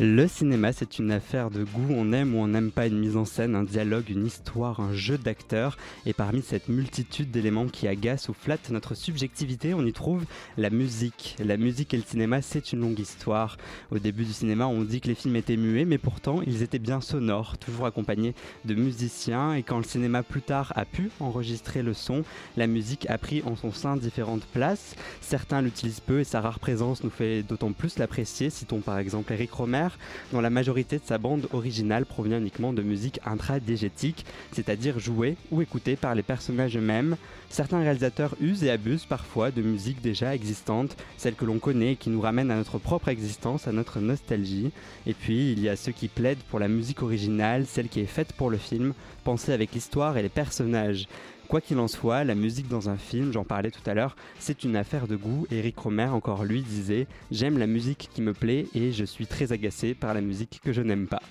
Le 0.00 0.26
cinéma, 0.26 0.72
c'est 0.72 0.98
une 0.98 1.12
affaire 1.12 1.50
de 1.50 1.62
goût. 1.62 1.86
On 1.90 2.12
aime 2.12 2.34
ou 2.34 2.38
on 2.38 2.48
n'aime 2.48 2.72
pas 2.72 2.88
une 2.88 2.98
mise 2.98 3.16
en 3.16 3.24
scène, 3.24 3.54
un 3.54 3.62
dialogue, 3.62 4.10
une 4.10 4.26
histoire, 4.26 4.80
un 4.80 4.92
jeu 4.92 5.18
d'acteurs. 5.18 5.76
Et 6.04 6.12
parmi 6.12 6.42
cette 6.42 6.68
multitude 6.68 7.30
d'éléments 7.30 7.68
qui 7.68 7.86
agacent 7.86 8.28
ou 8.28 8.34
flattent 8.34 8.70
notre 8.70 8.96
subjectivité, 8.96 9.72
on 9.72 9.86
y 9.86 9.92
trouve 9.92 10.24
la 10.56 10.70
musique. 10.70 11.36
La 11.38 11.56
musique 11.56 11.94
et 11.94 11.96
le 11.96 12.02
cinéma, 12.02 12.42
c'est 12.42 12.72
une 12.72 12.80
longue 12.80 12.98
histoire. 12.98 13.56
Au 13.92 14.00
début 14.00 14.24
du 14.24 14.32
cinéma, 14.32 14.66
on 14.66 14.82
dit 14.82 15.00
que 15.00 15.06
les 15.06 15.14
films 15.14 15.36
étaient 15.36 15.56
muets, 15.56 15.84
mais 15.84 15.98
pourtant, 15.98 16.42
ils 16.44 16.64
étaient 16.64 16.80
bien 16.80 17.00
sonores, 17.00 17.56
toujours 17.58 17.86
accompagnés 17.86 18.34
de 18.64 18.74
musiciens. 18.74 19.54
Et 19.54 19.62
quand 19.62 19.78
le 19.78 19.84
cinéma 19.84 20.24
plus 20.24 20.42
tard 20.42 20.72
a 20.74 20.86
pu 20.86 21.10
enregistrer 21.20 21.84
le 21.84 21.94
son, 21.94 22.24
la 22.56 22.66
musique 22.66 23.08
a 23.08 23.16
pris 23.16 23.44
en 23.46 23.54
son 23.54 23.70
sein 23.70 23.96
différentes 23.96 24.46
places. 24.46 24.96
Certains 25.20 25.62
l'utilisent 25.62 26.00
peu 26.00 26.18
et 26.18 26.24
sa 26.24 26.40
rare 26.40 26.58
présence 26.58 27.04
nous 27.04 27.10
fait 27.10 27.44
d'autant 27.44 27.70
plus 27.70 27.96
l'apprécier. 27.96 28.50
Citons 28.50 28.80
par 28.80 28.98
exemple 28.98 29.32
Eric 29.32 29.52
Romer 29.52 29.84
dont 30.32 30.40
la 30.40 30.50
majorité 30.50 30.98
de 30.98 31.04
sa 31.04 31.18
bande 31.18 31.48
originale 31.52 32.06
provient 32.06 32.38
uniquement 32.38 32.72
de 32.72 32.82
musique 32.82 33.20
intradigétique, 33.24 34.26
c'est-à-dire 34.52 34.98
jouée 34.98 35.36
ou 35.50 35.62
écoutée 35.62 35.96
par 35.96 36.14
les 36.14 36.22
personnages 36.22 36.76
eux-mêmes. 36.76 37.16
Certains 37.50 37.80
réalisateurs 37.80 38.34
usent 38.40 38.64
et 38.64 38.70
abusent 38.70 39.06
parfois 39.06 39.50
de 39.50 39.62
musique 39.62 40.02
déjà 40.02 40.34
existante, 40.34 40.96
celle 41.16 41.34
que 41.34 41.44
l'on 41.44 41.58
connaît 41.58 41.92
et 41.92 41.96
qui 41.96 42.10
nous 42.10 42.20
ramène 42.20 42.50
à 42.50 42.56
notre 42.56 42.78
propre 42.78 43.08
existence, 43.08 43.68
à 43.68 43.72
notre 43.72 44.00
nostalgie. 44.00 44.72
Et 45.06 45.14
puis, 45.14 45.52
il 45.52 45.60
y 45.60 45.68
a 45.68 45.76
ceux 45.76 45.92
qui 45.92 46.08
plaident 46.08 46.42
pour 46.50 46.58
la 46.58 46.68
musique 46.68 47.02
originale, 47.02 47.66
celle 47.66 47.88
qui 47.88 48.00
est 48.00 48.06
faite 48.06 48.32
pour 48.32 48.50
le 48.50 48.58
film, 48.58 48.92
pensée 49.22 49.52
avec 49.52 49.72
l'histoire 49.72 50.16
et 50.16 50.22
les 50.22 50.28
personnages. 50.28 51.06
Quoi 51.48 51.60
qu'il 51.60 51.78
en 51.78 51.88
soit, 51.88 52.24
la 52.24 52.34
musique 52.34 52.68
dans 52.68 52.88
un 52.88 52.96
film, 52.96 53.32
j'en 53.32 53.44
parlais 53.44 53.70
tout 53.70 53.88
à 53.88 53.94
l'heure, 53.94 54.16
c'est 54.38 54.64
une 54.64 54.76
affaire 54.76 55.06
de 55.06 55.14
goût. 55.14 55.46
Eric 55.50 55.78
Romer, 55.78 56.06
encore 56.06 56.44
lui, 56.44 56.62
disait 56.62 57.06
J'aime 57.30 57.58
la 57.58 57.66
musique 57.66 58.08
qui 58.12 58.22
me 58.22 58.32
plaît 58.32 58.66
et 58.74 58.92
je 58.92 59.04
suis 59.04 59.26
très 59.26 59.52
agacé 59.52 59.94
par 59.94 60.14
la 60.14 60.20
musique 60.20 60.60
que 60.64 60.72
je 60.72 60.80
n'aime 60.80 61.06
pas. 61.06 61.22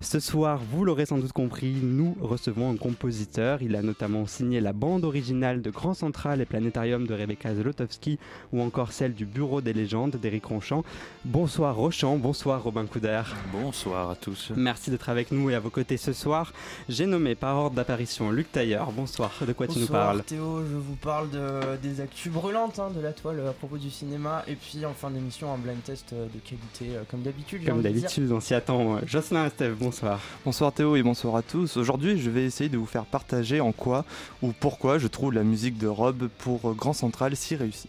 Ce 0.00 0.20
soir, 0.20 0.60
vous 0.70 0.84
l'aurez 0.84 1.06
sans 1.06 1.18
doute 1.18 1.32
compris, 1.32 1.76
nous 1.82 2.16
recevons 2.20 2.70
un 2.70 2.76
compositeur. 2.76 3.62
Il 3.62 3.76
a 3.76 3.82
notamment 3.82 4.26
signé 4.26 4.60
la 4.60 4.72
bande 4.72 5.04
originale 5.04 5.62
de 5.62 5.70
Grand 5.70 5.94
Central 5.94 6.40
et 6.40 6.44
Planétarium 6.44 7.06
de 7.06 7.14
Rebecca 7.14 7.54
Zlotowski 7.54 8.18
ou 8.52 8.62
encore 8.62 8.92
celle 8.92 9.14
du 9.14 9.26
Bureau 9.26 9.60
des 9.60 9.72
légendes 9.72 10.16
d'Éric 10.16 10.46
Ronchamp. 10.46 10.84
Bonsoir 11.24 11.76
Rochant, 11.76 12.16
bonsoir 12.16 12.62
Robin 12.62 12.86
Couder. 12.86 13.22
Bonsoir 13.52 14.10
à 14.10 14.16
tous. 14.16 14.52
Merci 14.56 14.90
d'être 14.90 15.08
avec 15.08 15.32
nous 15.32 15.50
et 15.50 15.54
à 15.54 15.60
vos 15.60 15.70
côtés 15.70 15.96
ce 15.96 16.12
soir. 16.12 16.52
J'ai 16.88 17.06
nommé 17.06 17.34
par 17.34 17.56
ordre 17.56 17.76
d'apparition 17.76 18.30
Luc 18.30 18.52
Tailleur. 18.52 18.92
Bonsoir, 18.92 19.32
de 19.46 19.52
quoi 19.52 19.66
tu 19.66 19.78
nous 19.78 19.86
parles 19.86 20.22
Théo, 20.24 20.62
je 20.70 20.76
vous 20.76 20.96
parle 20.96 21.30
de, 21.30 21.76
des 21.82 22.00
actus 22.00 22.32
brûlantes 22.32 22.78
hein, 22.78 22.90
de 22.94 23.00
la 23.00 23.12
toile 23.12 23.40
à 23.46 23.52
propos 23.52 23.78
du 23.78 23.90
cinéma 23.90 24.44
et 24.46 24.54
puis 24.54 24.84
en 24.84 24.94
fin 24.94 25.10
d'émission 25.10 25.52
un 25.52 25.58
blind 25.58 25.82
test 25.82 26.14
de 26.14 26.38
qualité 26.38 26.96
euh, 26.96 27.02
comme 27.10 27.22
d'habitude. 27.22 27.64
Comme 27.64 27.82
d'habitude, 27.82 28.30
on 28.32 28.40
s'y 28.40 28.54
attend. 28.54 28.98
Jocelyn 29.06 29.44
Bonsoir. 29.76 30.20
Bonsoir 30.44 30.72
Théo 30.72 30.96
et 30.96 31.02
bonsoir 31.02 31.36
à 31.36 31.42
tous. 31.42 31.76
Aujourd'hui, 31.76 32.18
je 32.18 32.30
vais 32.30 32.44
essayer 32.44 32.70
de 32.70 32.78
vous 32.78 32.86
faire 32.86 33.04
partager 33.04 33.60
en 33.60 33.72
quoi 33.72 34.04
ou 34.42 34.52
pourquoi 34.52 34.98
je 34.98 35.08
trouve 35.08 35.32
la 35.32 35.42
musique 35.42 35.78
de 35.78 35.86
Rob 35.86 36.28
pour 36.38 36.74
Grand 36.74 36.92
Central 36.92 37.36
si 37.36 37.56
réussie. 37.56 37.88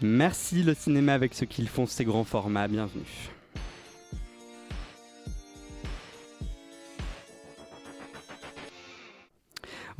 Merci 0.00 0.62
le 0.62 0.74
cinéma 0.74 1.14
avec 1.14 1.34
ce 1.34 1.44
qu'ils 1.44 1.68
font, 1.68 1.86
ces 1.86 2.04
grands 2.04 2.24
formats. 2.24 2.68
Bienvenue. 2.68 3.02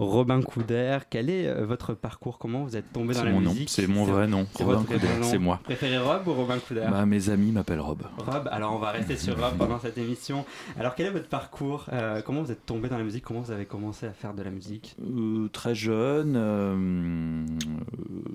Robin 0.02 0.42
Couder, 0.42 0.98
quel 1.10 1.30
est 1.30 1.46
euh, 1.46 1.64
votre 1.64 1.94
parcours? 1.94 2.38
Comment 2.38 2.64
vous 2.64 2.76
êtes 2.76 2.92
tombé 2.92 3.14
dans 3.14 3.24
la 3.24 3.32
musique? 3.32 3.70
C'est 3.70 3.86
mon 3.86 4.04
vrai 4.04 4.26
nom, 4.26 4.46
Robin 4.54 4.82
Couder, 4.84 5.06
c'est 5.22 5.38
moi. 5.38 5.60
Préférez 5.64 5.98
Rob 5.98 6.26
ou 6.28 6.32
Robin 6.34 6.58
Couder? 6.58 6.86
Bah, 6.90 7.06
Mes 7.06 7.30
amis 7.30 7.52
m'appellent 7.52 7.80
Rob. 7.80 8.02
Rob, 8.18 8.48
alors 8.50 8.74
on 8.74 8.78
va 8.78 8.90
rester 8.90 9.16
sur 9.16 9.38
Rob 9.38 9.56
pendant 9.58 9.78
cette 9.78 9.98
émission. 9.98 10.44
Alors 10.78 10.94
quel 10.94 11.06
est 11.06 11.10
votre 11.10 11.28
parcours? 11.28 11.86
Euh, 11.92 12.20
Comment 12.24 12.42
vous 12.42 12.52
êtes 12.52 12.66
tombé 12.66 12.88
dans 12.88 12.98
la 12.98 13.04
musique? 13.04 13.24
Comment 13.24 13.40
vous 13.40 13.52
avez 13.52 13.64
commencé 13.66 14.06
à 14.06 14.12
faire 14.12 14.34
de 14.34 14.42
la 14.42 14.50
musique? 14.50 14.96
Euh, 15.02 15.48
Très 15.52 15.74
jeune, 15.74 16.32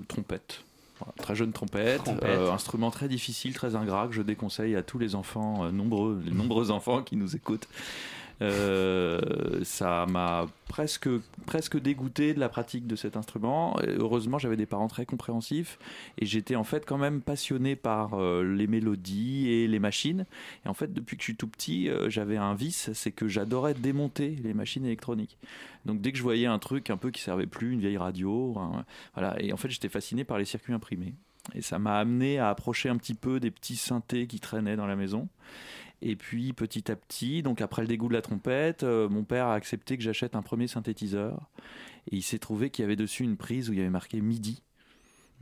trompette. 0.08 0.64
très 1.18 1.34
jeune 1.34 1.52
trompette, 1.52 2.02
instrument 2.52 2.90
très 2.90 3.08
difficile, 3.08 3.52
très 3.54 3.76
ingrat 3.76 4.08
que 4.08 4.14
je 4.14 4.22
déconseille 4.22 4.74
à 4.76 4.82
tous 4.82 4.98
les 4.98 5.14
enfants, 5.14 5.70
nombreux, 5.72 6.20
les 6.24 6.32
nombreux 6.32 6.70
enfants 6.70 7.02
qui 7.02 7.16
nous 7.16 7.36
écoutent. 7.36 7.68
Euh, 8.40 9.64
ça 9.64 10.06
m'a 10.06 10.46
presque, 10.68 11.08
presque 11.46 11.78
dégoûté 11.80 12.34
de 12.34 12.40
la 12.40 12.48
pratique 12.48 12.86
de 12.86 12.96
cet 12.96 13.16
instrument. 13.16 13.76
heureusement, 13.82 14.38
j'avais 14.38 14.56
des 14.56 14.66
parents 14.66 14.88
très 14.88 15.06
compréhensifs 15.06 15.78
et 16.18 16.26
j'étais 16.26 16.56
en 16.56 16.64
fait 16.64 16.86
quand 16.86 16.98
même 16.98 17.20
passionné 17.20 17.76
par 17.76 18.14
euh, 18.14 18.44
les 18.44 18.66
mélodies 18.66 19.48
et 19.48 19.66
les 19.66 19.78
machines. 19.78 20.26
Et 20.64 20.68
en 20.68 20.74
fait, 20.74 20.92
depuis 20.92 21.16
que 21.16 21.22
je 21.22 21.26
suis 21.26 21.36
tout 21.36 21.48
petit, 21.48 21.88
euh, 21.88 22.08
j'avais 22.10 22.36
un 22.36 22.54
vice, 22.54 22.90
c'est 22.92 23.12
que 23.12 23.28
j'adorais 23.28 23.74
démonter 23.74 24.36
les 24.42 24.54
machines 24.54 24.84
électroniques. 24.84 25.38
Donc 25.84 26.00
dès 26.00 26.12
que 26.12 26.18
je 26.18 26.22
voyais 26.22 26.46
un 26.46 26.58
truc 26.58 26.90
un 26.90 26.96
peu 26.96 27.10
qui 27.10 27.22
servait 27.22 27.46
plus, 27.46 27.72
une 27.72 27.80
vieille 27.80 27.96
radio, 27.96 28.56
voilà. 29.14 29.40
Et 29.40 29.52
en 29.52 29.56
fait, 29.56 29.70
j'étais 29.70 29.88
fasciné 29.88 30.24
par 30.24 30.38
les 30.38 30.44
circuits 30.44 30.72
imprimés. 30.72 31.14
Et 31.54 31.62
ça 31.62 31.78
m'a 31.78 31.98
amené 31.98 32.38
à 32.38 32.50
approcher 32.50 32.88
un 32.88 32.96
petit 32.96 33.14
peu 33.14 33.40
des 33.40 33.50
petits 33.50 33.76
synthés 33.76 34.26
qui 34.26 34.38
traînaient 34.38 34.76
dans 34.76 34.86
la 34.86 34.96
maison. 34.96 35.28
Et 36.00 36.16
puis 36.16 36.52
petit 36.52 36.90
à 36.90 36.96
petit, 36.96 37.42
donc 37.42 37.60
après 37.60 37.82
le 37.82 37.88
dégoût 37.88 38.08
de 38.08 38.14
la 38.14 38.22
trompette, 38.22 38.84
euh, 38.84 39.08
mon 39.08 39.24
père 39.24 39.46
a 39.46 39.54
accepté 39.54 39.96
que 39.96 40.02
j'achète 40.02 40.36
un 40.36 40.42
premier 40.42 40.68
synthétiseur. 40.68 41.48
Et 42.10 42.16
il 42.16 42.22
s'est 42.22 42.38
trouvé 42.38 42.70
qu'il 42.70 42.82
y 42.82 42.86
avait 42.86 42.96
dessus 42.96 43.24
une 43.24 43.36
prise 43.36 43.68
où 43.68 43.72
il 43.72 43.78
y 43.78 43.82
avait 43.82 43.90
marqué 43.90 44.20
MIDI. 44.20 44.62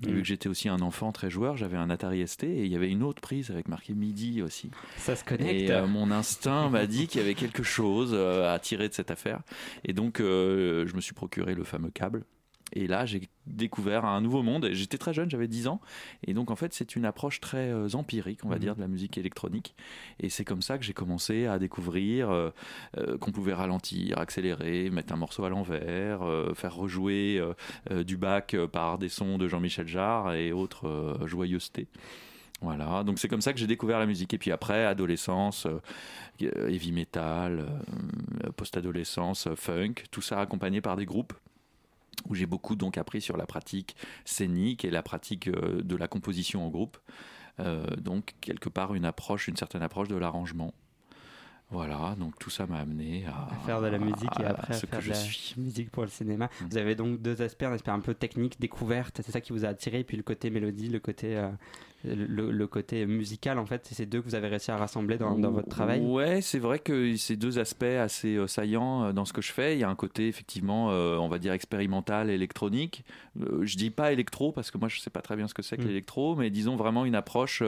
Vu 0.00 0.12
mm. 0.12 0.18
que 0.18 0.24
j'étais 0.24 0.48
aussi 0.48 0.68
un 0.68 0.80
enfant 0.80 1.12
très 1.12 1.30
joueur, 1.30 1.56
j'avais 1.56 1.76
un 1.76 1.90
Atari 1.90 2.26
ST 2.26 2.44
et 2.44 2.64
il 2.64 2.72
y 2.72 2.76
avait 2.76 2.90
une 2.90 3.02
autre 3.02 3.20
prise 3.20 3.50
avec 3.50 3.68
marqué 3.68 3.94
MIDI 3.94 4.42
aussi. 4.42 4.70
Ça 4.96 5.14
se 5.14 5.24
connecte. 5.24 5.52
Et 5.52 5.70
euh, 5.70 5.86
mon 5.86 6.10
instinct 6.10 6.70
m'a 6.70 6.86
dit 6.86 7.06
qu'il 7.06 7.20
y 7.20 7.24
avait 7.24 7.34
quelque 7.34 7.62
chose 7.62 8.10
euh, 8.12 8.52
à 8.52 8.58
tirer 8.58 8.88
de 8.88 8.94
cette 8.94 9.10
affaire. 9.10 9.40
Et 9.84 9.92
donc, 9.92 10.18
je 10.18 10.94
me 10.94 11.00
suis 11.00 11.14
procuré 11.14 11.54
le 11.54 11.64
fameux 11.64 11.90
câble. 11.90 12.24
Et 12.72 12.88
là, 12.88 13.06
j'ai 13.06 13.28
découvert 13.46 14.04
un 14.04 14.20
nouveau 14.20 14.42
monde. 14.42 14.68
J'étais 14.72 14.98
très 14.98 15.14
jeune, 15.14 15.30
j'avais 15.30 15.46
10 15.46 15.68
ans. 15.68 15.80
Et 16.26 16.34
donc, 16.34 16.50
en 16.50 16.56
fait, 16.56 16.74
c'est 16.74 16.96
une 16.96 17.04
approche 17.04 17.40
très 17.40 17.70
euh, 17.70 17.88
empirique, 17.94 18.40
on 18.44 18.48
va 18.48 18.56
mhm. 18.56 18.60
dire, 18.60 18.74
de 18.74 18.80
la 18.80 18.88
musique 18.88 19.18
électronique. 19.18 19.76
Et 20.18 20.30
c'est 20.30 20.44
comme 20.44 20.62
ça 20.62 20.76
que 20.76 20.84
j'ai 20.84 20.92
commencé 20.92 21.46
à 21.46 21.58
découvrir 21.58 22.30
euh, 22.30 22.50
euh, 22.98 23.18
qu'on 23.18 23.30
pouvait 23.30 23.54
ralentir, 23.54 24.18
accélérer, 24.18 24.90
mettre 24.90 25.12
un 25.12 25.16
morceau 25.16 25.44
à 25.44 25.48
l'envers, 25.48 26.20
faire 26.54 26.74
rejouer 26.74 27.40
du 27.90 28.16
bac 28.16 28.56
par 28.72 28.98
des 28.98 29.08
sons 29.08 29.38
de 29.38 29.48
Jean-Michel 29.48 29.86
Jarre 29.86 30.34
et 30.34 30.52
autres 30.52 31.18
joyeusetés. 31.24 31.86
Voilà, 32.62 33.04
donc 33.04 33.18
c'est 33.18 33.28
comme 33.28 33.40
ça 33.40 33.52
que 33.52 33.58
j'ai 33.58 33.66
découvert 33.66 33.98
la 33.98 34.06
musique. 34.06 34.32
Et 34.34 34.38
puis 34.38 34.50
après, 34.50 34.84
adolescence, 34.84 35.66
heavy 36.40 36.92
metal, 36.92 37.66
post-adolescence, 38.56 39.48
funk, 39.54 39.94
tout 40.10 40.22
ça 40.22 40.40
accompagné 40.40 40.80
par 40.80 40.96
des 40.96 41.06
groupes 41.06 41.34
où 42.28 42.34
j'ai 42.34 42.46
beaucoup 42.46 42.76
donc 42.76 42.98
appris 42.98 43.20
sur 43.20 43.36
la 43.36 43.46
pratique 43.46 43.96
scénique 44.24 44.84
et 44.84 44.90
la 44.90 45.02
pratique 45.02 45.48
euh, 45.48 45.82
de 45.82 45.96
la 45.96 46.08
composition 46.08 46.66
en 46.66 46.70
groupe. 46.70 46.98
Euh, 47.60 47.86
donc 47.96 48.34
quelque 48.40 48.68
part 48.68 48.94
une 48.94 49.04
approche, 49.04 49.48
une 49.48 49.56
certaine 49.56 49.82
approche 49.82 50.08
de 50.08 50.16
l'arrangement. 50.16 50.74
Voilà, 51.70 52.14
donc 52.16 52.38
tout 52.38 52.50
ça 52.50 52.64
m'a 52.66 52.78
amené 52.78 53.26
à, 53.26 53.48
faire 53.66 53.80
de 53.80 53.88
la 53.88 53.98
musique 53.98 54.30
et 54.38 54.44
après 54.44 54.74
à, 54.74 54.78
faire 54.78 55.00
de 55.02 55.08
la 55.08 55.16
musique 55.56 55.90
pour 55.90 56.04
le 56.04 56.08
cinéma. 56.08 56.46
Mm. 56.46 56.64
Vous 56.70 56.76
avez 56.76 56.94
donc 56.94 57.20
deux 57.20 57.42
aspects, 57.42 57.64
un 57.64 57.72
aspect 57.72 57.90
un 57.90 57.98
peu 57.98 58.14
technique, 58.14 58.60
découverte, 58.60 59.20
c'est 59.24 59.32
ça 59.32 59.40
qui 59.40 59.52
vous 59.52 59.64
a 59.64 59.68
attiré, 59.68 60.00
et 60.00 60.04
puis 60.04 60.16
le 60.16 60.22
côté 60.22 60.50
mélodie, 60.50 60.88
le 60.88 61.00
côté 61.00 61.36
euh, 61.36 61.48
le, 62.04 62.66
côté 62.66 63.06
musical, 63.06 63.58
en 63.58 63.66
fait, 63.66 63.84
c'est 63.86 63.94
ces 63.94 64.06
deux 64.06 64.20
que 64.20 64.26
vous 64.26 64.34
avez 64.34 64.48
réussi 64.48 64.70
à 64.70 64.76
rassembler 64.76 65.18
dans, 65.18 65.34
votre 65.34 65.68
travail? 65.68 66.00
Ouais, 66.00 66.40
c'est 66.40 66.58
vrai 66.58 66.78
que 66.78 67.16
ces 67.16 67.36
deux 67.36 67.58
aspects 67.58 67.84
assez 67.84 68.36
euh, 68.36 68.46
saillants 68.46 69.04
euh, 69.04 69.12
dans 69.12 69.24
ce 69.24 69.32
que 69.32 69.42
je 69.42 69.52
fais. 69.52 69.74
Il 69.74 69.80
y 69.80 69.84
a 69.84 69.88
un 69.88 69.94
côté, 69.94 70.28
effectivement, 70.28 70.90
euh, 70.90 71.16
on 71.16 71.28
va 71.28 71.38
dire 71.38 71.52
expérimental, 71.52 72.30
électronique. 72.30 73.04
je 73.36 73.76
dis 73.76 73.90
pas 73.90 74.12
électro, 74.12 74.52
parce 74.52 74.70
que 74.70 74.78
moi, 74.78 74.88
je 74.88 75.00
sais 75.00 75.10
pas 75.10 75.22
très 75.22 75.36
bien 75.36 75.48
ce 75.48 75.54
que 75.54 75.62
c'est 75.62 75.76
que 75.76 75.82
mm. 75.82 75.88
l'électro, 75.88 76.36
mais 76.36 76.50
disons 76.50 76.76
vraiment 76.76 77.04
une 77.04 77.14
approche, 77.14 77.62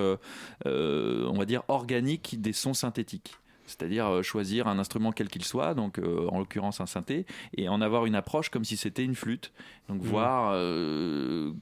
on 0.65 1.35
va 1.37 1.45
dire, 1.45 1.63
organique 1.69 2.41
des 2.41 2.53
sons 2.53 2.75
synthétiques 2.75 3.39
c'est-à-dire 3.69 4.07
euh, 4.07 4.23
choisir 4.23 4.67
un 4.67 4.79
instrument 4.79 5.13
quel 5.13 5.29
qu'il 5.29 5.45
soit, 5.45 5.75
donc 5.75 5.99
euh, 5.99 6.27
en 6.29 6.39
l'occurrence 6.39 6.81
un 6.81 6.87
synthé, 6.87 7.27
et 7.57 7.69
en 7.69 7.81
avoir 7.81 8.07
une 8.07 8.15
approche 8.15 8.49
comme 8.49 8.65
si 8.65 8.77
c'était 8.77 9.05
une 9.05 9.15
flûte. 9.15 9.53
Donc 9.89 10.03
mmh. 10.03 10.07
voir 10.07 10.51
euh, 10.55 11.53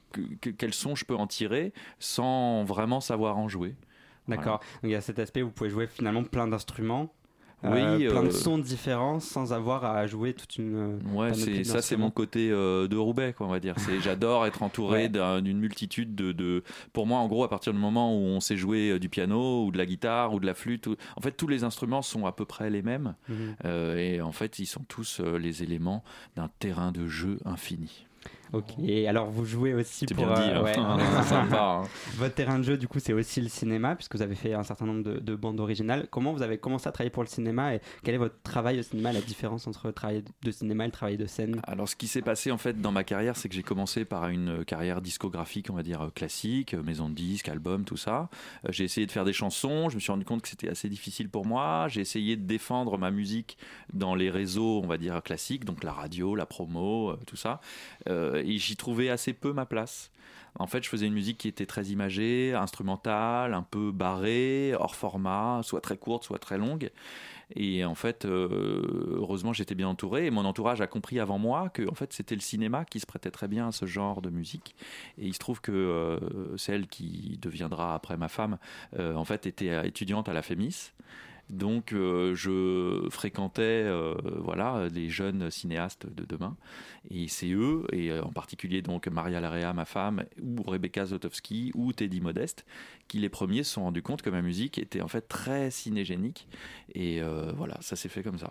quel 0.57 0.73
son 0.73 0.95
je 0.95 1.05
peux 1.05 1.15
en 1.15 1.27
tirer 1.27 1.73
sans 1.99 2.63
vraiment 2.63 3.01
savoir 3.01 3.37
en 3.37 3.47
jouer. 3.47 3.75
D'accord. 4.27 4.59
Donc 4.59 4.83
il 4.83 4.89
y 4.91 4.95
a 4.95 5.01
cet 5.01 5.19
aspect 5.19 5.41
où 5.41 5.47
vous 5.47 5.53
pouvez 5.53 5.69
jouer 5.69 5.87
finalement 5.87 6.23
plein 6.23 6.47
d'instruments 6.47 7.13
oui, 7.63 8.07
plein 8.07 8.23
de 8.23 8.29
sons 8.29 8.57
différents 8.57 9.19
sans 9.19 9.53
avoir 9.53 9.85
à 9.85 10.05
jouer 10.07 10.33
toute 10.33 10.57
une. 10.57 10.99
Ouais, 11.13 11.33
c'est 11.33 11.63
ça, 11.63 11.81
c'est 11.81 11.97
mon 11.97 12.11
côté 12.11 12.49
de 12.49 12.95
Roubaix, 12.95 13.33
quoi, 13.33 13.47
on 13.47 13.49
va 13.51 13.59
dire. 13.59 13.75
C'est 13.77 13.99
j'adore 13.99 14.45
être 14.45 14.63
entouré 14.63 15.09
d'une 15.09 15.59
multitude 15.59 16.15
de, 16.15 16.31
de, 16.31 16.63
Pour 16.93 17.07
moi, 17.07 17.19
en 17.19 17.27
gros, 17.27 17.43
à 17.43 17.49
partir 17.49 17.73
du 17.73 17.79
moment 17.79 18.15
où 18.15 18.19
on 18.19 18.39
sait 18.39 18.57
jouer 18.57 18.99
du 18.99 19.09
piano 19.09 19.65
ou 19.65 19.71
de 19.71 19.77
la 19.77 19.85
guitare 19.85 20.33
ou 20.33 20.39
de 20.39 20.45
la 20.45 20.53
flûte, 20.53 20.87
en 21.15 21.21
fait, 21.21 21.31
tous 21.31 21.47
les 21.47 21.63
instruments 21.63 22.01
sont 22.01 22.25
à 22.25 22.31
peu 22.31 22.45
près 22.45 22.69
les 22.69 22.81
mêmes, 22.81 23.15
et 23.65 24.21
en 24.21 24.31
fait, 24.31 24.59
ils 24.59 24.67
sont 24.67 24.83
tous 24.87 25.21
les 25.39 25.63
éléments 25.63 26.03
d'un 26.35 26.49
terrain 26.59 26.91
de 26.91 27.07
jeu 27.07 27.39
infini. 27.45 28.06
Ok, 28.53 28.71
alors 29.07 29.29
vous 29.29 29.45
jouez 29.45 29.73
aussi 29.73 30.05
pour. 30.05 30.25
Bien 30.25 30.33
dit, 30.33 30.59
ouais, 30.59 30.73
sympa, 31.23 31.83
hein. 31.83 31.89
Votre 32.15 32.35
terrain 32.35 32.59
de 32.59 32.63
jeu, 32.63 32.77
du 32.77 32.87
coup, 32.87 32.99
c'est 32.99 33.13
aussi 33.13 33.41
le 33.41 33.49
cinéma, 33.49 33.95
puisque 33.95 34.15
vous 34.15 34.21
avez 34.21 34.35
fait 34.35 34.53
un 34.53 34.63
certain 34.63 34.85
nombre 34.85 35.03
de, 35.03 35.35
bandes 35.35 35.59
originales. 35.59 36.07
Comment 36.09 36.33
vous 36.33 36.41
avez 36.41 36.57
commencé 36.57 36.87
à 36.87 36.91
travailler 36.91 37.11
pour 37.11 37.23
le 37.23 37.29
cinéma 37.29 37.75
et 37.75 37.81
quel 38.03 38.15
est 38.15 38.19
votre 38.19 38.41
travail 38.41 38.79
au 38.79 38.83
cinéma, 38.83 39.11
la 39.11 39.21
différence 39.21 39.67
entre 39.67 39.87
le 39.87 39.93
travail 39.93 40.23
de 40.43 40.51
cinéma 40.51 40.85
et 40.85 40.87
le 40.87 40.91
travail 40.91 41.17
de 41.17 41.25
scène? 41.25 41.61
Alors, 41.63 41.87
ce 41.87 41.95
qui 41.95 42.07
s'est 42.07 42.21
passé 42.21 42.51
en 42.51 42.57
fait 42.57 42.81
dans 42.81 42.91
ma 42.91 43.03
carrière, 43.03 43.37
c'est 43.37 43.49
que 43.49 43.55
j'ai 43.55 43.63
commencé 43.63 44.05
par 44.05 44.29
une 44.29 44.65
carrière 44.65 45.01
discographique, 45.01 45.69
on 45.69 45.75
va 45.75 45.83
dire 45.83 46.09
classique, 46.15 46.73
maison 46.73 47.09
de 47.09 47.15
disques, 47.15 47.49
album, 47.49 47.83
tout 47.85 47.97
ça. 47.97 48.29
Euh, 48.65 48.69
j'ai 48.71 48.83
essayé 48.83 49.05
de 49.05 49.11
faire 49.11 49.25
des 49.25 49.33
chansons, 49.33 49.89
je 49.89 49.95
me 49.95 49.99
suis 49.99 50.11
rendu 50.11 50.25
compte 50.25 50.41
que 50.41 50.47
c'était 50.47 50.69
assez 50.69 50.89
difficile 50.89 51.29
pour 51.29 51.45
moi. 51.45 51.87
J'ai 51.89 52.01
essayé 52.01 52.35
de 52.35 52.45
défendre 52.45 52.97
ma 52.97 53.11
musique 53.11 53.57
dans 53.93 54.15
les 54.15 54.29
réseaux, 54.29 54.81
on 54.83 54.87
va 54.87 54.97
dire 54.97 55.21
classiques, 55.23 55.65
donc 55.65 55.83
la 55.83 55.91
radio, 55.91 56.35
la 56.35 56.45
promo, 56.45 57.11
euh, 57.11 57.19
tout 57.25 57.35
ça. 57.35 57.61
Euh, 58.09 58.36
et 58.43 58.57
j'y 58.57 58.75
trouvais 58.75 59.09
assez 59.09 59.33
peu 59.33 59.53
ma 59.53 59.65
place. 59.65 60.11
En 60.59 60.65
fait, 60.65 60.83
je 60.83 60.89
faisais 60.89 61.05
une 61.05 61.13
musique 61.13 61.37
qui 61.37 61.47
était 61.47 61.67
très 61.67 61.85
imagée, 61.85 62.53
instrumentale, 62.53 63.53
un 63.53 63.61
peu 63.61 63.91
barrée, 63.91 64.73
hors 64.79 64.95
format, 64.95 65.61
soit 65.63 65.81
très 65.81 65.97
courte, 65.97 66.23
soit 66.23 66.39
très 66.39 66.57
longue. 66.57 66.89
Et 67.55 67.85
en 67.85 67.95
fait, 67.95 68.25
euh, 68.25 69.15
heureusement, 69.15 69.53
j'étais 69.53 69.75
bien 69.75 69.87
entouré. 69.87 70.25
Et 70.25 70.31
mon 70.31 70.45
entourage 70.45 70.81
a 70.81 70.87
compris 70.87 71.19
avant 71.19 71.37
moi 71.37 71.69
que 71.69 71.87
en 71.89 71.93
fait, 71.93 72.11
c'était 72.11 72.35
le 72.35 72.41
cinéma 72.41 72.85
qui 72.85 72.99
se 72.99 73.05
prêtait 73.05 73.31
très 73.31 73.47
bien 73.47 73.67
à 73.67 73.71
ce 73.71 73.85
genre 73.85 74.21
de 74.21 74.29
musique. 74.29 74.75
Et 75.17 75.27
il 75.27 75.33
se 75.33 75.39
trouve 75.39 75.61
que 75.61 75.71
euh, 75.71 76.57
celle 76.57 76.87
qui 76.87 77.37
deviendra 77.41 77.93
après 77.93 78.17
ma 78.17 78.27
femme, 78.27 78.57
euh, 78.97 79.15
en 79.15 79.25
fait, 79.25 79.45
était 79.45 79.87
étudiante 79.87 80.27
à 80.27 80.33
la 80.33 80.41
FEMIS. 80.41 80.91
Donc 81.49 81.93
euh, 81.93 82.35
je 82.35 83.07
fréquentais 83.09 83.61
euh, 83.61 84.15
voilà 84.39 84.89
les 84.93 85.09
jeunes 85.09 85.49
cinéastes 85.49 86.05
de 86.05 86.25
demain 86.25 86.57
et 87.09 87.29
c'est 87.29 87.51
eux 87.51 87.85
et 87.93 88.11
euh, 88.11 88.21
en 88.21 88.33
particulier 88.33 88.81
donc 88.81 89.07
Maria 89.07 89.39
Larea 89.39 89.71
ma 89.71 89.85
femme 89.85 90.25
ou 90.41 90.61
Rebecca 90.63 91.05
Zotowski 91.05 91.71
ou 91.73 91.93
Teddy 91.93 92.19
Modeste 92.19 92.65
qui 93.07 93.19
les 93.19 93.29
premiers 93.29 93.63
se 93.63 93.75
sont 93.75 93.83
rendus 93.83 94.01
compte 94.01 94.21
que 94.21 94.29
ma 94.29 94.41
musique 94.41 94.77
était 94.77 94.99
en 94.99 95.07
fait 95.07 95.21
très 95.21 95.71
cinégénique 95.71 96.49
et 96.93 97.21
voilà 97.55 97.77
ça 97.79 97.95
s'est 97.95 98.09
fait 98.09 98.23
comme 98.23 98.37
ça. 98.37 98.49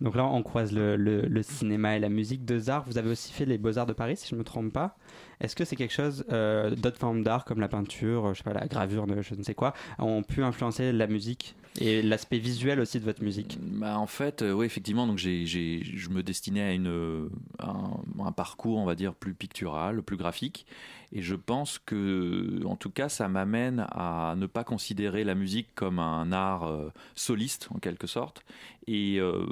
Donc 0.00 0.16
là 0.16 0.24
on 0.24 0.42
croise 0.42 0.72
le, 0.72 1.42
cinéma 1.42 1.96
et 1.96 1.98
la 1.98 2.08
musique 2.08 2.46
deux 2.46 2.70
arts. 2.70 2.84
Vous 2.86 2.96
avez 2.96 3.10
aussi 3.10 3.30
fait 3.30 3.44
les 3.44 3.58
beaux 3.58 3.76
arts 3.76 3.84
de 3.84 3.92
Paris 3.92 4.16
si 4.16 4.28
je 4.28 4.36
me 4.36 4.44
trompe 4.44 4.72
pas. 4.72 4.96
Est-ce 5.40 5.54
que 5.54 5.66
c'est 5.66 5.76
quelque 5.76 5.92
chose 5.92 6.24
d'autres 6.26 6.98
formes 6.98 7.22
d'art 7.22 7.44
comme 7.44 7.60
la 7.60 7.68
peinture, 7.68 8.32
je 8.32 8.38
sais 8.38 8.44
pas 8.44 8.54
la 8.54 8.66
gravure, 8.66 9.06
je 9.20 9.34
ne 9.34 9.42
sais 9.42 9.54
quoi, 9.54 9.74
ont 9.98 10.22
pu 10.22 10.42
influencer 10.42 10.92
la 10.92 11.06
musique 11.06 11.54
et 11.78 12.02
l'aspect 12.02 12.38
visuel 12.38 12.80
aussi 12.80 12.98
de 12.98 13.04
votre 13.04 13.22
musique 13.22 13.58
bah 13.60 13.96
En 13.98 14.06
fait, 14.06 14.42
euh, 14.42 14.52
oui, 14.52 14.66
effectivement, 14.66 15.06
donc 15.06 15.18
j'ai, 15.18 15.46
je 15.46 16.08
me 16.10 16.22
destinais 16.22 16.62
à 16.62 16.72
une, 16.72 17.30
un, 17.60 18.32
parcours, 18.32 18.78
on 18.78 18.84
va 18.84 18.94
dire, 18.94 19.14
plus 19.14 19.34
pictural, 19.34 20.02
plus 20.02 20.16
graphique. 20.16 20.66
Et 21.12 21.22
je 21.22 21.34
pense 21.34 21.78
que, 21.78 22.64
en 22.64 22.76
tout 22.76 22.90
cas, 22.90 23.08
ça 23.08 23.28
m'amène 23.28 23.86
à 23.90 24.34
ne 24.36 24.46
pas 24.46 24.62
considérer 24.62 25.24
la 25.24 25.34
musique 25.34 25.74
comme 25.74 25.98
un 25.98 26.30
art 26.30 26.68
euh, 26.68 26.92
soliste, 27.16 27.68
en 27.74 27.78
quelque 27.78 28.06
sorte. 28.06 28.44
Et 28.86 29.18
euh, 29.18 29.44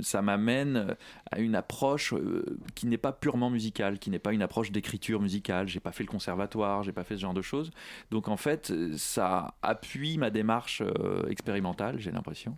ça 0.00 0.20
m'amène 0.20 0.96
à 1.30 1.38
une 1.38 1.54
approche 1.54 2.12
euh, 2.12 2.58
qui 2.74 2.86
n'est 2.86 2.98
pas 2.98 3.12
purement 3.12 3.50
musicale, 3.50 4.00
qui 4.00 4.10
n'est 4.10 4.18
pas 4.18 4.32
une 4.32 4.42
approche 4.42 4.72
d'écriture 4.72 5.20
musicale. 5.20 5.68
J'ai 5.68 5.80
pas 5.80 5.92
fait 5.92 6.02
le 6.02 6.10
conservatoire, 6.10 6.82
j'ai 6.82 6.92
pas 6.92 7.04
fait 7.04 7.14
ce 7.14 7.20
genre 7.20 7.34
de 7.34 7.42
choses. 7.42 7.70
Donc, 8.10 8.26
en 8.26 8.36
fait, 8.36 8.72
ça 8.96 9.54
appuie 9.62 10.18
ma 10.18 10.30
démarche 10.30 10.82
expérimentale, 11.28 12.00
j'ai 12.00 12.10
l'impression. 12.10 12.56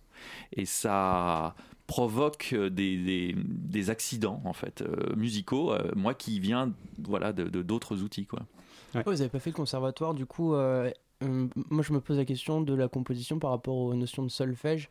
Et 0.53 0.65
ça 0.65 1.55
provoque 1.93 2.55
euh, 2.55 2.71
des, 2.71 3.35
des, 3.37 3.91
accidents 3.91 4.41
en 4.47 4.55
fait 4.55 4.81
euh, 4.81 5.15
musicaux. 5.15 5.75
Euh, 5.75 5.91
moi 5.95 6.15
qui 6.15 6.41
viens 6.41 6.73
voilà 6.99 7.35
de 7.35 7.45
d'autres 7.63 8.03
outils 8.03 8.25
quoi. 8.25 8.41
vous 8.95 9.13
n'avez 9.13 9.29
pas 9.29 9.41
fait 9.41 9.51
le 9.51 9.57
conservatoire 9.57 10.15
du 10.15 10.25
coup. 10.25 10.55
moi 10.55 11.83
je 11.83 11.93
me 11.93 12.01
pose 12.01 12.17
la 12.17 12.25
question 12.25 12.63
de 12.63 12.73
la 12.75 12.89
composition 12.89 13.39
par 13.39 13.51
rapport 13.51 13.77
aux 13.77 13.93
notions 13.95 14.23
de 14.23 14.31
solfège. 14.31 14.89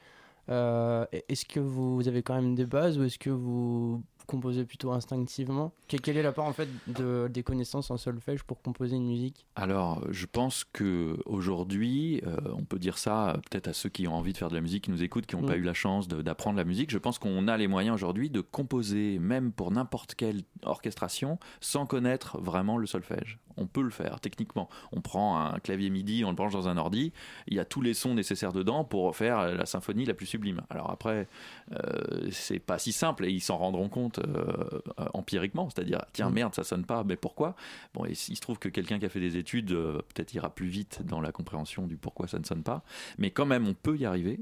est-ce 0.48 1.45
que 1.45 1.59
vous 1.59 2.07
avez 2.07 2.21
quand 2.21 2.36
même 2.36 2.53
des 2.53 2.68
bases 2.68 3.00
ou 3.00 3.04
est-ce 3.04 3.18
que 3.18 3.31
vous 3.31 4.04
composer 4.31 4.63
plutôt 4.63 4.92
instinctivement 4.92 5.74
Quelle 5.88 6.16
est 6.16 6.24
la 6.24 6.31
part 6.31 6.45
en 6.45 6.54
fait 6.54 6.69
de, 6.88 7.30
des 7.30 7.44
connaissances 7.44 7.92
en 7.92 7.98
solfège 7.98 8.44
pour 8.44 8.62
composer 8.62 8.95
une 8.95 9.06
musique? 9.06 9.45
Alors, 9.56 10.06
je 10.10 10.25
pense 10.25 10.63
que 10.63 11.18
aujourd'hui, 11.25 12.22
euh, 12.25 12.38
on 12.54 12.63
peut 12.63 12.80
dire 12.80 12.98
ça 12.98 13.38
peut-être 13.50 13.68
à 13.68 13.74
ceux 13.74 13.89
qui 13.89 14.07
ont 14.07 14.16
envie 14.16 14.31
de 14.31 14.38
faire 14.38 14.50
de 14.50 14.56
la 14.56 14.62
musique, 14.62 14.86
qui 14.86 14.92
nous 14.92 15.04
écoutent, 15.04 15.25
qui 15.25 15.36
n'ont 15.36 15.45
pas 15.45 15.57
mm. 15.57 15.62
eu 15.62 15.63
la 15.63 15.74
chance 15.74 16.07
d'apprendre 16.07 16.57
la 16.57 16.63
musique. 16.63 16.92
Je 16.92 16.98
pense 16.98 17.19
qu'on 17.19 17.48
a 17.50 17.57
les 17.57 17.68
moyens 17.68 17.94
aujourd'hui 17.94 18.30
de 18.30 18.39
composer, 18.39 19.19
même 19.19 19.51
pour 19.51 19.72
n'importe 19.72 20.16
quelle 20.16 20.44
orchestration, 20.63 21.38
sans 21.60 21.86
connaître 21.86 22.39
vraiment 22.39 22.78
le 22.78 22.88
solfège. 22.88 23.38
On 23.57 23.68
peut 23.68 23.81
le 23.81 23.89
faire 23.89 24.22
techniquement. 24.22 24.69
On 24.94 25.01
prend 25.01 25.39
un 25.39 25.60
clavier 25.60 25.89
MIDI, 25.89 26.24
on 26.24 26.30
le 26.30 26.36
branche 26.36 26.54
dans 26.54 26.69
un 26.69 26.78
ordi, 26.78 27.12
il 27.48 27.56
y 27.56 27.60
a 27.60 27.66
tous 27.66 27.81
les 27.81 27.94
sons 27.94 28.13
nécessaires 28.13 28.54
dedans 28.54 28.86
pour 28.86 29.13
faire 29.13 29.54
la 29.54 29.66
symphonie 29.66 30.06
la 30.06 30.13
plus 30.13 30.25
sublime. 30.25 30.62
Alors 30.69 30.89
après, 30.89 31.28
euh, 31.74 32.30
c'est 32.31 32.60
pas 32.60 32.80
si 32.80 32.94
simple 32.94 33.25
et 33.25 33.30
ils 33.30 33.42
s'en 33.42 33.57
rendront 33.57 33.89
compte 33.89 34.20
euh, 34.27 34.81
empiriquement, 35.13 35.69
c'est-à-dire 35.69 36.01
tiens 36.13 36.29
mm. 36.29 36.33
merde 36.33 36.56
ça 36.56 36.63
sonne 36.63 36.85
pas, 36.85 37.03
mais 37.03 37.15
pourquoi? 37.15 37.56
Bon, 37.94 38.06
et 38.06 38.12
il 38.12 38.35
se 38.35 38.41
trouve 38.41 38.59
que 38.59 38.69
quelqu'un 38.69 39.00
qui 39.00 39.06
a 39.06 39.09
fait 39.09 39.19
des 39.19 39.38
études 39.38 39.71
euh, 39.71 40.00
peut-être 40.13 40.33
ira 40.33 40.50
plus 40.50 40.68
vite 40.68 41.01
dans 41.06 41.21
la 41.21 41.31
compréhension 41.31 41.88
du 41.88 41.97
pourquoi 41.97 42.27
ça 42.27 42.39
ne 42.39 42.44
sonne 42.44 42.63
pas, 42.63 42.83
mais 43.18 43.31
quand 43.31 43.45
même 43.45 43.68
on 43.68 43.73
peut 43.73 43.97
y 43.97 44.06
arriver. 44.06 44.39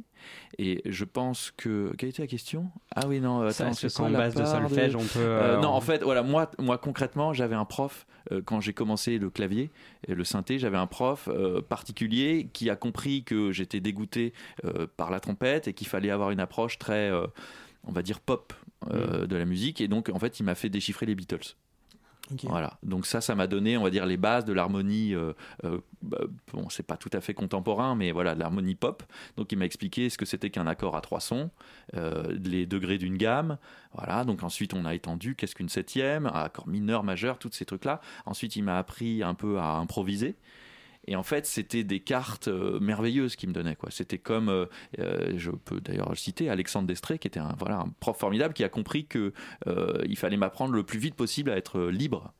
Et 0.57 0.81
je 0.85 1.05
pense 1.05 1.51
que 1.55 1.93
quelle 1.97 2.09
était 2.09 2.23
la 2.23 2.27
question? 2.27 2.69
Ah 2.95 3.07
oui 3.07 3.19
non, 3.19 3.41
attends, 3.41 3.73
c'est 3.73 3.99
en 3.99 4.09
base 4.09 4.35
de 4.35 4.45
solfège 4.45 4.95
on 4.95 4.99
peut. 4.99 5.19
Euh, 5.19 5.59
non, 5.59 5.69
en 5.69 5.81
fait 5.81 6.03
voilà 6.03 6.23
moi 6.23 6.51
moi 6.59 6.77
concrètement 6.77 7.33
j'avais 7.33 7.55
un 7.55 7.65
prof 7.65 8.05
quand 8.45 8.61
j'ai 8.61 8.73
commencé 8.73 9.17
le 9.17 9.31
clavier 9.31 9.71
et 10.07 10.13
le 10.13 10.23
synthé, 10.23 10.59
j'avais 10.59 10.77
un 10.77 10.85
prof 10.85 11.29
particulier 11.67 12.49
qui 12.53 12.69
a 12.69 12.75
compris 12.75 13.23
que 13.23 13.51
j'étais 13.51 13.79
dégoûté 13.79 14.33
par 14.97 15.09
la 15.09 15.19
trompette 15.19 15.67
et 15.67 15.73
qu'il 15.73 15.87
fallait 15.87 16.11
avoir 16.11 16.29
une 16.29 16.39
approche 16.39 16.77
très 16.77 17.09
on 17.85 17.91
va 17.91 18.01
dire 18.01 18.19
pop 18.19 18.53
euh, 18.87 19.27
de 19.27 19.35
la 19.35 19.43
musique 19.43 19.81
et 19.81 19.89
donc 19.89 20.09
en 20.13 20.19
fait 20.19 20.39
il 20.39 20.43
m'a 20.43 20.55
fait 20.55 20.69
déchiffrer 20.69 21.05
les 21.05 21.13
Beatles 21.13 21.55
Voilà, 22.43 22.77
donc 22.81 23.05
ça, 23.05 23.19
ça 23.19 23.35
m'a 23.35 23.47
donné, 23.47 23.75
on 23.75 23.83
va 23.83 23.89
dire, 23.89 24.05
les 24.05 24.15
bases 24.15 24.45
de 24.45 24.53
l'harmonie. 24.53 25.15
Euh, 25.15 25.33
euh, 25.65 25.79
bah, 26.01 26.19
bon, 26.53 26.69
c'est 26.69 26.85
pas 26.85 26.95
tout 26.95 27.09
à 27.11 27.21
fait 27.21 27.33
contemporain, 27.33 27.95
mais 27.95 28.11
voilà, 28.11 28.35
de 28.35 28.39
l'harmonie 28.39 28.75
pop. 28.75 29.03
Donc 29.35 29.51
il 29.51 29.57
m'a 29.57 29.65
expliqué 29.65 30.09
ce 30.09 30.17
que 30.17 30.25
c'était 30.25 30.49
qu'un 30.49 30.67
accord 30.67 30.95
à 30.95 31.01
trois 31.01 31.19
sons, 31.19 31.49
les 31.93 32.65
degrés 32.65 32.99
d'une 32.99 33.17
gamme. 33.17 33.57
Voilà, 33.93 34.23
donc 34.23 34.43
ensuite 34.43 34.73
on 34.73 34.85
a 34.85 34.93
étendu 34.93 35.35
qu'est-ce 35.35 35.55
qu'une 35.55 35.69
septième, 35.69 36.27
accord 36.27 36.67
mineur, 36.67 37.03
majeur, 37.03 37.39
tous 37.39 37.51
ces 37.51 37.65
trucs-là. 37.65 37.99
Ensuite 38.25 38.55
il 38.55 38.63
m'a 38.63 38.77
appris 38.77 39.23
un 39.23 39.33
peu 39.33 39.57
à 39.57 39.75
improviser. 39.75 40.35
Et 41.09 41.15
en 41.15 41.23
fait, 41.23 41.47
c'était 41.47 41.83
des 41.83 41.99
cartes 41.99 42.49
euh, 42.49 42.79
merveilleuses 42.79 43.35
qu'il 43.35 43.49
me 43.49 43.53
donnait. 43.53 43.75
Quoi. 43.75 43.89
C'était 43.89 44.19
comme, 44.19 44.47
euh, 44.47 44.67
euh, 44.99 45.33
je 45.37 45.49
peux 45.49 45.81
d'ailleurs 45.81 46.09
le 46.09 46.15
citer, 46.15 46.51
Alexandre 46.51 46.87
Destré, 46.87 47.17
qui 47.17 47.27
était 47.27 47.39
un, 47.39 47.55
voilà, 47.57 47.79
un 47.79 47.91
prof 47.99 48.15
formidable, 48.15 48.53
qui 48.53 48.63
a 48.63 48.69
compris 48.69 49.07
qu'il 49.07 49.31
il 50.05 50.17
fallait 50.17 50.37
m'apprendre 50.37 50.75
le 50.75 50.83
plus 50.83 50.99
vite 50.99 51.15
possible 51.15 51.49
à 51.49 51.57
être 51.57 51.81
libre 51.85 52.31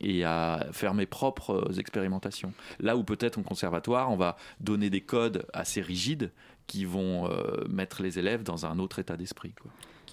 et 0.00 0.24
à 0.24 0.64
faire 0.70 0.94
mes 0.94 1.06
propres 1.06 1.76
expérimentations. 1.80 2.52
Là 2.78 2.96
où 2.96 3.02
peut-être 3.02 3.36
en 3.36 3.42
conservatoire, 3.42 4.12
on 4.12 4.16
va 4.16 4.36
donner 4.60 4.90
des 4.90 5.00
codes 5.00 5.44
assez 5.52 5.80
rigides 5.80 6.30
qui 6.68 6.84
vont 6.84 7.28
mettre 7.68 8.02
les 8.02 8.20
élèves 8.20 8.44
dans 8.44 8.64
un 8.64 8.78
autre 8.78 9.00
état 9.00 9.16
d'esprit. 9.16 9.54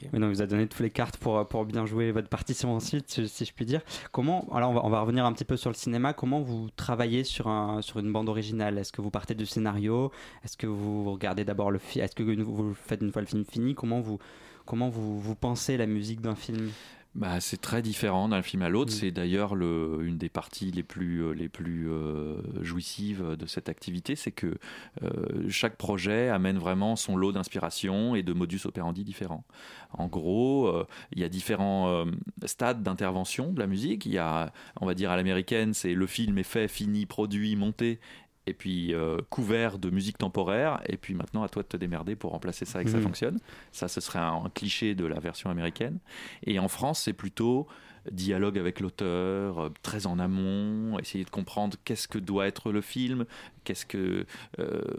Okay. 0.08 0.20
donc, 0.20 0.34
vous 0.34 0.42
a 0.42 0.46
donné 0.46 0.68
toutes 0.68 0.82
les 0.82 0.90
cartes 0.90 1.18
pour, 1.18 1.48
pour 1.48 1.66
bien 1.66 1.86
jouer 1.86 2.12
votre 2.12 2.30
partition 2.30 2.76
ensuite, 2.76 3.10
si, 3.28 3.46
je 3.46 3.54
puis 3.54 3.66
dire. 3.66 3.82
Comment, 4.12 4.48
alors 4.54 4.72
on 4.72 4.74
va, 4.74 4.86
on 4.86 4.90
va, 4.90 5.02
revenir 5.02 5.26
un 5.26 5.34
petit 5.34 5.46
peu 5.46 5.58
sur 5.58 5.70
le 5.70 5.76
cinéma, 5.76 6.14
comment 6.14 6.42
vous 6.42 6.70
travaillez 6.76 7.24
sur, 7.24 7.48
un, 7.48 7.82
sur 7.82 8.00
une 8.00 8.12
bande 8.12 8.30
originale? 8.30 8.78
Est-ce 8.78 8.92
que 8.92 9.02
vous 9.02 9.12
partez 9.12 9.36
du 9.36 9.46
scénario? 9.46 10.12
Est-ce 10.44 10.58
que 10.58 10.68
vous 10.68 11.12
regardez 11.12 11.44
d'abord 11.44 11.72
le 11.72 11.80
film 11.80 12.04
Est-ce 12.06 12.16
que 12.16 12.24
vous 12.24 12.74
faites 12.74 13.02
une 13.02 13.12
fois 13.12 13.22
le 13.22 13.28
film 13.28 13.46
fini? 13.46 13.76
Comment 13.76 14.02
vous, 14.02 14.20
comment 14.66 14.90
vous, 14.90 15.20
vous 15.20 15.36
pensez 15.36 15.78
la 15.78 15.88
musique 15.88 16.22
d'un 16.22 16.36
film? 16.36 16.72
Bah, 17.14 17.42
c'est 17.42 17.60
très 17.60 17.82
différent 17.82 18.30
d'un 18.30 18.42
film 18.42 18.62
à 18.62 18.70
l'autre. 18.70 18.92
Mm. 18.94 18.96
C'est 18.96 19.12
d'ailleurs 19.12 19.54
une 19.54 20.18
des 20.18 20.30
parties 20.30 20.72
les 20.72 20.84
plus, 20.84 21.24
euh, 21.24 21.34
les 21.34 21.50
plus 21.50 21.90
euh, 21.90 22.38
jouissives 22.64 23.36
de 23.38 23.46
cette 23.46 23.68
activité, 23.68 24.16
c'est 24.16 24.32
que 24.32 24.56
euh, 25.04 25.50
chaque 25.50 25.76
projet 25.76 26.30
amène 26.30 26.58
vraiment 26.58 26.96
son 26.96 27.18
lot 27.18 27.34
d'inspiration 27.34 28.16
et 28.16 28.24
de 28.24 28.32
modus 28.32 28.62
operandi 28.66 29.04
différents. 29.04 29.44
En 29.92 30.08
gros, 30.08 30.74
il 31.12 31.20
y 31.20 31.26
a 31.26 31.30
différents 31.30 32.06
stades 32.46 32.82
d'intervention 32.82 33.52
de 33.52 33.60
la 33.60 33.68
musique. 33.68 34.06
Il 34.06 34.14
y 34.14 34.18
a, 34.18 34.54
on 34.80 34.86
va 34.86 34.94
dire 34.94 35.12
à 35.12 35.18
l'américaine, 35.18 35.74
c'est 35.74 35.94
le 35.94 36.08
film 36.08 36.38
est 36.38 36.44
fait, 36.44 36.70
fini, 36.70 37.06
produit, 37.06 37.58
monté, 37.58 38.00
et 38.48 38.54
puis 38.54 38.94
euh, 38.94 39.18
couvert 39.30 39.78
de 39.78 39.90
musique 39.90 40.18
temporaire, 40.18 40.82
et 40.88 40.98
puis 40.98 41.14
maintenant 41.14 41.44
à 41.44 41.50
toi 41.50 41.64
de 41.64 41.68
te 41.68 41.78
démerder 41.78 42.16
pour 42.16 42.32
remplacer 42.32 42.66
ça 42.66 42.82
et 42.82 42.86
que 42.86 42.92
ça 42.92 42.98
mhm. 42.98 43.04
fonctionne. 43.04 43.40
Ça, 43.72 43.88
ce 43.88 44.02
serait 44.02 44.20
un, 44.20 44.44
cliché 44.54 44.96
de 44.96 45.06
la 45.06 45.20
version 45.20 45.50
américaine. 45.50 46.00
Et 46.46 46.60
en 46.60 46.68
France, 46.68 47.02
c'est 47.02 47.14
plutôt 47.14 47.68
dialogue 48.12 48.58
avec 48.58 48.80
l'auteur, 48.80 49.72
très 49.84 50.08
en 50.08 50.18
amont, 50.18 50.98
essayer 50.98 51.24
de 51.24 51.30
comprendre 51.30 51.78
qu'est-ce 51.86 52.08
que 52.08 52.18
doit 52.18 52.48
être 52.48 52.72
le 52.72 52.82
film, 52.82 53.26
qu'est-ce 53.64 53.86
que, 53.86 54.26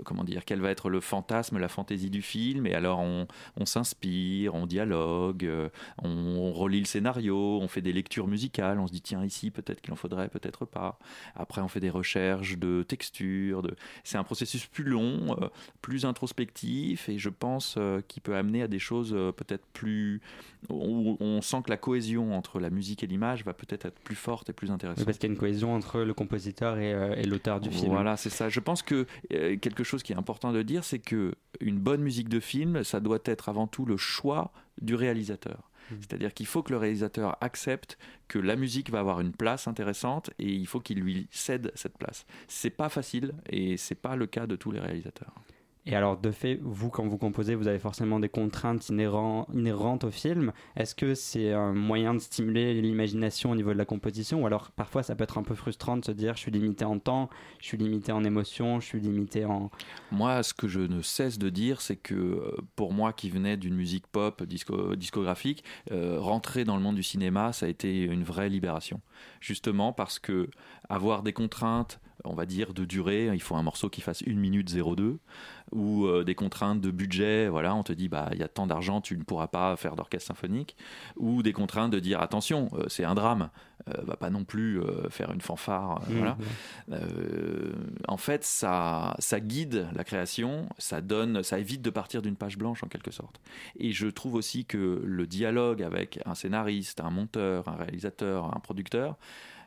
comment 0.04 0.25
dire, 0.25 0.45
quel 0.45 0.61
va 0.61 0.71
être 0.71 0.88
le 0.88 1.00
fantasme, 1.00 1.59
la 1.59 1.69
fantaisie 1.69 2.11
du 2.11 2.23
film, 2.23 2.66
et 2.66 2.75
alors 2.75 3.00
on, 3.00 3.26
s'inspire, 3.64 4.54
on 4.54 4.66
dialogue, 4.66 5.49
on, 6.02 6.52
relit 6.52 6.81
le 6.81 6.87
scénario, 6.87 7.59
on 7.61 7.69
fait 7.69 7.81
des 7.81 7.92
lectures 7.92 8.28
musicales, 8.28 8.78
on 8.78 8.87
se 8.87 8.92
dit 8.92 9.00
tiens 9.00 9.25
ici 9.25 9.50
peut-être 9.50 9.81
qu'il 9.81 9.92
en 9.92 9.97
faudrait, 9.97 10.28
peut-être 10.28 10.64
pas. 10.64 10.99
Après 11.35 11.61
on 11.61 11.69
fait 11.69 11.81
des 11.81 11.90
recherches 11.90 12.59
de 12.59 12.83
textures, 12.83 13.62
de... 13.62 13.75
c'est 14.04 14.19
un 14.19 14.25
processus 14.25 14.66
plus 14.66 14.85
long, 14.85 15.37
plus 15.81 16.04
introspectif, 16.04 17.09
et 17.09 17.19
je 17.19 17.28
pense 17.28 17.78
qu'il 18.09 18.23
peut 18.23 18.37
amener 18.37 18.62
à 18.62 18.69
des 18.69 18.78
choses 18.78 19.11
peut-être 19.37 19.64
plus 19.73 20.21
où 20.69 21.16
on 21.21 21.42
sent 21.42 21.62
que 21.64 21.71
la 21.71 21.76
cohésion 21.76 22.37
entre 22.37 22.61
la 22.61 22.71
musique 22.71 23.02
et 23.02 23.07
l'image 23.07 23.45
va 23.45 23.52
peut-être 23.52 23.87
être 23.87 23.99
plus 24.00 24.14
forte 24.14 24.50
et 24.50 24.52
plus 24.52 24.71
intéressante. 24.71 25.04
parce 25.04 25.19
qu'il 25.19 25.28
y 25.28 25.33
a 25.33 25.35
une 25.35 25.38
cohésion 25.38 25.75
entre 25.75 26.00
le 26.00 26.14
compositeur 26.14 26.78
et, 26.78 26.92
euh, 26.92 27.23
l'auteur 27.25 27.61
du 27.61 27.71
film. 27.71 27.92
Voilà, 27.92 28.16
c'est 28.16 28.31
ça. 28.31 28.49
Je 28.52 28.61
pense 28.61 28.82
que 28.82 29.06
euh, 29.32 29.56
quelque 29.56 29.82
chose 29.82 30.02
qui 30.02 30.12
est 30.12 30.16
important 30.16 30.52
de 30.52 30.62
dire, 30.62 30.85
c'est 30.85 30.99
que 30.99 31.35
une 31.61 31.78
bonne 31.78 32.02
musique 32.02 32.28
de 32.28 32.40
film, 32.40 32.85
ça 32.85 33.00
doit 33.00 33.21
être 33.25 33.49
avant 33.49 33.66
tout 33.66 33.85
le 33.85 33.97
choix 33.97 34.52
du 34.80 34.94
réalisateur. 34.94 35.71
Mmh. 35.90 35.94
C'est-à-dire 36.00 36.35
qu'il 36.35 36.47
faut 36.47 36.62
que 36.62 36.73
le 36.73 36.78
réalisateur 36.78 37.37
accepte 37.40 37.99
que 38.28 38.38
la 38.38 38.56
musique 38.56 38.90
va 38.90 39.00
avoir 39.00 39.21
une 39.21 39.32
place 39.32 39.66
intéressante 39.66 40.30
et 40.38 40.49
il 40.49 40.66
faut 40.66 40.80
qu'il 40.80 41.00
lui 41.00 41.28
cède 41.30 41.73
cette 41.75 41.99
place. 41.99 42.26
C'est 42.47 42.71
pas 42.71 42.88
facile 42.88 43.32
et 43.49 43.76
c'est 43.76 43.94
pas 43.94 44.16
le 44.16 44.26
cas 44.26 44.47
de 44.47 44.56
tous 44.56 44.71
les 44.71 44.80
réalisateurs. 44.80 45.35
Et 45.85 45.97
alors, 45.97 46.17
de 46.17 46.31
fait, 46.31 46.61
vous, 46.62 46.91
quand 46.91 47.05
vous 47.09 47.19
composez, 47.19 47.57
vous 47.57 47.67
avez 47.67 47.81
forcément 47.81 48.21
des 48.21 48.29
contraintes 48.29 48.89
inhérentes 48.89 50.05
au 50.05 50.11
film. 50.12 50.53
Est-ce 50.77 50.95
que 50.95 51.15
c'est 51.15 51.53
un 51.53 51.73
moyen 51.73 52.15
de 52.15 52.21
stimuler 52.21 52.81
l'imagination 52.81 53.51
au 53.51 53.57
niveau 53.57 53.73
de 53.73 53.79
la 53.79 53.85
composition? 53.85 54.43
Ou 54.43 54.47
alors, 54.47 54.71
parfois, 54.71 55.03
ça 55.03 55.17
peut 55.17 55.25
être 55.25 55.39
un 55.39 55.43
peu 55.43 55.57
frustrant 55.57 55.97
de 55.97 56.05
se 56.05 56.12
dire 56.12 56.37
je 56.37 56.41
suis 56.41 56.53
limité 56.53 56.85
en 56.85 57.01
temps, 57.01 57.31
je 57.59 57.67
suis 57.67 57.79
limité 57.79 58.12
en 58.12 58.23
émotion, 58.23 58.79
je 58.79 58.87
suis 58.87 59.01
limité 59.01 59.45
en. 59.45 59.73
Moi, 60.12 60.45
ce 60.45 60.55
que 60.55 60.69
je 60.69 60.81
ne 60.81 61.03
cesse 61.03 61.39
de 61.39 61.49
dire, 61.49 61.81
c'est 61.81 61.97
que 61.97 62.15
euh, 62.15 62.57
pour 62.77 62.93
moi 62.93 63.12
qui 63.12 63.29
venais 63.29 63.57
d'une 63.57 63.75
musique 63.75 64.07
pop, 64.07 64.45
disco, 64.45 64.95
discographique, 64.95 65.65
euh, 65.91 66.21
rentrer 66.21 66.62
dans 66.62 66.77
le 66.77 66.83
monde 66.83 66.97
du 66.97 67.03
cinéma, 67.03 67.53
ça 67.53 67.67
a 67.67 67.69
été 67.69 68.03
une 68.03 68.23
vraie 68.23 68.49
libération. 68.49 69.01
Justement 69.41 69.93
parce 69.93 70.21
que 70.21 70.49
avoir 70.89 71.25
des 71.25 71.33
contraintes, 71.33 72.01
on 72.25 72.35
va 72.35 72.47
dire, 72.47 72.75
de 72.75 72.85
durée. 72.85 73.31
Il 73.33 73.43
faut 73.43 73.57
un 73.57 73.62
morceau 73.62 73.88
qui 73.88 74.00
fasse 74.00 74.23
1 74.26 74.35
minute 74.35 74.73
02 74.73 75.19
ou 75.73 76.07
euh, 76.07 76.23
des 76.23 76.35
contraintes 76.35 76.81
de 76.81 76.91
budget. 76.91 77.49
Voilà, 77.49 77.75
on 77.75 77.83
te 77.83 77.93
dit, 77.93 78.09
bah, 78.09 78.29
il 78.33 78.38
y 78.38 78.43
a 78.43 78.49
tant 78.49 78.67
d'argent, 78.67 79.00
tu 79.00 79.17
ne 79.17 79.23
pourras 79.23 79.49
pas 79.49 79.76
faire 79.76 79.97
d'orchestre 79.97 80.29
symphonique. 80.29 80.76
Ou 81.17 81.43
des 81.43 81.52
contraintes 81.52 81.91
de 81.91 81.99
dire, 81.99 82.21
attention, 82.21 82.71
euh, 82.75 82.85
c'est 82.88 83.05
un 83.05 83.14
drame, 83.14 83.50
euh, 83.88 84.02
va 84.02 84.17
pas 84.17 84.31
non 84.31 84.45
plus 84.45 84.81
faire 85.11 85.33
une 85.33 85.41
fanfare. 85.41 86.00
Mmh, 86.09 86.14
voilà. 86.14 86.37
en 88.09 88.17
fait, 88.17 88.45
ça, 88.45 89.17
ça 89.19 89.41
guide 89.41 89.88
la 89.95 90.05
création, 90.05 90.69
ça 90.79 91.00
donne, 91.00 91.43
ça 91.43 91.59
évite 91.59 91.83
de 91.83 91.91
partir 91.91 92.23
d'une 92.23 92.37
page 92.37 92.59
blanche 92.59 92.85
en 92.85 92.88
quelque 92.88 93.11
sorte. 93.11 93.41
Et 93.79 93.93
je 93.93 94.07
trouve 94.07 94.35
aussi 94.35 94.64
que 94.64 95.02
le 95.05 95.26
dialogue 95.26 95.83
avec 95.83 96.21
un 96.26 96.35
scénariste, 96.35 97.00
un 97.00 97.11
monteur, 97.11 97.69
un 97.69 97.76
réalisateur, 97.76 98.55
un 98.55 98.61
producteur, 98.61 99.17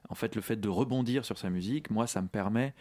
en 0.10 0.16
fait, 0.16 0.36
le 0.36 0.42
fait 0.42 0.58
de 0.58 0.70
rebondir 0.70 1.26
sur 1.26 1.38
sa 1.38 1.50
musique, 1.50 1.90
moi, 1.90 2.08
ça 2.08 2.22
me 2.22 2.28
permet 2.28 2.74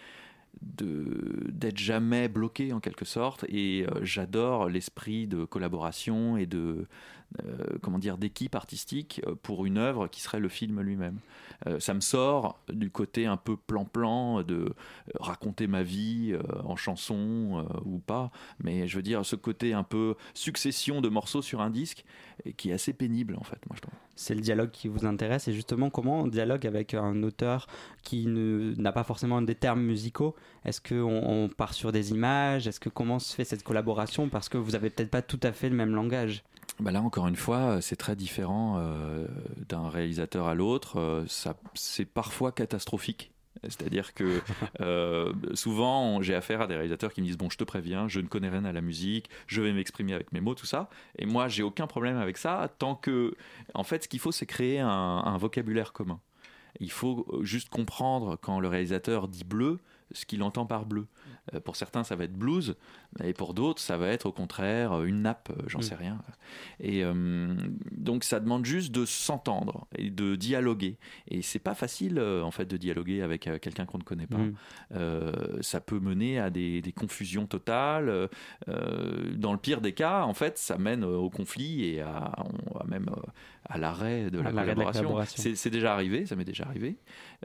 d'être 0.61 1.79
jamais 1.79 2.29
bloqué 2.29 2.73
en 2.73 2.81
quelque 2.81 3.05
sorte. 3.05 3.45
Et 3.49 3.87
euh, 3.89 4.01
j'adore 4.03 4.69
l'esprit 4.69 5.27
de 5.27 5.45
collaboration 5.45 6.37
et 6.37 6.47
de 6.47 6.87
euh, 7.43 7.79
comment 7.83 7.99
dire 7.99 8.17
d'équipe 8.17 8.55
artistique 8.55 9.21
euh, 9.27 9.35
pour 9.35 9.67
une 9.67 9.79
œuvre 9.79 10.07
qui 10.07 10.21
serait 10.21 10.41
le 10.41 10.49
film 10.49 10.81
lui-même. 10.81 11.19
Ça 11.79 11.95
me 11.95 12.01
sort 12.01 12.61
du 12.69 12.91
côté 12.91 13.25
un 13.25 13.39
peu 13.39 13.57
plan-plan 13.57 14.43
de 14.43 14.75
raconter 15.19 15.67
ma 15.67 15.83
vie 15.83 16.37
en 16.63 16.77
chanson 16.77 17.65
ou 17.87 18.01
pas. 18.01 18.31
Mais 18.63 18.87
je 18.87 18.97
veux 18.97 19.03
dire 19.03 19.25
ce 19.25 19.35
côté 19.35 19.73
un 19.73 19.83
peu 19.83 20.15
succession 20.35 21.01
de 21.01 21.09
morceaux 21.09 21.41
sur 21.41 21.63
un 21.63 21.71
disque 21.71 22.05
qui 22.59 22.69
est 22.71 22.75
assez 22.75 22.93
pénible 22.93 23.37
en 23.37 23.45
fait 23.45 23.59
moi 23.67 23.77
je 23.77 23.81
trouve. 23.81 23.95
C'est 24.15 24.35
le 24.35 24.43
dialogue 24.43 24.73
qui 24.73 24.89
vous 24.89 25.07
intéresse. 25.07 25.49
Et 25.49 25.55
justement 25.55 25.89
comment 25.89 26.23
on 26.23 26.27
dialogue 26.27 26.67
avec 26.67 26.93
un 26.93 27.23
auteur 27.23 27.67
qui 28.03 28.27
n'a 28.27 28.93
pas 28.93 29.05
forcément 29.05 29.41
des 29.41 29.55
termes 29.55 29.81
musicaux? 29.81 30.35
Est-ce 30.67 30.83
qu'on 30.83 31.23
on 31.25 31.49
part 31.49 31.73
sur 31.73 31.93
des 31.93 32.11
images? 32.11 32.67
Est-ce 32.67 32.81
que 32.81 32.91
comment 32.91 33.19
se 33.19 33.35
fait 33.35 33.45
cette 33.45 33.63
collaboration? 33.63 34.29
Parce 34.29 34.51
que 34.51 34.59
vous 34.59 34.75
avez 34.75 34.91
peut-être 34.91 35.11
pas 35.11 35.23
tout 35.23 35.41
à 35.43 35.53
fait 35.53 35.71
le 35.71 35.77
même 35.77 35.95
langage. 35.95 36.45
Bah 36.81 36.91
là 36.91 37.01
encore 37.03 37.29
une 37.29 37.37
fois, 37.37 37.81
c'est 37.81 37.97
très 37.97 38.17
différent 38.17 38.77
euh, 38.79 39.27
d'un 39.69 39.89
réalisateur 39.89 40.49
à 40.49 40.55
l'autre. 40.55 40.99
Euh, 40.99 41.25
c'est 41.75 42.05
parfois 42.05 42.53
catastrophique. 42.53 43.31
C'est-à-dire 43.63 44.13
que 44.13 44.41
euh, 44.81 45.33
souvent, 45.55 46.21
j'ai 46.21 46.35
affaire 46.35 46.61
à 46.61 46.67
des 46.67 46.75
réalisateurs 46.75 47.13
qui 47.13 47.23
me 47.23 47.27
disent 47.27 47.39
Bon, 47.39 47.49
je 47.49 47.57
te 47.57 47.65
préviens, 47.65 48.09
je 48.09 48.21
ne 48.21 48.27
connais 48.27 48.49
rien 48.49 48.65
à 48.65 48.73
la 48.73 48.81
musique, 48.81 49.31
je 49.47 49.63
vais 49.63 49.73
m'exprimer 49.73 50.15
avec 50.15 50.33
mes 50.33 50.41
mots, 50.41 50.55
tout 50.55 50.67
ça. 50.67 50.91
Et 51.19 51.27
moi, 51.27 51.47
j'ai 51.47 51.63
aucun 51.63 51.87
problème 51.87 52.17
avec 52.17 52.37
ça, 52.37 52.69
tant 52.79 52.97
que. 52.97 53.35
En 53.75 53.85
fait, 53.85 54.05
ce 54.05 54.09
qu'il 54.09 54.21
faut, 54.21 54.33
c'est 54.33 54.47
créer 54.47 54.81
un, 54.81 55.39
vocabulaire 55.39 55.93
commun. 55.93 56.21
Il 56.81 56.91
faut 56.91 57.27
juste 57.43 57.69
comprendre 57.69 58.37
quand 58.37 58.59
le 58.59 58.67
réalisateur 58.67 59.29
dit 59.29 59.45
bleu, 59.45 59.79
ce 60.11 60.27
qu'il 60.27 60.43
entend 60.43 60.67
par 60.67 60.87
bleu. 60.87 61.07
Euh, 61.53 61.61
pour 61.61 61.77
certains, 61.77 62.05
ça 62.05 62.17
va 62.17 62.25
être 62.25 62.35
blues, 62.35 62.77
et 63.23 63.33
pour 63.33 63.55
d'autres, 63.55 63.83
ça 63.83 63.97
va 63.99 64.09
être 64.09 64.27
au 64.27 64.33
contraire 64.33 64.93
euh, 64.93 65.05
une 65.05 65.23
nappe, 65.23 65.51
euh, 65.51 65.63
j'en 65.67 65.81
mm. 65.81 65.83
sais 65.83 65.95
rien. 65.95 66.19
Et 66.81 67.03
donc, 67.93 68.25
ça 68.25 68.41
demande 68.41 68.65
juste 68.65 68.93
de 68.93 69.05
s'entendre 69.05 69.87
et 69.97 70.11
de 70.11 70.37
dialoguer. 70.37 70.99
Et 71.29 71.43
c'est 71.43 71.59
pas 71.59 71.75
facile, 71.75 72.21
en 72.21 72.51
fait, 72.51 72.67
de 72.67 72.77
dialoguer 72.77 73.23
avec 73.23 73.43
quelqu'un 73.61 73.87
qu'on 73.87 73.99
ne 73.99 74.03
connaît 74.03 74.27
pas. 74.27 74.39
Mm. 74.39 75.63
ça 75.63 75.81
peut 75.81 75.99
mener 75.99 76.39
à 76.39 76.51
des, 76.51 76.83
confusions 76.95 77.47
totales. 77.47 78.29
dans 78.67 79.53
le 79.53 79.59
pire 79.59 79.81
des 79.81 79.93
cas, 79.93 80.23
en 80.23 80.35
fait, 80.35 80.59
ça 80.59 80.79
mène 80.79 81.05
au 81.05 81.31
conflit 81.31 81.85
et 81.85 82.01
à, 82.01 82.35
même 82.87 83.11
à 83.65 83.79
l'arrêt 83.79 84.31
de, 84.31 84.41
la 84.41 84.53
collaboration. 84.53 85.17
C'est 85.27 85.71
déjà 85.71 85.93
arrivé, 85.93 86.27
ça 86.27 86.37
m'est 86.37 86.45
déjà 86.45 86.65
arrivé. 86.65 86.97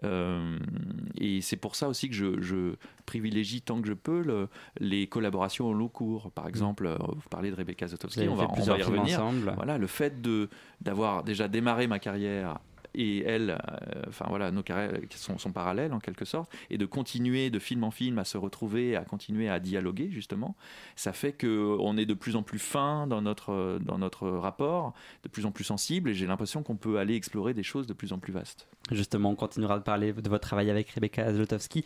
et 0.04 1.42
c'est 1.42 1.58
pour 1.58 1.76
ça 1.76 1.88
aussi 1.88 2.10
que 2.10 2.16
je, 2.16 2.42
je 2.42 2.76
privilégie 3.06 3.62
tant 3.62 3.82
que 3.82 3.89
je 3.90 3.94
peux 3.94 4.22
le, 4.22 4.48
les 4.80 5.08
collaborations 5.08 5.68
au 5.68 5.74
long 5.74 5.88
cours. 5.88 6.32
Par 6.32 6.46
mm. 6.46 6.50
exemple, 6.50 6.86
euh, 6.86 6.98
vous 7.00 7.30
parlez 7.30 7.52
de 7.52 7.56
Rebecca 7.56 7.88
Zotowski, 7.88 8.28
on 8.30 8.36
va, 8.36 8.48
on 8.50 8.62
va 8.62 8.78
y 8.78 8.84
revenir. 8.84 9.20
Ensemble. 9.20 9.54
Voilà, 9.56 9.78
le 9.78 9.88
fait 9.88 10.22
de 10.22 10.50
d'avoir 10.82 11.24
déjà 11.24 11.48
démarré 11.48 11.88
ma 11.88 12.00
carrière 12.00 12.60
et 12.96 13.24
elle, 13.24 13.52
euh, 13.52 14.02
enfin 14.08 14.26
voilà, 14.30 14.52
nos 14.52 14.64
carrières 14.64 15.00
sont, 15.16 15.38
sont, 15.38 15.52
parallèles 15.52 15.94
en 15.94 16.00
quelque 16.00 16.26
sorte, 16.26 16.52
et 16.70 16.78
de 16.78 16.86
continuer 16.86 17.50
de 17.50 17.60
film 17.60 17.84
en 17.84 17.92
film 17.92 18.20
à 18.20 18.26
se 18.26 18.38
retrouver, 18.38 18.96
à 18.96 19.04
continuer 19.04 19.50
à 19.50 19.60
dialoguer 19.60 20.10
justement, 20.12 20.56
ça 20.96 21.14
fait 21.14 21.34
que 21.34 21.78
on 21.80 21.98
est 21.98 22.06
de 22.06 22.14
plus 22.14 22.36
en 22.36 22.44
plus 22.44 22.60
fin 22.60 23.08
dans 23.08 23.22
notre 23.22 23.80
dans 23.82 23.98
notre 23.98 24.30
rapport, 24.30 24.94
de 25.24 25.30
plus 25.30 25.46
en 25.46 25.52
plus 25.52 25.64
sensible, 25.64 26.10
et 26.10 26.14
j'ai 26.14 26.28
l'impression 26.28 26.64
qu'on 26.64 26.78
peut 26.78 27.00
aller 27.00 27.16
explorer 27.16 27.54
des 27.54 27.64
choses 27.64 27.88
de 27.88 27.94
plus 27.94 28.14
en 28.14 28.20
plus 28.20 28.34
vastes. 28.34 28.68
Justement, 28.92 29.32
on 29.32 29.36
continuera 29.36 29.78
de 29.78 29.84
parler 29.84 30.14
de 30.14 30.30
votre 30.30 30.48
travail 30.48 30.70
avec 30.70 30.90
Rebecca 30.90 31.32
Zlotowski, 31.32 31.84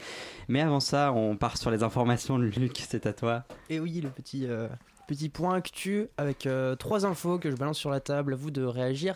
mais 0.47 0.61
avant 0.61 0.79
ça, 0.79 1.11
on 1.13 1.35
part 1.35 1.57
sur 1.57 1.71
les 1.71 1.83
informations. 1.83 2.37
Luc, 2.37 2.77
c'est 2.77 3.05
à 3.05 3.13
toi. 3.13 3.43
Et 3.69 3.79
oui, 3.79 4.01
le 4.01 4.09
petit. 4.09 4.45
Euh, 4.45 4.67
petit 5.07 5.29
point 5.29 5.55
actu 5.55 6.07
avec 6.17 6.45
euh, 6.45 6.75
trois 6.75 7.05
infos 7.05 7.37
que 7.37 7.51
je 7.51 7.55
balance 7.55 7.77
sur 7.77 7.89
la 7.89 7.99
table, 7.99 8.33
à 8.33 8.35
vous 8.35 8.51
de 8.51 8.63
réagir. 8.63 9.15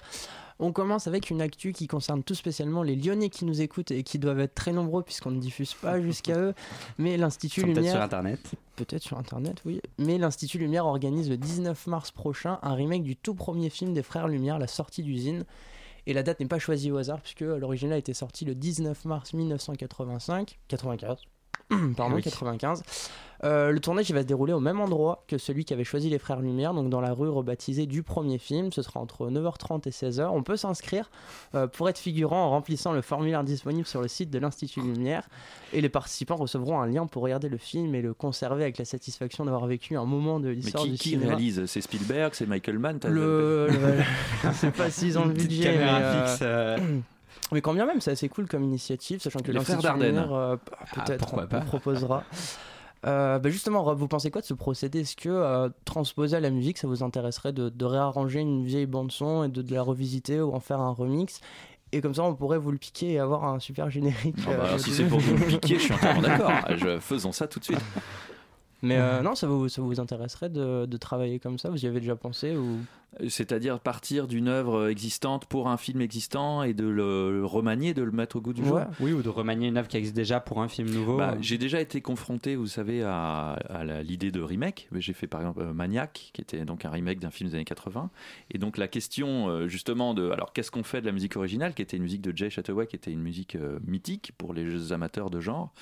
On 0.60 0.72
commence 0.72 1.08
avec 1.08 1.30
une 1.30 1.42
actu 1.42 1.72
qui 1.72 1.88
concerne 1.88 2.24
tout 2.24 2.34
spécialement 2.34 2.82
les 2.82 2.96
Lyonnais 2.96 3.30
qui 3.30 3.46
nous 3.46 3.62
écoutent 3.62 3.92
et 3.92 4.04
qui 4.04 4.18
doivent 4.18 4.40
être 4.40 4.56
très 4.56 4.74
nombreux 4.74 5.04
puisqu'on 5.04 5.32
ne 5.32 5.40
diffuse 5.40 5.74
pas 5.76 6.02
jusqu'à 6.02 6.40
eux. 6.40 6.54
Mais 6.98 7.18
l'Institut 7.18 7.62
Lumière. 7.62 7.76
Peut-être 7.76 7.92
sur 7.92 8.02
Internet. 8.02 8.52
Peut-être 8.76 9.04
sur 9.04 9.18
Internet, 9.18 9.62
oui. 9.66 9.82
Mais 9.98 10.18
l'Institut 10.18 10.58
Lumière 10.58 10.86
organise 10.86 11.30
le 11.30 11.38
19 11.38 11.88
mars 11.88 12.12
prochain 12.12 12.60
un 12.64 12.74
remake 12.74 13.04
du 13.04 13.16
tout 13.16 13.36
premier 13.36 13.70
film 13.70 13.94
des 13.94 14.04
Frères 14.04 14.28
Lumière, 14.28 14.58
La 14.58 14.68
sortie 14.68 15.04
d'usine. 15.04 15.46
Et 16.08 16.14
la 16.14 16.24
date 16.24 16.40
n'est 16.40 16.48
pas 16.48 16.60
choisie 16.60 16.90
au 16.90 16.98
hasard 16.98 17.22
puisque 17.22 17.42
l'original 17.42 17.96
a 17.96 17.98
été 17.98 18.14
sorti 18.14 18.46
le 18.46 18.56
19 18.56 19.06
mars 19.06 19.34
1985. 19.34 20.58
95. 20.70 21.18
Pardon, 21.98 22.20
95. 22.20 22.84
Euh, 23.44 23.72
le 23.72 23.80
tournage 23.80 24.10
il 24.10 24.14
va 24.14 24.22
se 24.22 24.28
dérouler 24.28 24.54
au 24.54 24.60
même 24.60 24.80
endroit 24.80 25.24
que 25.28 25.38
celui 25.38 25.66
qui 25.66 25.74
avait 25.74 25.84
choisi 25.84 26.10
les 26.10 26.18
Frères 26.18 26.40
Lumière, 26.40 26.74
donc 26.74 26.90
dans 26.90 27.02
la 27.02 27.14
rue 27.14 27.30
rebaptisée 27.30 27.86
du 27.86 28.04
premier 28.04 28.38
film. 28.38 28.72
Ce 28.72 28.82
sera 28.82 29.00
entre 29.00 29.30
9h30 29.30 29.88
et 29.88 29.92
16h. 29.92 30.28
On 30.30 30.44
peut 30.44 30.58
s'inscrire 30.58 31.10
euh, 31.56 31.68
pour 31.68 31.90
être 31.90 32.00
figurant 32.00 32.46
en 32.46 32.50
remplissant 32.50 32.94
le 32.94 33.02
formulaire 33.02 33.44
disponible 33.44 33.86
sur 33.86 34.02
le 34.02 34.08
site 34.08 34.30
de 34.30 34.40
l'Institut 34.40 34.82
Lumière. 34.82 35.28
Et 35.74 35.82
les 35.82 35.90
participants 35.90 36.36
recevront 36.36 36.80
un 36.80 36.88
lien 36.88 37.06
pour 37.06 37.22
regarder 37.24 37.50
le 37.50 37.58
film 37.58 37.94
et 37.96 38.02
le 38.02 38.14
conserver 38.14 38.64
avec 38.64 38.78
la 38.78 38.86
satisfaction 38.86 39.46
d'avoir 39.46 39.68
vécu 39.68 39.96
un 39.98 40.06
moment 40.06 40.40
de 40.40 40.50
l'histoire 40.50 40.86
du 40.86 40.98
cinéma. 40.98 41.24
Qui 41.24 41.30
réalise? 41.30 41.66
C'est 41.66 41.82
Spielberg 41.82 42.34
C'est 42.34 42.48
Michael 42.48 42.80
Mann 42.80 43.00
le, 43.08 43.68
le, 43.70 44.52
sais 44.54 44.72
pas 44.72 44.90
s'ils 44.90 45.20
ont 45.20 45.26
le 45.26 45.34
budget. 45.34 45.78
Mais, 45.78 46.38
euh, 46.42 46.78
mais 47.52 47.62
quand 47.62 47.74
bien 47.74 47.86
même, 47.86 48.02
c'est 48.02 48.12
assez 48.12 48.30
cool 48.30 48.48
comme 48.48 48.64
initiative, 48.64 49.22
sachant 49.22 49.40
que 49.40 49.52
l'Institut 49.52 49.88
Lumière 49.88 50.32
ah, 50.32 50.58
peut-être 50.94 51.48
proposera. 51.66 52.24
Euh, 53.06 53.40
bah 53.40 53.50
justement, 53.50 53.84
Rob, 53.84 53.98
vous 53.98 54.08
pensez 54.08 54.32
quoi 54.32 54.42
de 54.42 54.46
ce 54.46 54.54
procédé? 54.54 55.02
Est-ce 55.02 55.16
que 55.16 55.30
euh, 55.30 55.70
transposer 55.86 56.36
à 56.36 56.40
la 56.40 56.50
musique, 56.50 56.78
ça 56.78 56.88
vous 56.88 57.04
intéresserait 57.04 57.54
de, 57.54 57.86
réarranger 57.86 58.40
une 58.40 58.66
vieille 58.66 58.86
bande-son 58.86 59.44
et 59.44 59.50
de, 59.50 59.74
la 59.74 59.82
revisiter 59.82 60.42
ou 60.42 60.54
en 60.54 60.60
faire 60.60 60.80
un 60.80 60.92
remix? 60.92 61.40
Et 61.94 62.02
comme 62.02 62.14
ça, 62.14 62.24
on 62.24 62.36
pourrait 62.36 62.58
vous 62.58 62.72
le 62.72 62.78
piquer 62.78 63.14
et 63.14 63.20
avoir 63.20 63.46
un 63.46 63.60
super 63.60 63.90
générique. 63.90 64.36
Ah 64.46 64.58
bah, 64.58 64.64
euh, 64.74 64.78
si 64.78 64.92
c'est 64.92 65.06
pour 65.06 65.20
vous 65.20 65.38
le 65.38 65.46
piquer, 65.60 65.76
je 65.76 65.84
suis 65.84 65.94
entièrement 65.94 66.22
d'accord. 66.22 66.52
Faisons 67.00 67.32
ça 67.32 67.48
tout 67.48 67.60
de 67.60 67.64
suite. 67.64 67.80
Mais 68.82 68.98
euh, 68.98 69.22
non, 69.22 69.36
ça 69.36 69.48
vous, 69.48 69.70
ça 69.70 69.82
vous 69.82 70.00
intéresserait 70.00 70.50
de, 70.50 70.86
de, 70.86 70.98
travailler 70.98 71.40
comme 71.40 71.58
ça? 71.58 71.70
Vous 71.70 71.84
y 71.84 71.88
avez 71.88 72.00
déjà 72.00 72.16
pensé 72.16 72.56
ou? 72.56 72.78
C'est-à-dire 73.30 73.80
partir 73.80 74.28
d'une 74.28 74.48
œuvre 74.48 74.90
existante 74.90 75.46
pour 75.46 75.70
un 75.70 75.78
film 75.78 76.02
existant 76.02 76.62
et 76.62 76.74
de 76.74 76.86
le, 76.86 77.44
remanier, 77.44 77.96
de 77.96 78.04
le 78.04 78.12
mettre 78.12 78.36
au 78.36 78.42
goût 78.42 78.54
du 78.54 78.64
jour? 78.64 78.82
Oui, 79.00 79.14
ou 79.14 79.24
de 79.24 79.30
remanier 79.30 79.70
une 79.70 79.78
œuvre 79.78 79.88
qui 79.88 79.98
existe 79.98 80.16
déjà 80.16 80.40
pour 80.40 80.62
un 80.62 80.68
film 80.68 80.90
nouveau. 80.92 81.18
Bah, 81.18 81.36
j'ai 81.42 81.58
déjà 81.58 81.82
été 81.82 82.02
confronté, 82.02 82.56
vous 82.56 82.68
savez, 82.68 83.02
à, 83.04 83.58
l'idée 84.04 84.30
de 84.30 84.42
remake. 84.42 84.90
J'ai 84.96 85.14
fait 85.14 85.26
par 85.26 85.42
exemple 85.42 85.62
euh, 85.62 85.74
Maniac, 85.74 86.30
qui 86.34 86.42
était 86.42 86.64
donc 86.66 86.86
un 86.86 86.92
remake 86.92 87.20
d'un 87.20 87.32
film 87.32 87.50
des 87.50 87.56
années 87.56 87.66
80. 87.66 88.12
Et 88.52 88.60
donc 88.60 88.78
la 88.78 88.88
question 88.88 89.48
euh, 89.48 89.68
justement 89.68 90.14
de, 90.14 90.30
alors 90.30 90.54
qu'est-ce 90.54 90.70
qu'on 90.70 90.84
fait 90.84 91.02
de 91.02 91.08
la 91.08 91.12
musique 91.12 91.38
originale, 91.38 91.74
qui 91.74 91.82
était 91.82 91.98
une 91.98 92.04
musique 92.04 92.22
de 92.22 92.36
Jay 92.36 92.52
Chataway, 92.52 92.86
qui 92.86 92.98
était 92.98 93.12
une 93.12 93.22
musique 93.22 93.58
mythique 93.88 94.34
pour 94.38 94.54
les 94.54 94.92
amateurs 94.92 95.32
de 95.32 95.40
genre, 95.40 95.74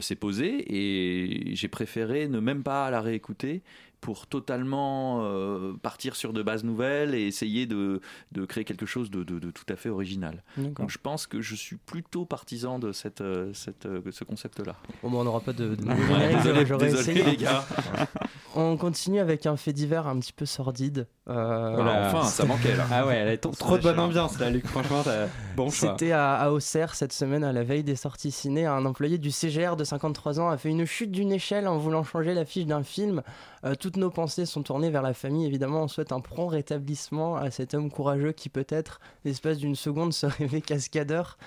s'est 0.00 0.16
posée. 0.16 0.64
Et 0.68 1.54
j'ai 1.54 1.68
préféré 1.68 2.28
ne 2.28 2.40
même 2.40 2.62
pas 2.62 2.90
la 2.90 3.00
réécouter 3.00 3.62
pour 4.02 4.26
totalement 4.26 5.20
euh, 5.22 5.74
partir 5.80 6.16
sur 6.16 6.32
de 6.32 6.42
bases 6.42 6.64
nouvelles 6.64 7.14
et 7.14 7.22
essayer 7.22 7.66
de, 7.66 8.00
de 8.32 8.44
créer 8.44 8.64
quelque 8.64 8.84
chose 8.84 9.12
de, 9.12 9.22
de, 9.22 9.50
tout 9.52 9.64
à 9.68 9.76
fait 9.76 9.88
original. 9.88 10.42
Donc 10.58 10.90
je 10.90 10.98
pense 10.98 11.28
que 11.28 11.40
je 11.40 11.54
suis 11.54 11.76
plutôt 11.76 12.26
partisan 12.26 12.80
de 12.80 12.90
cette, 12.90 13.20
euh, 13.20 13.54
cette, 13.54 13.86
euh, 13.86 14.02
ce 14.10 14.24
concept-là. 14.24 14.74
Bon, 15.04 15.20
on 15.20 15.24
n'aura 15.24 15.40
pas 15.40 15.52
de, 15.52 15.76
de 15.76 16.66
désolé, 16.66 16.86
essayé. 16.86 17.22
les 17.22 17.36
gars. 17.36 17.64
on 18.56 18.76
continue 18.76 19.20
avec 19.20 19.46
un 19.46 19.56
fait 19.56 19.72
divers 19.72 20.08
un 20.08 20.18
petit 20.18 20.32
peu 20.32 20.46
sordide. 20.46 21.06
enfin, 21.28 22.24
ça 22.24 22.44
manquait 22.44 22.76
là. 22.76 22.86
Ah 22.90 23.06
ouais, 23.06 23.14
elle 23.14 23.28
est 23.28 23.38
trop 23.38 23.78
de 23.78 23.82
bonne 23.84 24.00
ambiance 24.00 24.36
là, 24.40 24.50
Luc. 24.50 24.66
Franchement, 24.66 25.04
bon. 25.54 25.70
C'était 25.70 26.10
à, 26.10 26.34
à, 26.34 26.50
Auxerre 26.50 26.96
cette 26.96 27.12
semaine, 27.12 27.44
à 27.44 27.52
la 27.52 27.62
veille 27.62 27.84
des 27.84 27.96
sorties 27.96 28.32
ciné. 28.32 28.66
Un 28.66 28.84
employé 28.84 29.18
du 29.18 29.30
CGR 29.30 29.76
de 29.76 29.84
53 29.84 30.40
ans 30.40 30.50
a 30.50 30.58
fait 30.58 30.70
une 30.70 30.86
chute 30.86 31.12
d'une 31.12 31.30
échelle 31.30 31.68
en 31.68 31.78
voulant 31.78 32.02
changer 32.02 32.34
l'affiche 32.34 32.66
d'un 32.66 32.82
film. 32.82 33.22
Tout 33.62 33.76
toutes 33.76 33.96
nos 33.96 34.10
pensées 34.10 34.46
sont 34.46 34.62
tournées 34.62 34.90
vers 34.90 35.02
la 35.02 35.14
famille. 35.14 35.46
Évidemment, 35.46 35.82
on 35.82 35.88
souhaite 35.88 36.12
un 36.12 36.20
prompt 36.20 36.48
rétablissement 36.48 37.36
à 37.36 37.50
cet 37.50 37.74
homme 37.74 37.90
courageux 37.90 38.32
qui 38.32 38.48
peut-être, 38.48 39.00
l'espace 39.24 39.58
d'une 39.58 39.76
seconde, 39.76 40.12
se 40.12 40.26
cascadeur. 40.60 41.38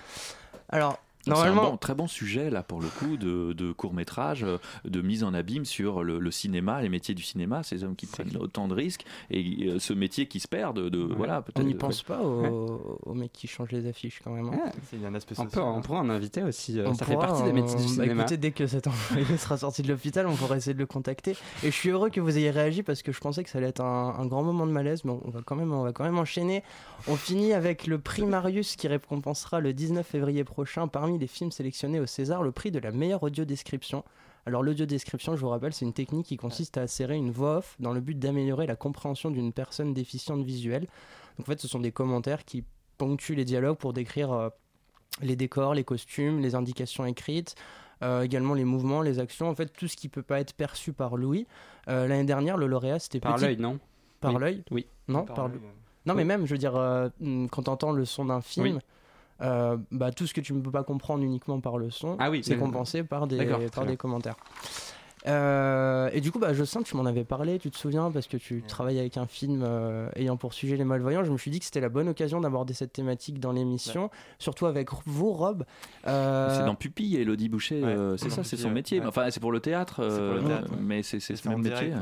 Alors, 0.69 1.00
Normalement... 1.27 1.65
C'est 1.65 1.74
un 1.74 1.77
très 1.77 1.96
bon 1.96 2.08
sujet 2.08 2.50
là 2.50 2.63
pour 2.63 2.82
le 2.82 2.88
coup 2.88 3.17
de, 3.17 3.72
court 3.72 3.94
métrage, 3.94 4.44
euh, 4.44 4.58
de 4.86 5.01
mise 5.01 5.24
en 5.24 5.34
abîme 5.34 5.65
sur 5.65 6.03
le, 6.03 6.32
cinéma, 6.32 6.82
les 6.82 6.89
métiers 6.89 7.15
du 7.15 7.24
cinéma, 7.24 7.63
ces 7.63 7.84
hommes 7.84 7.96
qui 7.96 8.05
prennent 8.05 8.36
autant 8.38 8.67
de 8.67 8.74
risques 8.74 9.05
et 9.29 9.67
euh, 9.67 9.79
ce 9.79 9.94
métier 9.94 10.27
qui 10.27 10.39
se 10.39 10.48
perd. 10.48 10.79
De, 10.79 11.00
voilà, 11.00 11.44
on 11.55 11.63
n'y 11.63 11.74
pense 11.74 12.03
pas 12.03 12.22
aux, 12.22 13.13
mecs 13.13 13.34
qui 13.34 13.48
changent 13.48 13.72
les 13.72 13.88
affiches 13.88 14.22
quand 14.24 14.32
même. 14.32 14.50
Hein. 14.50 14.72
un 15.05 15.15
aspect 15.15 15.36
on, 15.38 15.46
peut, 15.46 15.62
on 15.62 15.82
pourra 15.82 16.00
en 16.00 16.10
inviter 16.10 16.44
aussi. 16.44 16.79
Euh, 16.79 16.94
ça 16.94 17.05
fait 17.05 17.15
partie 17.15 17.44
des 17.44 17.53
métiers 17.53 17.77
du 17.77 17.84
bah, 17.84 17.89
cinéma. 17.89 18.22
écoutez, 18.24 18.38
dès 18.38 18.51
que 18.51 18.67
cet 18.67 18.88
employé 18.88 19.25
sera 19.38 19.58
sorti 19.58 19.82
de 19.82 19.88
l'hôpital, 19.88 20.27
on 20.27 20.36
pourra 20.36 20.58
essayer 20.58 20.74
de 20.74 20.79
le 20.79 20.86
contacter. 20.86 21.32
Et 21.63 21.67
je 21.67 21.75
suis 21.75 21.89
heureux 21.89 22.10
que 22.10 22.20
vous 22.20 22.38
ayez 22.38 22.51
réagi 22.51 22.84
parce 22.84 23.01
que 23.01 23.12
je 23.12 23.20
pensais 23.20 23.44
que 23.44 23.50
ça 23.50 23.58
allait 23.58 23.70
être 23.70 23.82
un, 23.82 24.25
grand 24.25 24.44
moment 24.44 24.65
de 24.65 24.72
malaise, 24.72 25.05
mais 25.05 25.12
on 25.12 25.29
va 25.29 25.41
quand 25.44 25.55
même, 25.55 25.74
on 25.74 25.84
va 25.84 25.94
quand 25.94 26.03
même 26.03 26.17
enchaîner. 26.17 26.63
On 27.08 27.15
finit 27.15 27.53
avec 27.53 27.88
le 27.88 28.00
prix 28.00 28.25
Marius 28.25 28.75
qui 28.75 28.88
récompensera 28.88 29.60
le 29.60 29.74
19 29.74 30.05
février 30.05 30.44
prochain 30.44 30.88
parmi 30.88 31.14
les 31.17 31.27
films 31.27 31.51
sélectionnés 31.51 32.00
au 32.00 32.05
César 32.05 32.43
le 32.43 32.51
prix 32.51 32.72
de 32.72 32.79
la 32.79 32.91
meilleure 32.91 33.24
audio-description. 33.24 34.03
Alors 34.45 34.62
l'audio-description, 34.62 35.36
je 35.36 35.41
vous 35.41 35.50
rappelle, 35.50 35.74
c'est 35.74 35.86
une 35.86 35.93
technique 35.93 36.27
qui 36.27 36.38
consiste 36.38 36.77
à 36.77 36.81
insérer 36.81 37.15
une 37.15 37.31
voix 37.31 37.57
off 37.57 37.75
dans 37.79 37.93
le 37.93 38.00
but 38.00 38.17
d'améliorer 38.17 38.67
la 38.67 38.75
compréhension 38.75 39.31
d'une 39.31 39.51
personne 39.51 39.93
déficiente 39.93 40.43
visuelle. 40.43 40.88
Donc 41.38 41.48
en 41.48 41.51
fait, 41.51 41.60
ce 41.60 41.67
sont 41.67 41.79
des 41.79 41.91
commentaires 41.91 42.45
qui 42.45 42.63
ponctuent 42.98 43.36
les 43.36 43.45
dialogues 43.45 43.77
pour 43.77 43.93
décrire 43.93 44.31
euh, 44.31 44.50
les 45.22 45.36
décors, 45.36 45.74
les 45.74 45.84
costumes, 45.84 46.39
les 46.39 46.53
indications 46.53 47.05
écrites, 47.05 47.55
euh, 48.03 48.22
également 48.22 48.53
les 48.53 48.65
mouvements, 48.65 49.01
les 49.01 49.19
actions, 49.19 49.50
en 49.50 49.55
fait 49.55 49.74
tout 49.74 49.88
ce 49.88 49.95
qui 49.95 50.10
peut 50.10 50.22
pas 50.22 50.39
être 50.39 50.53
perçu 50.53 50.93
par 50.93 51.17
Louis. 51.17 51.48
Euh, 51.88 52.07
l'année 52.07 52.25
dernière, 52.25 52.57
le 52.57 52.67
lauréat 52.67 53.00
c'était 53.00 53.19
par 53.19 53.38
l'œil, 53.38 53.57
non? 53.57 53.79
Par 54.19 54.38
l'œil? 54.38 54.63
Oui. 54.69 54.86
Non, 55.07 55.24
par, 55.24 55.49
Non, 56.06 56.13
mais 56.13 56.23
même, 56.23 56.45
je 56.45 56.51
veux 56.51 56.58
dire, 56.58 56.73
quand 56.73 57.63
tu 57.63 57.69
entends 57.69 57.91
le 57.91 58.06
son 58.06 58.25
d'un 58.25 58.41
film. 58.41 58.80
Euh, 59.41 59.78
bah, 59.91 60.12
tout 60.12 60.28
ce 60.28 60.34
que 60.34 60.41
tu 60.41 60.54
ne 60.54 60.62
peux 60.62 60.71
pas 60.71 60.84
comprendre 60.84 61.24
uniquement 61.24 61.60
par 61.60 61.78
le 61.78 61.89
son, 61.89 62.15
ah 62.19 62.30
oui, 62.30 62.41
c'est 62.43 62.58
compensé 62.58 63.04
par 63.04 63.28
des, 63.28 63.45
par 63.74 63.86
des 63.86 63.98
commentaires. 63.98 64.38
Euh, 65.28 66.10
et 66.13 66.21
du 66.21 66.32
coup, 66.32 66.39
bah, 66.39 66.54
je 66.54 66.63
sens 66.63 66.84
que 66.84 66.89
tu 66.89 66.95
m'en 66.95 67.06
avais 67.06 67.24
parlé, 67.24 67.58
tu 67.58 67.71
te 67.71 67.78
souviens, 67.78 68.12
parce 68.12 68.28
que 68.28 68.38
tu 68.38 68.62
travailles 68.62 69.00
avec 69.00 69.17
un 69.17 69.26
film 69.26 69.63
euh, 69.63 70.10
ayant 70.15 70.38
pour 70.38 70.54
sujet 70.54 70.78
les 70.78 70.84
malvoyants. 70.84 71.24
Je 71.24 71.32
me 71.32 71.38
suis 71.38 71.52
dit 71.52 71.60
que 71.60 71.65
c'était 71.65 71.82
la 71.82 71.89
bonne 71.89 72.08
occasion 72.10 72.41
d'aborder 72.41 72.74
cette 72.74 72.93
thématique 72.93 73.39
dans 73.39 73.52
l'émission, 73.52 74.10
surtout 74.39 74.67
avec 74.67 74.89
vous, 75.06 75.32
Rob. 75.32 75.65
Euh... 76.08 76.56
C'est 76.56 76.65
dans 76.65 76.76
Pupille, 76.76 77.17
Elodie 77.17 77.50
Boucher, 77.50 77.84
euh, 77.84 78.17
c'est 78.17 78.30
ça, 78.30 78.43
c'est 78.43 78.58
son 78.58 78.71
métier. 78.71 79.02
Enfin, 79.04 79.30
c'est 79.32 79.39
pour 79.39 79.52
le 79.52 79.60
théâtre, 79.60 80.02
mais 80.80 81.04
c'est 81.04 81.19
ce 81.19 81.50
même 81.50 81.62
métier. 81.62 81.93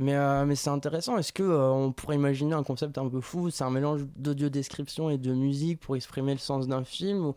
Mais, 0.00 0.44
mais 0.46 0.56
c'est 0.56 0.70
intéressant. 0.70 1.16
Est-ce 1.18 1.32
que 1.32 1.42
on 1.42 1.92
pourrait 1.92 2.16
imaginer 2.16 2.54
un 2.54 2.62
concept 2.62 2.98
un 2.98 3.08
peu 3.08 3.20
fou? 3.20 3.50
C'est 3.50 3.64
un 3.64 3.70
mélange 3.70 4.06
d'audio 4.16 4.48
description 4.48 5.10
et 5.10 5.18
de 5.18 5.32
musique 5.32 5.78
pour 5.80 5.94
exprimer 5.94 6.32
le 6.32 6.38
sens 6.38 6.66
d'un 6.66 6.84
film 6.84 7.26
ou 7.26 7.34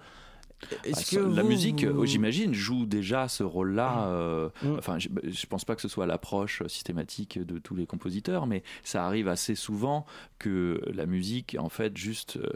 est-ce 0.84 1.16
bah, 1.16 1.22
que 1.22 1.36
la 1.36 1.44
musique, 1.44 1.84
euh, 1.84 2.06
j'imagine, 2.06 2.54
joue 2.54 2.86
déjà 2.86 3.28
ce 3.28 3.44
rôle-là. 3.44 3.92
Mm. 3.92 4.08
Euh, 4.08 4.50
mm. 4.64 4.78
Enfin, 4.78 5.00
je, 5.00 5.10
je, 5.24 5.46
pense 5.46 5.66
pas 5.66 5.76
que 5.76 5.82
ce 5.82 5.88
soit 5.88 6.06
l'approche 6.06 6.64
systématique 6.68 7.40
de 7.40 7.60
tous 7.60 7.76
les 7.76 7.86
compositeurs, 7.86 8.48
mais 8.48 8.64
ça 8.84 9.06
arrive 9.06 9.28
assez 9.28 9.56
souvent 9.56 10.06
que 10.40 10.82
la 10.94 11.06
musique, 11.06 11.56
en 11.60 11.70
fait, 11.70 11.98
juste 11.98 12.38
euh, 12.38 12.50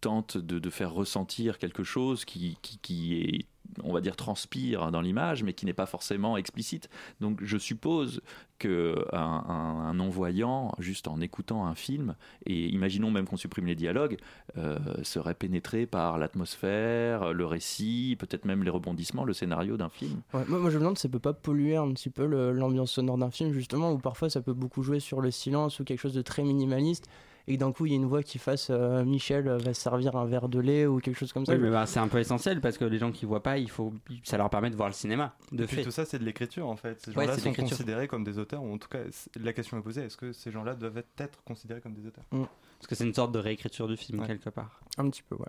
tente 0.00 0.36
de, 0.36 0.70
faire 0.70 0.92
ressentir 0.92 1.58
quelque 1.58 1.84
chose 1.84 2.24
qui, 2.24 2.56
qui 2.62 3.20
est 3.20 3.46
on 3.82 3.92
va 3.92 4.00
dire, 4.00 4.16
transpire 4.16 4.90
dans 4.90 5.00
l'image, 5.00 5.42
mais 5.42 5.52
qui 5.52 5.66
n'est 5.66 5.72
pas 5.72 5.86
forcément 5.86 6.36
explicite. 6.36 6.88
Donc 7.20 7.42
je 7.42 7.56
suppose 7.56 8.20
qu'un 8.58 8.94
un, 9.12 9.94
non-voyant, 9.94 10.72
juste 10.78 11.08
en 11.08 11.20
écoutant 11.20 11.66
un 11.66 11.74
film, 11.74 12.14
et 12.46 12.68
imaginons 12.68 13.10
même 13.10 13.26
qu'on 13.26 13.36
supprime 13.36 13.66
les 13.66 13.74
dialogues, 13.74 14.16
euh, 14.56 14.78
serait 15.02 15.34
pénétré 15.34 15.86
par 15.86 16.18
l'atmosphère, 16.18 17.32
le 17.32 17.46
récit, 17.46 18.16
peut-être 18.18 18.44
même 18.44 18.62
les 18.62 18.70
rebondissements, 18.70 19.24
le 19.24 19.32
scénario 19.32 19.76
d'un 19.76 19.88
film. 19.88 20.20
moi, 20.32 20.44
je 20.70 20.76
me 20.76 20.80
demande 20.80 20.98
si 20.98 21.02
ça 21.02 21.08
peut 21.08 21.18
pas 21.18 21.32
polluer 21.32 21.76
un 21.76 21.92
petit 21.92 22.10
peu 22.10 22.24
l'ambiance 22.52 22.92
sonore 22.92 23.18
d'un 23.18 23.30
film, 23.30 23.52
justement, 23.52 23.92
où 23.92 23.98
parfois 23.98 24.30
ça 24.30 24.42
peut 24.42 24.54
beaucoup 24.54 24.82
jouer 24.82 25.00
sur 25.00 25.20
le 25.20 25.30
silence 25.30 25.80
ou 25.80 25.84
quelque 25.84 26.00
chose 26.00 26.14
de 26.14 26.22
très 26.22 26.42
minimaliste 26.42 27.08
et 27.48 27.56
d'un 27.56 27.72
coup 27.72 27.86
il 27.86 27.92
y 27.92 27.94
a 27.94 27.96
une 27.96 28.06
voix 28.06 28.22
qui 28.22 28.38
fasse 28.38 28.68
euh, 28.70 29.04
Michel 29.04 29.48
va 29.48 29.74
servir 29.74 30.16
un 30.16 30.24
verre 30.24 30.48
de 30.48 30.60
lait 30.60 30.86
ou 30.86 30.98
quelque 30.98 31.18
chose 31.18 31.32
comme 31.32 31.46
ça. 31.46 31.52
Oui, 31.52 31.58
mais 31.58 31.70
bah, 31.70 31.86
c'est 31.86 32.00
un 32.00 32.08
peu 32.08 32.18
essentiel 32.18 32.60
parce 32.60 32.78
que 32.78 32.84
les 32.84 32.98
gens 32.98 33.12
qui 33.12 33.26
voient 33.26 33.42
pas, 33.42 33.58
il 33.58 33.70
faut, 33.70 33.92
ça 34.22 34.36
leur 34.36 34.50
permet 34.50 34.70
de 34.70 34.76
voir 34.76 34.88
le 34.88 34.94
cinéma. 34.94 35.34
De 35.50 35.66
fait. 35.66 35.82
tout 35.82 35.90
ça, 35.90 36.04
c'est 36.04 36.18
de 36.18 36.24
l'écriture 36.24 36.68
en 36.68 36.76
fait. 36.76 37.00
Ces 37.00 37.12
gens-là 37.12 37.38
sont 37.38 37.52
considérés 37.52 38.08
comme 38.08 38.24
des 38.24 38.38
auteurs, 38.38 38.62
ou 38.62 38.72
en 38.72 38.78
tout 38.78 38.88
cas, 38.88 39.00
la 39.40 39.52
question 39.52 39.78
est 39.78 39.82
posée 39.82 40.02
est-ce 40.02 40.16
que 40.16 40.32
ces 40.32 40.50
gens-là 40.50 40.74
doivent 40.74 41.02
être 41.18 41.42
considérés 41.44 41.80
comme 41.80 41.94
des 41.94 42.06
auteurs? 42.06 42.24
Mm. 42.32 42.44
Parce 42.78 42.88
que 42.88 42.94
c'est 42.94 43.04
une 43.04 43.14
sorte 43.14 43.32
de 43.32 43.38
réécriture 43.38 43.86
du 43.86 43.96
film 43.96 44.26
quelque 44.26 44.50
part. 44.50 44.80
Un 44.98 45.08
petit 45.08 45.22
peu, 45.22 45.36
ouais. 45.36 45.46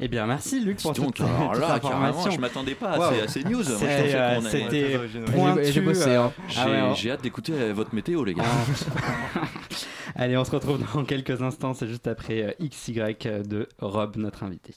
Eh 0.00 0.08
bien, 0.08 0.26
merci 0.26 0.60
Luc 0.60 0.82
pour 0.82 0.92
toute, 0.92 1.20
alors 1.20 1.54
là, 1.60 1.74
information. 1.74 2.30
Je 2.32 2.40
m'attendais 2.40 2.74
pas 2.74 2.92
à, 2.92 3.28
ces, 3.28 3.44
news. 3.44 3.62
C'était 3.62 4.98
pointu. 5.32 5.94
J'ai 6.96 7.10
hâte 7.12 7.22
d'écouter 7.22 7.72
votre 7.72 7.94
météo, 7.94 8.24
les 8.24 8.34
gars. 8.34 8.42
Ah. 8.44 9.40
Allez, 10.14 10.36
on 10.36 10.44
se 10.44 10.50
retrouve 10.50 10.78
dans 10.94 11.04
quelques 11.06 11.42
instants. 11.42 11.74
C'est 11.74 11.88
juste 11.88 12.06
après 12.06 12.42
euh, 12.42 12.66
XY 12.66 12.94
de 13.46 13.68
Rob, 13.78 14.16
notre 14.16 14.42
invité. 14.42 14.74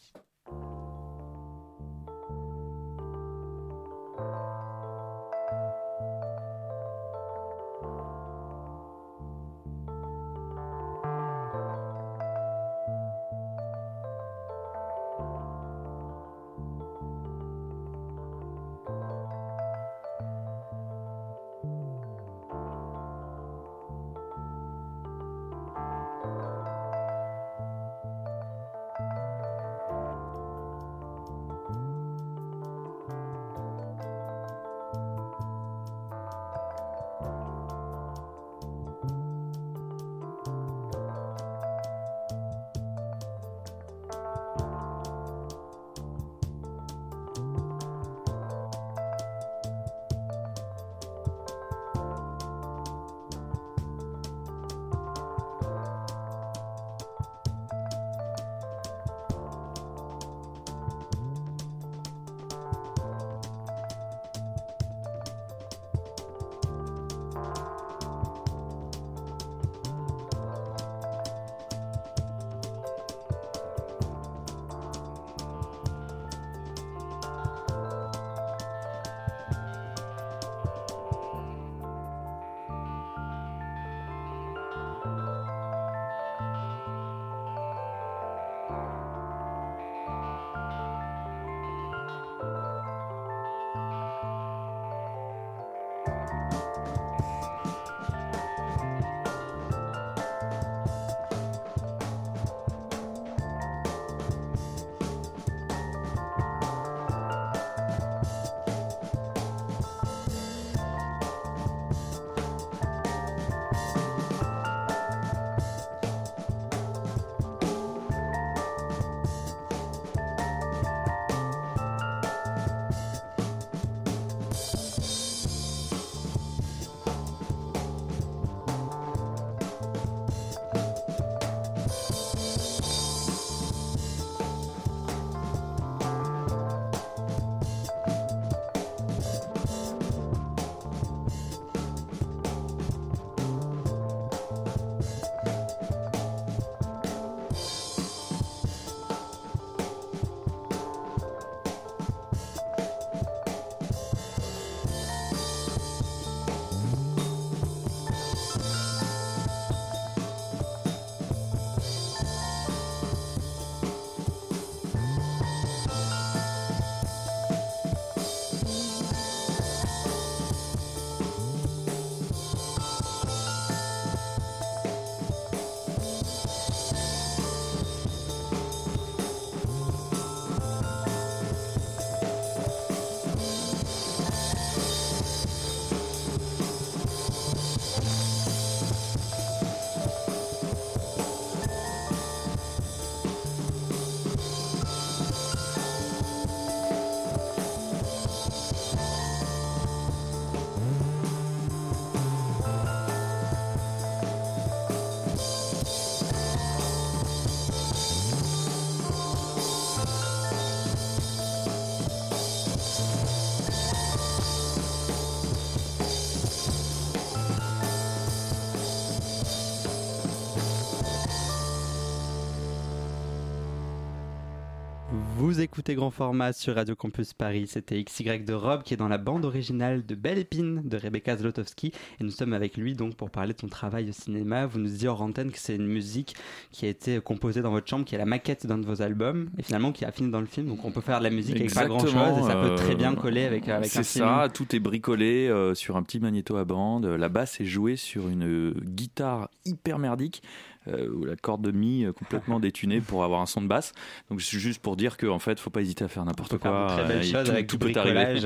Écoutez 225.67 225.95
Grand 225.95 226.11
Format 226.11 226.53
sur 226.53 226.75
Radio 226.75 226.95
Campus 226.95 227.33
Paris. 227.33 227.67
C'était 227.67 228.01
XY 228.01 228.39
de 228.39 228.53
Rob 228.53 228.83
qui 228.83 228.93
est 228.93 228.97
dans 228.97 229.09
la 229.09 229.17
bande 229.17 229.43
originale 229.43 230.05
de 230.05 230.15
Belle 230.15 230.37
Épine 230.37 230.81
de 230.85 230.95
Rebecca 230.95 231.35
Zlotowski. 231.35 231.91
Et 232.21 232.23
nous 232.23 232.31
sommes 232.31 232.53
avec 232.53 232.77
lui 232.77 232.95
donc 232.95 233.15
pour 233.15 233.29
parler 233.29 233.53
de 233.53 233.59
son 233.59 233.67
travail 233.67 234.09
au 234.09 234.13
cinéma. 234.13 234.65
Vous 234.65 234.79
nous 234.79 234.87
dites 234.87 235.03
hors 235.03 235.21
antenne 235.21 235.51
que 235.51 235.59
c'est 235.59 235.75
une 235.75 235.85
musique 235.85 236.37
qui 236.71 236.85
a 236.85 236.87
été 236.87 237.19
composée 237.19 237.61
dans 237.61 237.71
votre 237.71 237.85
chambre, 237.85 238.05
qui 238.05 238.15
est 238.15 238.17
la 238.17 238.25
maquette 238.25 238.65
d'un 238.65 238.77
de 238.77 238.85
vos 238.85 239.01
albums 239.01 239.49
et 239.57 239.61
finalement 239.61 239.91
qui 239.91 240.05
a 240.05 240.11
fini 240.13 240.31
dans 240.31 240.39
le 240.39 240.45
film. 240.45 240.67
Donc 240.67 240.85
on 240.85 240.91
peut 240.91 241.01
faire 241.01 241.19
de 241.19 241.25
la 241.25 241.31
musique 241.31 241.57
avec 241.57 241.73
pas 241.73 241.85
grand 241.85 241.99
chose 241.99 242.13
et 242.13 242.43
ça 242.43 242.55
peut 242.55 242.75
très 242.75 242.95
bien 242.95 243.11
euh, 243.11 243.17
coller 243.17 243.43
avec, 243.43 243.67
avec 243.67 243.87
un 243.87 243.89
film. 243.89 244.03
C'est 244.05 244.19
ça, 244.19 244.47
tout 244.53 244.73
est 244.73 244.79
bricolé 244.79 245.49
euh, 245.49 245.75
sur 245.75 245.97
un 245.97 246.03
petit 246.03 246.21
magnéto 246.21 246.55
à 246.55 246.63
bande. 246.63 247.05
La 247.05 247.27
basse 247.27 247.59
est 247.59 247.65
jouée 247.65 247.97
sur 247.97 248.29
une 248.29 248.71
guitare 248.71 249.49
hyper 249.65 249.99
merdique 249.99 250.41
euh, 250.43 250.76
ou 250.87 251.25
la 251.25 251.35
corde 251.35 251.61
de 251.61 251.71
mi 251.71 252.05
euh, 252.05 252.13
complètement 252.13 252.59
détunée 252.61 253.01
pour 253.01 253.23
avoir 253.23 253.41
un 253.41 253.45
son 253.45 253.61
de 253.61 253.67
basse. 253.67 253.93
Donc 254.29 254.41
c'est 254.41 254.57
juste 254.57 254.81
pour 254.81 254.95
dire 254.95 255.17
qu'en 255.17 255.35
en 255.35 255.39
fait, 255.39 255.59
faut 255.59 255.69
pas 255.69 255.81
hésiter 255.81 256.05
à 256.05 256.07
faire 256.07 256.25
n'importe 256.25 256.57
quoi. 256.57 256.87
Très 256.89 257.35
avec 257.35 257.67
tout, 257.67 257.77
peut 257.77 257.91
arriver. 257.95 258.39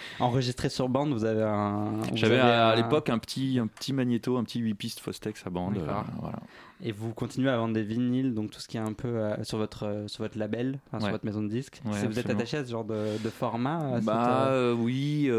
Enregistré 0.20 0.68
sur 0.68 0.88
bande, 0.88 1.12
vous 1.12 1.24
avez 1.24 1.42
un. 1.42 2.00
J'avais 2.14 2.38
à, 2.38 2.74
l'époque 2.76 3.10
un 3.10 3.18
petit 3.18 3.58
un 3.60 3.66
petit 3.66 3.92
magnéto, 3.92 4.36
un 4.36 4.44
petit 4.44 4.60
8 4.60 4.74
pistes 4.74 5.00
Fostex 5.00 5.46
à 5.46 5.50
bande. 5.50 5.78
voilà. 6.20 6.40
Et 6.82 6.92
vous 6.92 7.14
continuez 7.14 7.48
à 7.48 7.56
vendre 7.56 7.72
des 7.72 7.82
vinyles, 7.82 8.34
donc 8.34 8.50
tout 8.50 8.60
ce 8.60 8.68
qui 8.68 8.76
est 8.76 8.80
un 8.80 8.92
peu 8.92 9.08
euh, 9.08 9.42
sur, 9.44 9.56
votre, 9.56 9.86
euh, 9.86 10.08
sur 10.08 10.24
votre 10.24 10.38
label, 10.38 10.78
sur 10.98 11.08
votre 11.08 11.24
maison 11.24 11.42
de 11.42 11.48
disques. 11.48 11.80
vous 11.84 12.18
êtes 12.18 12.28
attaché 12.28 12.58
à 12.58 12.64
ce 12.64 12.70
genre 12.70 12.84
de, 12.84 13.16
de 13.22 13.30
format 13.30 13.98
Bah 14.02 14.48
euh, 14.48 14.74
oui, 14.74 15.30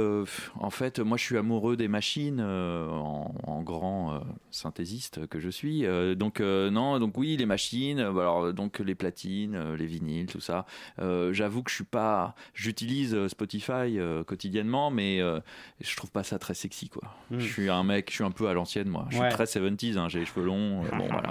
en 0.55 0.69
fait, 0.69 0.99
moi 0.99 1.17
je 1.17 1.23
suis 1.23 1.37
amoureux 1.37 1.77
des 1.77 1.87
machines 1.87 2.41
en, 2.41 3.35
en, 3.43 3.61
grand 3.61 4.21
synthésiste 4.49 5.27
que 5.27 5.39
je 5.39 5.49
suis. 5.49 5.85
donc 6.15 6.39
non, 6.39 6.99
donc 6.99 7.17
oui, 7.17 7.37
les 7.37 7.45
machines, 7.45 7.99
alors 7.99 8.53
donc 8.53 8.79
les 8.79 8.95
platines, 8.95 9.75
les 9.75 9.85
vinyles, 9.85 10.27
tout 10.27 10.39
ça. 10.39 10.65
J'avoue 10.97 11.61
que 11.61 11.69
je 11.69 11.75
suis 11.75 11.83
pas, 11.83 12.33
j'utilise 12.53 13.27
Spotify 13.27 13.97
quotidiennement, 14.25 14.89
mais 14.89 15.19
je 15.19 15.95
trouve 15.95 16.11
pas 16.11 16.23
ça 16.23 16.39
très 16.39 16.55
sexy 16.55 16.89
quoi. 16.89 17.03
Hmm. 17.29 17.39
Je 17.39 17.47
suis 17.47 17.69
un 17.69 17.83
mec, 17.83 18.09
je 18.09 18.15
suis 18.15 18.23
un 18.23 18.31
peu 18.31 18.47
à 18.47 18.53
l'ancienne 18.53 18.89
moi. 18.89 19.05
Je 19.09 19.17
suis 19.17 19.29
très 19.29 19.43
70s, 19.43 19.97
hein, 19.97 20.09
j'ai 20.09 20.19
les 20.19 20.25
cheveux 20.25 20.45
longs. 20.45 20.81
bon, 20.81 21.07
voilà. 21.11 21.26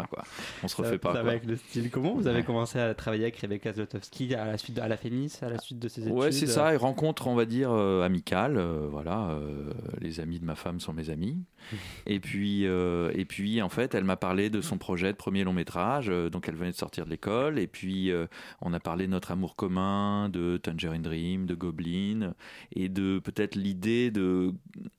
On 0.62 0.68
se 0.68 0.76
refait 0.76 0.98
pas. 0.98 1.18
avec 1.18 1.44
le 1.44 1.56
style. 1.56 1.90
Comment 1.90 2.14
vous 2.14 2.26
avez 2.26 2.42
commencé 2.42 2.78
à 2.78 2.94
travailler 2.94 3.24
avec 3.24 3.36
Rebecca 3.38 3.72
Zlotowski 3.72 4.34
à 4.34 4.46
la 4.46 4.58
suite 4.58 4.76
de, 4.76 4.80
à 4.80 4.88
la 4.88 4.96
Fémis, 4.96 5.32
à 5.42 5.48
la 5.48 5.58
suite 5.58 5.78
de 5.78 5.88
ses 5.88 6.02
études? 6.02 6.12
Ouais, 6.12 6.32
c'est 6.32 6.46
ça. 6.46 6.74
Et 6.74 6.76
rencontre, 6.76 7.26
on 7.26 7.34
va 7.34 7.44
dire 7.44 7.70
euh, 7.70 8.02
amicale. 8.02 8.56
Euh, 8.56 8.86
voilà, 8.90 9.30
euh, 9.30 9.72
les 10.00 10.20
amis 10.20 10.38
de 10.38 10.44
ma 10.44 10.54
femme 10.54 10.80
sont 10.80 10.92
mes 10.92 11.10
amis. 11.10 11.38
et 12.06 12.20
puis, 12.20 12.64
et 12.64 13.24
puis, 13.24 13.62
en 13.62 13.68
fait, 13.68 13.94
elle 13.94 14.04
m'a 14.04 14.16
parlé 14.16 14.50
de 14.50 14.60
son 14.60 14.78
projet 14.78 15.12
de 15.12 15.16
premier 15.16 15.44
long 15.44 15.52
métrage. 15.52 16.08
donc, 16.30 16.48
elle 16.48 16.54
venait 16.54 16.70
de 16.70 16.76
sortir 16.76 17.04
de 17.04 17.10
l'école. 17.10 17.58
Et 17.58 17.66
puis, 17.66 18.12
on 18.60 18.72
a 18.72 18.80
parlé 18.80 19.06
de 19.06 19.12
notre 19.12 19.32
amour 19.32 19.56
commun, 19.56 20.28
de 20.28 20.56
Tangerine 20.58 21.02
Dream, 21.02 21.46
de 21.46 21.54
Goblin, 21.54 22.34
et 22.74 22.88
de 22.88 23.18
peut-être 23.18 23.56
l'idée 23.56 24.10
de 24.10 24.52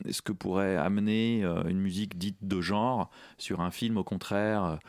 ce 0.10 0.22
que 0.22 0.32
pourrait 0.32 0.76
amener 0.76 1.44
une 1.44 1.80
musique 1.80 2.18
dite 2.18 2.38
de 2.42 2.60
genre 2.60 3.10
sur 3.38 3.62
un 3.62 3.72
film, 3.72 3.98
au 3.98 4.04
contraire, 4.04 4.80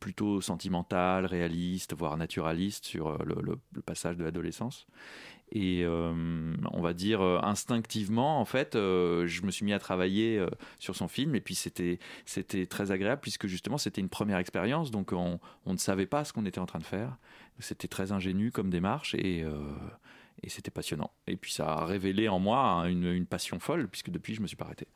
plutôt 0.00 0.40
sentimental, 0.40 1.26
réaliste, 1.26 1.94
voire 1.94 2.16
naturaliste 2.16 2.84
sur 2.84 3.08
euh, 3.08 3.18
le, 3.24 3.82
passage 3.82 4.16
de 4.16 4.24
l'adolescence. 4.24 4.86
Et 5.52 5.84
euh, 5.84 6.54
on 6.72 6.80
va 6.80 6.94
dire 6.94 7.20
instinctivement, 7.20 8.40
en 8.40 8.44
fait, 8.44 8.70
je 8.74 9.42
me 9.42 9.50
suis 9.50 9.64
mis 9.64 9.72
à 9.72 9.78
travailler 9.78 10.44
sur 10.78 10.96
son 10.96 11.06
film. 11.06 11.34
Et 11.34 11.40
puis 11.40 11.54
c'était 11.54 11.98
c'était 12.24 12.66
très 12.66 12.90
agréable 12.90 13.20
puisque 13.20 13.46
justement 13.46 13.78
c'était 13.78 14.00
une 14.00 14.08
première 14.08 14.38
expérience. 14.38 14.90
Donc 14.90 15.12
on, 15.12 15.38
on, 15.66 15.72
ne 15.72 15.78
savait 15.78 16.06
pas 16.06 16.24
ce 16.24 16.32
qu'on 16.32 16.46
était 16.46 16.60
en 16.60 16.66
train 16.66 16.80
de 16.80 16.84
faire. 16.84 17.18
C'était 17.60 17.88
très 17.88 18.10
ingénu 18.10 18.50
comme 18.50 18.70
démarche 18.70 19.14
et 19.14 19.44
et 20.44 20.50
c'était 20.50 20.70
passionnant. 20.70 21.10
Et 21.26 21.36
puis 21.36 21.52
ça 21.52 21.66
a 21.66 21.84
révélé 21.84 22.28
en 22.28 22.38
moi 22.38 22.84
une, 22.88 23.06
une 23.06 23.26
passion 23.26 23.58
folle 23.58 23.88
puisque 23.88 24.10
depuis 24.10 24.34
je 24.34 24.42
me 24.42 24.46
suis 24.46 24.56
pas 24.56 24.66
arrêté. 24.66 24.86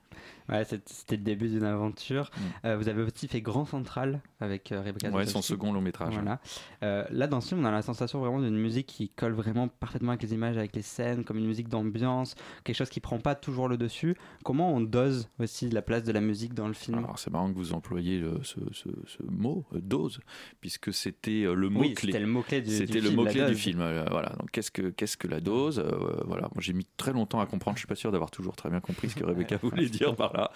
Ouais, 0.49 0.65
c'était 0.65 1.17
le 1.17 1.23
début 1.23 1.49
d'une 1.49 1.65
aventure. 1.65 2.31
Mm. 2.31 2.67
Euh, 2.67 2.77
vous 2.79 2.89
avez 2.89 3.03
aussi 3.03 3.29
fait 3.29 3.43
Grand 3.43 3.67
Central 3.67 4.21
avec 4.41 4.73
euh, 4.73 4.81
Rebecca. 4.81 5.11
Ouais, 5.11 5.27
son 5.27 5.43
second 5.43 5.73
long 5.73 5.83
métrage. 5.83 6.15
Voilà. 6.15 6.41
Euh, 6.83 7.05
là, 7.11 7.27
dans 7.27 7.41
ce 7.41 7.49
film, 7.49 7.61
on 7.61 7.65
a 7.67 7.71
la 7.71 7.83
sensation 7.83 8.21
vraiment 8.21 8.41
d'une 8.41 8.57
musique 8.57 8.87
qui 8.87 9.11
colle 9.11 9.33
vraiment 9.33 9.69
parfaitement 9.69 10.13
avec 10.13 10.23
les 10.23 10.33
images, 10.33 10.57
avec 10.57 10.75
les 10.75 10.83
scènes, 10.83 11.25
comme 11.25 11.37
une 11.39 11.47
musique 11.47 11.69
d'ambiance, 11.69 12.35
quelque 12.65 12.77
chose 12.77 12.89
qui 12.89 13.01
prend 13.01 13.19
pas 13.19 13.35
toujours 13.35 13.69
le 13.69 13.77
dessus. 13.77 14.17
Comment 14.43 14.73
on 14.75 14.81
dose 14.81 15.29
aussi 15.39 15.69
la 15.69 15.83
place 15.83 16.05
de 16.05 16.13
la 16.13 16.21
musique 16.21 16.55
dans 16.55 16.69
le 16.69 16.75
film? 16.75 16.99
Alors, 16.99 17.19
c'est 17.19 17.31
marrant 17.31 17.53
que 17.53 17.57
vous 17.57 17.75
employiez 17.75 18.25
ce, 18.43 18.59
ce, 18.73 19.23
mot, 19.29 19.67
dose, 19.73 20.21
puisque 20.61 20.95
c'était 20.95 21.43
le 21.43 21.69
mot 21.69 21.81
oui. 21.81 21.95
C'était 21.99 22.19
le 22.21 22.27
mot 22.27 22.43
clé 22.43 22.63
du, 22.63 22.71
C'était 22.71 23.01
le 23.01 23.11
mot 23.11 23.27
clé 23.27 23.45
du 23.47 23.55
film. 23.55 23.79
voilà. 24.11 24.31
Donc, 24.39 24.51
qu'est-ce 24.51 24.71
que 24.71 24.89
qu'est-ce 24.91 25.19
que 25.19 25.29
la 25.29 25.38
dose 25.41 25.85
Voilà. 26.25 26.49
Moi, 26.55 26.61
j'ai 26.61 26.73
mis 26.73 26.87
très 26.97 27.13
longtemps 27.13 27.41
à 27.41 27.47
comprendre. 27.47 27.77
Je 27.77 27.81
suis 27.81 27.89
pas 27.89 27.95
sûr 27.95 28.13
d'avoir 28.13 28.31
toujours 28.31 28.57
très 28.57 28.71
bien 28.71 28.81
compris 28.81 29.11
ce 29.11 29.17
que 29.17 29.25
Rebecca 29.25 29.57
voulait 29.63 29.89
dire 29.89 30.15
par 30.15 30.33
là. 30.33 30.51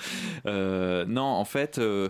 Euh, 0.46 1.04
non, 1.06 1.22
en 1.22 1.44
fait, 1.44 1.78
euh, 1.78 2.08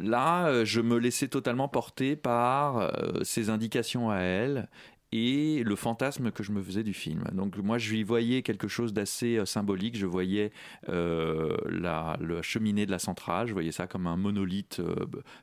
là, 0.00 0.64
je 0.64 0.80
me 0.80 0.98
laissais 0.98 1.28
totalement 1.28 1.68
porter 1.68 2.16
par 2.16 2.78
euh, 2.78 3.22
ses 3.22 3.50
indications 3.50 4.10
à 4.10 4.18
elle 4.18 4.68
et 5.12 5.62
le 5.62 5.76
fantasme 5.76 6.32
que 6.32 6.42
je 6.42 6.50
me 6.50 6.60
faisais 6.60 6.82
du 6.82 6.92
film. 6.92 7.24
Donc 7.32 7.56
moi, 7.58 7.78
je 7.78 7.92
lui 7.92 8.02
voyais 8.02 8.42
quelque 8.42 8.66
chose 8.66 8.92
d'assez 8.92 9.40
symbolique. 9.46 9.96
Je 9.96 10.06
voyais 10.06 10.50
la, 10.88 12.16
cheminée 12.42 12.84
de 12.84 12.90
la 12.90 12.98
centrale, 12.98 13.46
je 13.46 13.52
voyais 13.52 13.70
ça 13.70 13.86
comme 13.86 14.08
un 14.08 14.16
monolithe 14.16 14.82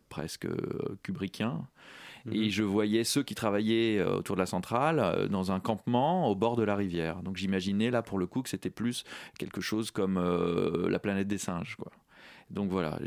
presque 0.10 0.48
kubrickien. 1.04 1.66
Et 2.32 2.46
mhm. 2.46 2.50
je 2.50 2.64
voyais 2.64 3.04
ceux 3.04 3.24
qui 3.24 3.36
travaillaient 3.36 4.04
autour 4.04 4.36
de 4.36 4.42
la 4.42 4.46
centrale 4.46 5.28
dans 5.30 5.52
un 5.52 5.60
campement 5.60 6.30
au 6.30 6.36
bord 6.36 6.56
de 6.56 6.64
la 6.64 6.76
rivière. 6.76 7.24
Donc 7.24 7.38
j'imaginais 7.38 7.92
là 7.92 8.02
pour 8.02 8.20
le 8.20 8.28
coup 8.28 8.42
que 8.42 8.50
c'était 8.50 8.70
plus 8.70 9.04
quelque 9.40 9.62
chose 9.62 9.92
comme 9.92 10.20
la 10.90 11.00
planète 11.00 11.28
des 11.28 11.38
singes. 11.38 11.76
Quoi. 11.78 11.92
Donc 12.52 12.70
voilà, 12.70 13.00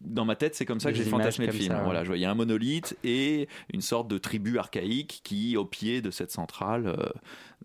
dans 0.00 0.24
ma 0.24 0.36
tête, 0.36 0.54
c'est 0.54 0.64
comme 0.64 0.80
ça 0.80 0.90
que 0.90 0.96
j'ai 0.96 1.04
fantasmé 1.04 1.46
le 1.46 1.52
film. 1.52 1.78
Voilà, 1.84 2.02
je 2.02 2.08
voyais 2.08 2.26
un 2.26 2.34
monolithe 2.34 2.96
et 3.04 3.48
une 3.72 3.82
sorte 3.82 4.08
de 4.08 4.16
tribu 4.16 4.58
archaïque 4.58 5.20
qui, 5.22 5.56
au 5.56 5.66
pied 5.66 6.00
de 6.00 6.10
cette 6.10 6.30
centrale, 6.30 6.86
euh, 6.86 7.08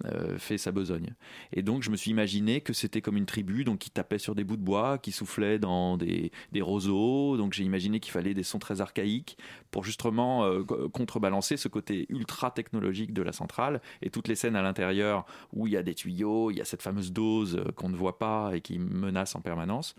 euh, 0.05 0.37
fait 0.37 0.57
sa 0.57 0.73
besogne. 0.73 1.13
Et 1.53 1.61
donc, 1.61 1.83
je 1.83 1.89
me 1.89 1.95
suis 1.95 2.11
imaginé 2.11 2.59
que 2.59 2.73
c'était 2.73 3.01
comme 3.01 3.15
une 3.15 3.25
tribu, 3.25 3.63
donc 3.63 3.79
qui 3.79 3.89
tapait 3.89 4.17
sur 4.17 4.35
des 4.35 4.43
bouts 4.43 4.57
de 4.57 4.61
bois, 4.61 4.97
qui 4.97 5.13
soufflait 5.13 5.57
dans 5.57 5.95
des, 5.97 6.31
roseaux. 6.59 7.37
Donc, 7.37 7.53
j'ai 7.53 7.63
imaginé 7.63 8.01
qu'il 8.01 8.11
fallait 8.11 8.33
des 8.33 8.43
sons 8.43 8.59
très 8.59 8.81
archaïques 8.81 9.37
pour 9.71 9.85
justement 9.85 10.43
euh, 10.43 10.63
contrebalancer 10.63 11.55
ce 11.55 11.69
côté 11.69 12.07
ultra 12.09 12.51
technologique 12.51 13.13
de 13.13 13.21
la 13.21 13.31
centrale 13.31 13.81
et 14.01 14.09
toutes 14.09 14.27
les 14.27 14.35
scènes 14.35 14.57
à 14.57 14.61
l'intérieur 14.61 15.25
où 15.53 15.65
il 15.65 15.73
y 15.73 15.77
a 15.77 15.83
des 15.83 15.95
tuyaux, 15.95 16.51
il 16.51 16.57
y 16.57 16.61
a 16.61 16.65
cette 16.65 16.81
fameuse 16.81 17.13
dose 17.13 17.63
qu'on 17.75 17.89
ne 17.89 17.95
voit 17.95 18.17
pas 18.17 18.51
et 18.53 18.59
qui 18.59 18.79
menace 18.79 19.35
en 19.35 19.41
permanence. 19.41 19.95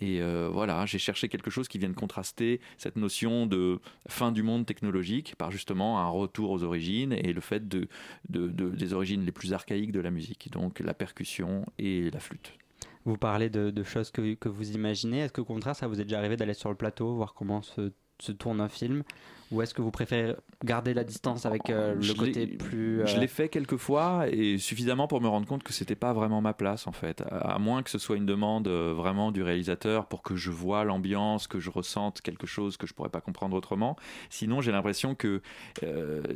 Et 0.00 0.20
euh, 0.20 0.48
voilà, 0.52 0.84
j'ai 0.86 0.98
cherché 0.98 1.28
quelque 1.28 1.50
chose 1.50 1.68
qui 1.68 1.78
vienne 1.78 1.94
contraster 1.94 2.60
cette 2.76 2.96
notion 2.96 3.46
de 3.46 3.80
fin 4.08 4.30
du 4.30 4.42
monde 4.42 4.66
technologique 4.66 5.34
par 5.36 5.50
justement 5.50 6.00
un 6.00 6.08
retour 6.08 6.50
aux 6.50 6.62
origines 6.62 7.12
et 7.12 7.32
le 7.32 7.40
fait 7.40 7.66
de, 7.68 7.88
des 8.28 8.92
origines 8.92 9.24
les 9.24 9.32
plus 9.32 9.52
archaïques 9.54 9.92
de 9.92 10.00
la 10.00 10.10
musique, 10.10 10.50
donc 10.52 10.80
la 10.80 10.94
percussion 10.94 11.64
et 11.78 12.10
la 12.10 12.20
flûte. 12.20 12.52
Vous 13.06 13.16
parlez 13.16 13.48
de, 13.48 13.82
choses 13.84 14.10
que, 14.10 14.34
que, 14.34 14.48
vous 14.48 14.72
imaginez. 14.72 15.20
Est-ce 15.20 15.32
qu'au 15.32 15.44
contraire, 15.44 15.76
ça 15.76 15.86
vous 15.86 16.00
est 16.00 16.04
déjà 16.04 16.18
arrivé 16.18 16.36
d'aller 16.36 16.54
sur 16.54 16.70
le 16.70 16.74
plateau, 16.74 17.14
voir 17.14 17.34
comment 17.34 17.62
se, 17.62 17.92
se 18.20 18.32
tourne 18.32 18.60
un 18.60 18.68
film 18.68 19.04
ou 19.50 19.62
est-ce 19.62 19.74
que 19.74 19.82
vous 19.82 19.90
préférez 19.90 20.34
garder 20.64 20.94
la 20.94 21.04
distance 21.04 21.44
avec 21.46 21.68
euh, 21.70 21.94
le 21.94 22.14
côté 22.14 22.46
plus. 22.46 23.06
Je 23.06 23.16
euh, 23.16 23.20
l'ai 23.20 23.26
fait 23.26 23.48
quelques 23.48 23.76
fois 23.76 24.26
et 24.30 24.58
suffisamment 24.58 25.06
pour 25.06 25.20
me 25.20 25.28
rendre 25.28 25.46
compte 25.46 25.62
que 25.62 25.72
c'était 25.72 25.94
pas 25.94 26.12
vraiment 26.12 26.40
ma 26.40 26.54
place 26.54 26.86
en 26.86 26.92
fait. 26.92 27.22
À, 27.30 27.58
moins 27.58 27.82
que 27.82 27.90
ce 27.90 27.98
soit 27.98 28.16
une 28.16 28.26
demande 28.26 28.68
euh, 28.68 28.92
vraiment 28.94 29.32
du 29.32 29.42
réalisateur 29.42 30.06
pour 30.06 30.22
que 30.22 30.34
je 30.36 30.50
vois 30.50 30.84
l'ambiance, 30.84 31.46
que 31.46 31.60
je 31.60 31.70
ressente 31.70 32.22
quelque 32.22 32.46
chose 32.46 32.76
que 32.76 32.86
je 32.86 32.94
pourrais 32.94 33.10
pas 33.10 33.20
comprendre 33.20 33.56
autrement. 33.56 33.96
Sinon, 34.30 34.60
j'ai 34.60 34.72
l'impression 34.72 35.14
que 35.14 35.42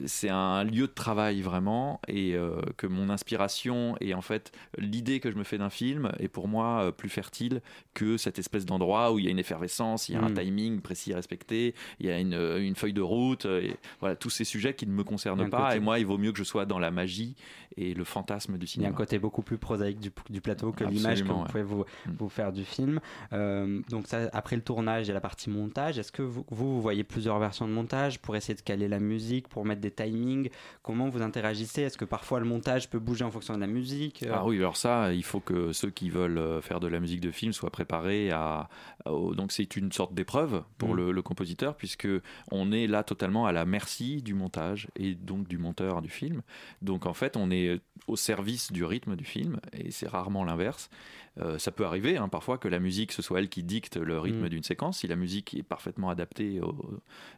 c'est 0.07 0.29
un 0.29 0.65
lieu 0.65 0.87
de 0.87 0.93
travail 0.93 1.41
vraiment 1.41 2.01
et 2.09 2.37
que 2.77 2.87
mon 2.87 3.11
inspiration 3.11 3.97
et 4.01 4.15
en 4.15 4.21
fait 4.21 4.53
l'idée 4.79 5.21
que 5.21 5.31
je 5.31 5.37
me 5.37 5.45
fais 5.45 5.59
d'un 5.59 5.71
film 5.71 6.13
est 6.19 6.29
pour 6.29 6.49
moi 6.49 6.93
plus 6.97 7.09
fertile 7.09 7.61
que 7.95 8.17
cette 8.17 8.39
espèce 8.39 8.67
d'endroit 8.67 9.13
où 9.13 9.19
il 9.19 9.25
y 9.25 9.29
a 9.29 9.31
une 9.31 9.39
effervescence, 9.39 10.09
il 10.09 10.15
y 10.15 10.19
a 10.19 10.23
un 10.23 10.31
hmm. 10.31 10.35
timing 10.35 10.81
précis 10.81 11.13
à 11.13 11.17
respecter, 11.17 11.75
il 11.99 12.07
y 12.07 12.11
a 12.11 12.19
une, 12.19 12.35
une 12.35 12.75
feuille 12.75 12.93
de 12.93 13.00
route, 13.01 13.47
euh, 13.47 13.61
et 13.61 13.77
voilà, 14.01 14.17
tous 14.17 14.31
ces 14.31 14.45
sujets 14.45 14.75
qui 14.75 14.87
ne 14.87 14.93
me 14.93 15.05
concernent 15.05 15.49
pas. 15.49 15.77
Et 15.77 15.81
moi, 15.81 15.99
il 15.99 16.07
vaut 16.07 16.19
mieux 16.19 16.33
que 16.33 16.39
je 16.39 16.45
sois 16.45 16.67
dans 16.67 16.79
la 16.79 16.91
magie 16.91 17.37
et 17.77 17.95
le 17.95 18.05
fantasme 18.05 18.59
du 18.59 18.67
cinéma. 18.67 18.89
Il 18.89 18.91
y 18.91 18.93
a 18.93 18.95
un 18.95 18.97
côté 18.97 19.19
beaucoup 19.19 19.43
plus 19.43 19.59
prosaïque 19.59 20.01
du, 20.01 20.11
du 20.29 20.41
plateau 20.41 20.73
que 20.73 20.85
l'image 20.85 21.23
que 21.23 21.29
vous 21.29 21.45
pouvez 21.45 21.63
vous, 21.63 21.85
mm. 22.07 22.13
vous, 22.19 22.29
faire 22.29 22.53
du 22.53 22.65
film. 22.65 23.01
Euh, 23.33 23.81
donc 23.89 24.07
ça, 24.07 24.29
après 24.33 24.57
le 24.57 24.63
tournage, 24.63 25.07
il 25.07 25.09
y 25.09 25.11
a 25.13 25.15
la 25.15 25.21
partie 25.21 25.51
montage. 25.51 25.99
Est-ce 25.99 26.13
que 26.13 26.23
vous, 26.23 26.45
vous, 26.51 26.81
voyez 26.81 27.05
plusieurs 27.05 27.39
versions 27.39 27.67
de 27.67 27.73
montage 27.73 28.21
pour 28.21 28.37
essayer 28.37 28.55
de 28.55 28.61
caler 28.61 28.89
la 28.89 28.99
musique, 28.99 29.49
pour 29.49 29.65
mettre 29.65 29.81
des 29.81 29.91
timings? 29.91 30.51
Comment 30.83 31.09
vous 31.09 31.23
interagissez? 31.23 31.83
Est-ce 31.83 31.99
que 31.99 32.05
parfois 32.05 32.41
le 32.41 32.47
montage 32.47 32.91
peut 32.91 32.99
bouger 32.99 33.25
en 33.25 33.31
fonction 33.31 33.55
de 33.55 33.61
la 33.61 33.67
musique? 33.67 34.25
Ah 34.31 34.45
oui, 34.45 34.59
alors 34.59 34.77
ça, 34.77 35.13
il 35.13 35.25
faut 35.25 35.41
que 35.41 35.73
ceux 35.73 35.91
qui 35.91 36.11
veulent 36.11 36.39
euh, 36.39 36.61
faire 36.61 36.81
de 36.81 36.89
la 36.89 37.01
musique 37.01 37.21
de 37.21 37.31
film 37.31 37.53
soient 37.53 37.71
préparés 37.71 38.31
à... 38.31 38.69
donc 39.07 39.53
c'est 39.53 39.77
une 39.77 39.93
sorte 39.93 40.15
d'épreuve 40.15 40.63
pour 40.79 40.91
mm. 40.91 40.97
le, 40.97 41.13
le 41.13 41.23
compositeur 41.23 41.77
puisque 41.77 42.09
on 42.51 42.73
est 42.73 42.87
là 42.91 43.03
totalement 43.03 43.47
à 43.47 43.53
la 43.53 43.65
merci 43.65 44.23
du 44.23 44.35
montage 44.35 44.89
et 44.97 45.15
donc 45.15 45.49
du 45.49 45.59
monteur 45.59 46.03
du 46.03 46.11
film. 46.11 46.43
Donc 46.83 47.07
en 47.07 47.15
fait, 47.15 47.37
on 47.37 47.51
est 47.51 47.81
au 48.07 48.17
service 48.17 48.73
du 48.73 48.85
rythme 48.85 49.17
du 49.17 49.25
film 49.25 49.61
et 49.73 49.91
c'est 49.91 50.09
rarement 50.09 50.45
l'inverse. 50.45 50.91
Euh, 51.39 51.59
ça 51.59 51.71
peut 51.71 51.85
arriver 51.85 52.17
hein, 52.17 52.29
parfois 52.29 52.59
que 52.59 52.69
la 52.69 52.81
musique, 52.81 53.13
ce 53.13 53.23
soit 53.23 53.39
elle 53.39 53.49
qui 53.49 53.63
dicte 53.63 53.97
le 53.97 54.19
rythme 54.19 54.47
mm. 54.47 54.49
d'une 54.49 54.63
séquence, 54.63 54.99
si 54.99 55.07
la 55.07 55.17
musique 55.17 55.55
est 55.55 55.63
parfaitement 55.63 56.11
adaptée 56.11 56.61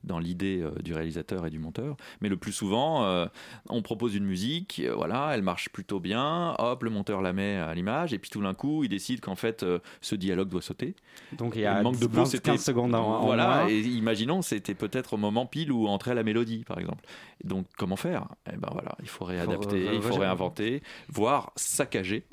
dans 0.02 0.18
l'idée 0.18 0.60
euh, 0.62 0.70
du 0.82 0.94
réalisateur 0.94 1.46
et 1.46 1.50
du 1.50 1.58
monteur. 1.58 1.96
Mais 2.20 2.28
le 2.28 2.36
plus 2.36 2.52
souvent, 2.52 3.04
euh, 3.04 3.26
on 3.68 3.82
propose 3.82 4.14
une 4.14 4.24
musique, 4.24 4.82
voilà, 4.94 5.32
elle 5.34 5.42
marche 5.42 5.68
plutôt 5.68 6.00
bien, 6.00 6.54
hop, 6.58 6.82
le 6.82 6.90
monteur 6.90 7.20
la 7.20 7.32
met 7.32 7.56
à 7.56 7.74
l'image, 7.74 8.12
et 8.12 8.18
puis 8.18 8.30
tout 8.30 8.42
d'un 8.42 8.54
coup, 8.54 8.82
il 8.82 8.88
décide 8.88 9.20
qu'en 9.20 9.36
fait, 9.36 9.64
ce 10.00 10.14
dialogue 10.14 10.48
doit 10.48 10.62
sauter. 10.62 10.94
Donc 11.32 11.54
il 11.56 11.62
y 11.62 11.66
a 11.66 11.76
un 11.76 11.82
manque 11.82 11.98
de 11.98 12.06
15 12.06 12.62
secondes 12.62 12.94
en, 12.94 13.24
Voilà, 13.24 13.66
et 13.68 13.80
imaginons, 13.80 14.42
c'était 14.42 14.74
peut-être 14.74 15.14
au 15.14 15.18
moment 15.18 15.41
pile 15.46 15.72
où 15.72 15.86
entrait 15.86 16.14
la 16.14 16.22
mélodie, 16.22 16.64
par 16.64 16.78
exemple. 16.78 17.04
Donc 17.44 17.66
comment 17.76 17.96
faire? 17.96 18.28
Eh 18.52 18.56
ben 18.56 18.68
voilà, 18.72 18.94
il 19.00 19.08
faut 19.08 19.24
réadapter, 19.24 19.94
il 19.94 20.02
faut 20.02 20.14
réinventer, 20.14 20.82
voire 21.08 21.52
saccager 21.56 22.24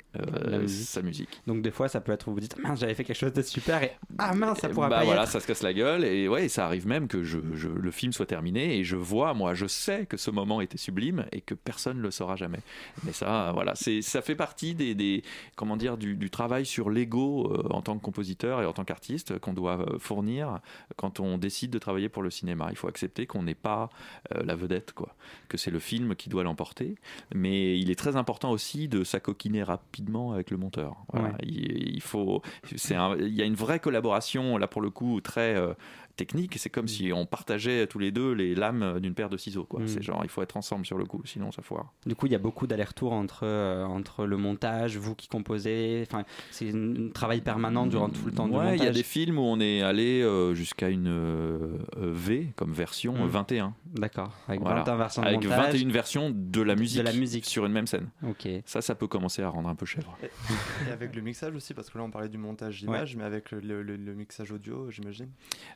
sa 0.66 1.02
musique. 1.02 1.40
Donc 1.46 1.62
des 1.62 1.70
fois, 1.70 1.88
ça 1.88 2.00
peut 2.00 2.12
être 2.12 2.28
où 2.28 2.32
vous 2.32 2.40
dites 2.40 2.58
mince, 2.58 2.80
j'avais 2.80 2.94
fait 2.94 3.04
quelque 3.04 3.18
chose 3.18 3.32
de 3.32 3.42
super 3.42 3.82
et 3.82 3.92
ah 4.18 4.34
mince, 4.34 4.58
ça 4.58 4.68
pourra 4.68 4.88
bah, 4.88 4.98
pas 4.98 5.04
voilà, 5.04 5.26
ça 5.26 5.40
se 5.40 5.46
casse 5.46 5.62
la 5.62 5.72
gueule 5.72 6.04
et 6.04 6.28
ouais, 6.28 6.48
ça 6.48 6.66
arrive 6.66 6.86
même 6.86 7.08
que 7.08 7.22
je, 7.22 7.38
le 7.38 7.90
film 7.90 8.12
soit 8.12 8.26
terminé 8.26 8.78
et 8.78 8.84
je 8.84 8.96
vois, 8.96 9.34
moi, 9.34 9.54
je 9.54 9.66
sais 9.66 10.06
que 10.06 10.16
ce 10.16 10.30
moment 10.30 10.60
était 10.60 10.78
sublime 10.78 11.26
et 11.32 11.40
que 11.40 11.54
personne 11.54 11.98
ne 11.98 12.02
le 12.02 12.10
saura 12.10 12.36
jamais. 12.36 12.60
Mais 13.04 13.12
ça, 13.12 13.52
voilà, 13.54 13.74
c'est 13.74 14.02
ça 14.02 14.22
fait 14.22 14.34
partie 14.34 14.74
des, 14.74 14.94
des 14.94 15.22
comment 15.56 15.76
dire 15.76 15.96
du, 15.96 16.30
travail 16.30 16.64
sur 16.64 16.90
l'ego 16.90 17.52
euh, 17.52 17.68
en 17.70 17.82
tant 17.82 17.98
que 17.98 18.02
compositeur 18.02 18.62
et 18.62 18.66
en 18.66 18.72
tant 18.72 18.84
qu'artiste 18.84 19.38
qu'on 19.40 19.52
doit 19.52 19.80
euh, 19.80 19.98
fournir 19.98 20.60
quand 20.96 21.18
on 21.18 21.38
décide 21.38 21.70
de 21.70 21.78
travailler 21.78 22.08
pour 22.08 22.22
le 22.22 22.30
cinéma. 22.30 22.68
Il 22.70 22.76
faut 22.76 22.88
accepter 22.88 23.26
qu'on 23.26 23.42
n'est 23.42 23.54
pas 23.54 23.90
euh, 24.34 24.42
la 24.44 24.54
vedette, 24.54 24.92
quoi, 24.92 25.14
que 25.48 25.56
c'est 25.56 25.70
le 25.70 25.78
film 25.78 26.14
qui 26.14 26.28
doit 26.28 26.44
l'emporter. 26.44 26.94
Mais 27.34 27.78
il 27.78 27.90
est 27.90 27.98
très 27.98 28.16
important 28.16 28.50
aussi 28.50 28.88
de 28.88 29.04
s'acoquiner 29.04 29.62
rapidement 29.62 29.99
avec 30.32 30.50
le 30.50 30.56
monteur. 30.56 30.96
Voilà 31.12 31.34
il, 31.42 32.00
faut, 32.00 32.42
il 32.70 33.34
y 33.34 33.42
a 33.42 33.44
une 33.44 33.54
vraie 33.54 33.80
collaboration 33.80 34.58
là 34.58 34.66
pour 34.66 34.82
le 34.82 34.90
coup 34.90 35.20
très 35.20 35.54
euh, 35.54 35.74
technique. 36.20 36.56
C'est 36.58 36.68
comme 36.68 36.84
mm. 36.84 36.88
si 36.88 37.12
on 37.14 37.24
partageait 37.24 37.86
tous 37.86 37.98
les 37.98 38.12
deux 38.12 38.32
les 38.32 38.54
lames 38.54 39.00
d'une 39.00 39.14
paire 39.14 39.30
de 39.30 39.38
ciseaux. 39.38 39.64
Quoi. 39.64 39.80
Mm. 39.80 39.88
C'est 39.88 40.02
genre, 40.02 40.20
il 40.22 40.28
faut 40.28 40.42
être 40.42 40.56
ensemble 40.56 40.84
sur 40.84 40.98
le 40.98 41.06
coup, 41.06 41.22
sinon 41.24 41.50
ça 41.50 41.62
foire. 41.62 41.92
Du 42.04 42.14
coup, 42.14 42.26
il 42.26 42.32
y 42.32 42.34
a 42.34 42.38
beaucoup 42.38 42.66
d'allers-retours 42.66 43.12
entre, 43.12 43.44
euh, 43.44 43.84
entre 43.84 44.26
le 44.26 44.36
montage, 44.36 44.98
vous 44.98 45.14
qui 45.14 45.28
composez. 45.28 46.04
Enfin, 46.06 46.24
c'est 46.50 46.74
un 46.74 47.08
travail 47.14 47.40
permanent 47.40 47.86
durant 47.86 48.10
tout 48.10 48.26
le 48.26 48.32
temps 48.32 48.46
du 48.46 48.52
montage. 48.52 48.78
Il 48.78 48.84
y 48.84 48.88
a 48.88 48.90
des 48.90 49.02
films 49.02 49.38
où 49.38 49.42
on 49.42 49.60
est 49.60 49.80
allé 49.80 50.20
euh, 50.20 50.54
jusqu'à 50.54 50.90
une 50.90 51.08
euh, 51.08 51.78
V 51.96 52.52
comme 52.56 52.72
version 52.72 53.14
21. 53.26 53.68
Mm. 53.68 53.72
D'accord. 53.94 54.32
Avec 54.46 54.62
21 54.62 54.96
versions 54.96 55.22
Avec 55.22 55.44
21 55.44 55.88
versions 55.88 56.30
de 56.34 56.60
la 56.60 56.76
musique. 56.76 56.98
De 56.98 57.04
la 57.04 57.12
musique 57.14 57.46
sur 57.46 57.64
une 57.64 57.72
même 57.72 57.86
scène. 57.86 58.08
Ok. 58.28 58.46
Ça, 58.66 58.82
ça 58.82 58.94
peut 58.94 59.08
commencer 59.08 59.42
à 59.42 59.48
rendre 59.48 59.68
un 59.68 59.74
peu 59.74 59.86
chèvre. 59.86 60.16
Et, 60.22 60.92
avec 60.92 61.14
le 61.16 61.22
mixage 61.22 61.54
aussi, 61.54 61.72
parce 61.72 61.88
que 61.88 61.96
là 61.96 62.04
on 62.04 62.10
parlait 62.10 62.28
du 62.28 62.38
montage 62.38 62.80
d'image, 62.80 63.16
mais 63.16 63.24
avec 63.24 63.50
le, 63.50 63.82
le 63.82 64.14
mixage 64.14 64.52
audio, 64.52 64.90
j'imagine. 64.90 65.30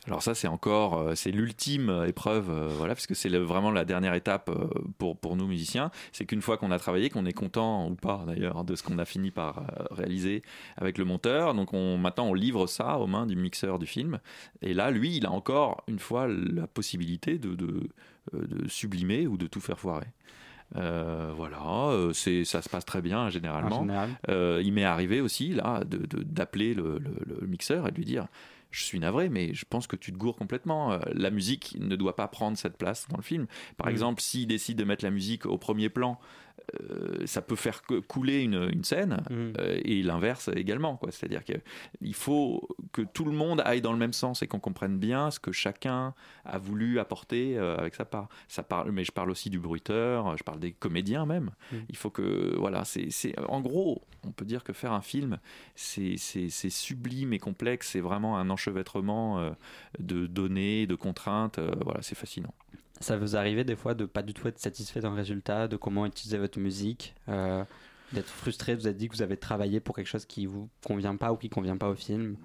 Alors 0.06 0.22
ça, 0.22 0.33
c'est 0.34 0.48
encore 0.48 1.14
c'est 1.14 1.30
l'ultime 1.30 2.04
épreuve, 2.06 2.50
euh, 2.50 2.68
voilà, 2.68 2.94
parce 2.94 3.06
que 3.06 3.14
c'est 3.14 3.28
vraiment 3.28 3.70
la 3.70 3.84
dernière 3.84 4.14
étape 4.14 4.48
euh, 4.48 4.68
pour, 4.98 5.16
pour 5.16 5.36
nous 5.36 5.46
musiciens. 5.46 5.90
C'est 6.12 6.24
qu'une 6.24 6.42
fois 6.42 6.56
qu'on 6.56 6.70
a 6.70 6.78
travaillé, 6.78 7.10
qu'on 7.10 7.26
est 7.26 7.32
content 7.32 7.88
ou 7.88 7.94
pas 7.94 8.24
d'ailleurs 8.26 8.64
de 8.64 8.74
ce 8.74 8.82
qu'on 8.82 8.98
a 8.98 9.04
fini 9.04 9.30
par 9.30 9.58
euh, 9.58 9.84
réaliser 9.90 10.42
avec 10.76 10.98
le 10.98 11.04
monteur, 11.04 11.54
donc 11.54 11.72
on, 11.72 11.96
maintenant 11.98 12.26
on 12.26 12.34
livre 12.34 12.66
ça 12.66 12.98
aux 12.98 13.06
mains 13.06 13.26
du 13.26 13.36
mixeur 13.36 13.78
du 13.78 13.86
film. 13.86 14.18
Et 14.62 14.74
là, 14.74 14.90
lui, 14.90 15.16
il 15.16 15.26
a 15.26 15.30
encore 15.30 15.82
une 15.88 15.98
fois 15.98 16.26
la 16.28 16.66
possibilité 16.66 17.38
de, 17.38 17.54
de, 17.54 17.88
sublimer 18.68 19.26
ou 19.26 19.36
de 19.36 19.46
tout 19.46 19.60
faire 19.60 19.78
foirer. 19.78 20.06
voilà, 20.74 21.92
c'est 22.12 22.44
ça 22.44 22.62
se 22.62 22.68
passe 22.68 22.84
très 22.84 23.02
bien 23.02 23.28
généralement. 23.30 23.86
il 24.28 24.72
m'est 24.72 24.84
arrivé 24.84 25.20
aussi 25.20 25.50
là 25.50 25.82
d'appeler 25.84 26.74
le, 26.74 26.98
le, 26.98 27.46
mixeur 27.46 27.88
et 27.88 27.90
de 27.90 27.96
lui 27.96 28.04
dire 28.04 28.26
je 28.74 28.82
suis 28.82 28.98
navré, 28.98 29.28
mais 29.28 29.54
je 29.54 29.64
pense 29.64 29.86
que 29.86 29.94
tu 29.94 30.12
te 30.12 30.16
gourres 30.18 30.36
complètement. 30.36 30.92
Euh, 30.92 30.98
la 31.12 31.30
musique 31.30 31.76
ne 31.78 31.94
doit 31.94 32.16
pas 32.16 32.26
prendre 32.26 32.58
cette 32.58 32.76
place 32.76 33.06
dans 33.08 33.16
le 33.16 33.22
film. 33.22 33.46
Par 33.76 33.86
mm. 33.86 33.90
exemple, 33.90 34.20
s'il 34.20 34.48
décide 34.48 34.76
de 34.78 34.84
mettre 34.84 35.04
la 35.04 35.12
musique 35.12 35.46
au 35.46 35.58
premier 35.58 35.88
plan, 35.88 36.18
euh, 36.80 37.26
ça 37.26 37.42
peut 37.42 37.56
faire 37.56 37.82
couler 38.08 38.42
une, 38.42 38.84
scène 38.84 39.22
mm. 39.30 39.34
euh, 39.58 39.80
et 39.84 40.02
l'inverse 40.02 40.50
également. 40.54 41.00
C'est-à-dire 41.10 41.44
qu'il 41.44 42.14
faut 42.14 42.68
que 42.92 43.02
tout 43.02 43.24
le 43.24 43.32
monde 43.32 43.62
aille 43.64 43.80
dans 43.80 43.92
le 43.92 43.98
même 43.98 44.12
sens 44.12 44.42
et 44.42 44.46
qu'on 44.46 44.60
comprenne 44.60 44.98
bien 44.98 45.30
ce 45.30 45.38
que 45.38 45.52
chacun 45.52 46.14
a 46.44 46.58
voulu 46.58 46.98
apporter 46.98 47.58
euh, 47.58 47.76
avec 47.76 47.94
sa 47.94 48.04
part. 48.04 48.28
Ça 48.48 48.62
parle, 48.62 48.90
mais 48.92 49.04
je 49.04 49.12
parle 49.12 49.30
aussi 49.30 49.50
du 49.50 49.58
bruiteur, 49.58 50.36
je 50.36 50.42
parle 50.42 50.60
des 50.60 50.72
comédiens 50.72 51.26
même. 51.26 51.50
Mm. 51.72 51.76
Il 51.88 51.96
faut 51.96 52.10
que, 52.10 52.56
voilà, 52.58 52.84
c'est, 52.84 53.10
en 53.48 53.60
gros, 53.60 54.02
on 54.26 54.32
peut 54.32 54.44
dire 54.44 54.64
que 54.64 54.72
faire 54.72 54.92
un 54.92 55.02
film, 55.02 55.38
c'est, 55.74 56.16
sublime 56.16 57.32
et 57.32 57.38
complexe, 57.38 57.90
c'est 57.90 58.00
vraiment 58.00 58.38
un 58.38 58.50
enchevêtrement 58.50 59.54
de 59.98 60.26
données, 60.26 60.86
de 60.86 60.94
contraintes. 60.94 61.58
voilà, 61.58 62.02
c'est 62.02 62.14
fascinant. 62.14 62.54
Ça 63.00 63.16
vous 63.16 63.36
arrive 63.36 63.62
des 63.64 63.76
fois 63.76 63.94
de 63.94 64.04
pas 64.04 64.22
du 64.22 64.34
tout 64.34 64.46
être 64.48 64.58
satisfait 64.58 65.00
d'un 65.00 65.14
résultat, 65.14 65.68
de 65.68 65.76
comment 65.76 66.06
utiliser 66.06 66.38
votre 66.38 66.60
musique, 66.60 67.14
euh, 67.28 67.64
d'être 68.12 68.28
frustré, 68.28 68.74
vous 68.76 68.86
avez 68.86 68.94
dit 68.94 69.08
que 69.08 69.16
vous 69.16 69.22
avez 69.22 69.36
travaillé 69.36 69.80
pour 69.80 69.96
quelque 69.96 70.06
chose 70.06 70.26
qui 70.26 70.46
vous 70.46 70.68
convient 70.86 71.16
pas 71.16 71.32
ou 71.32 71.36
qui 71.36 71.48
convient 71.48 71.76
pas 71.76 71.88
au 71.88 71.96
film? 71.96 72.36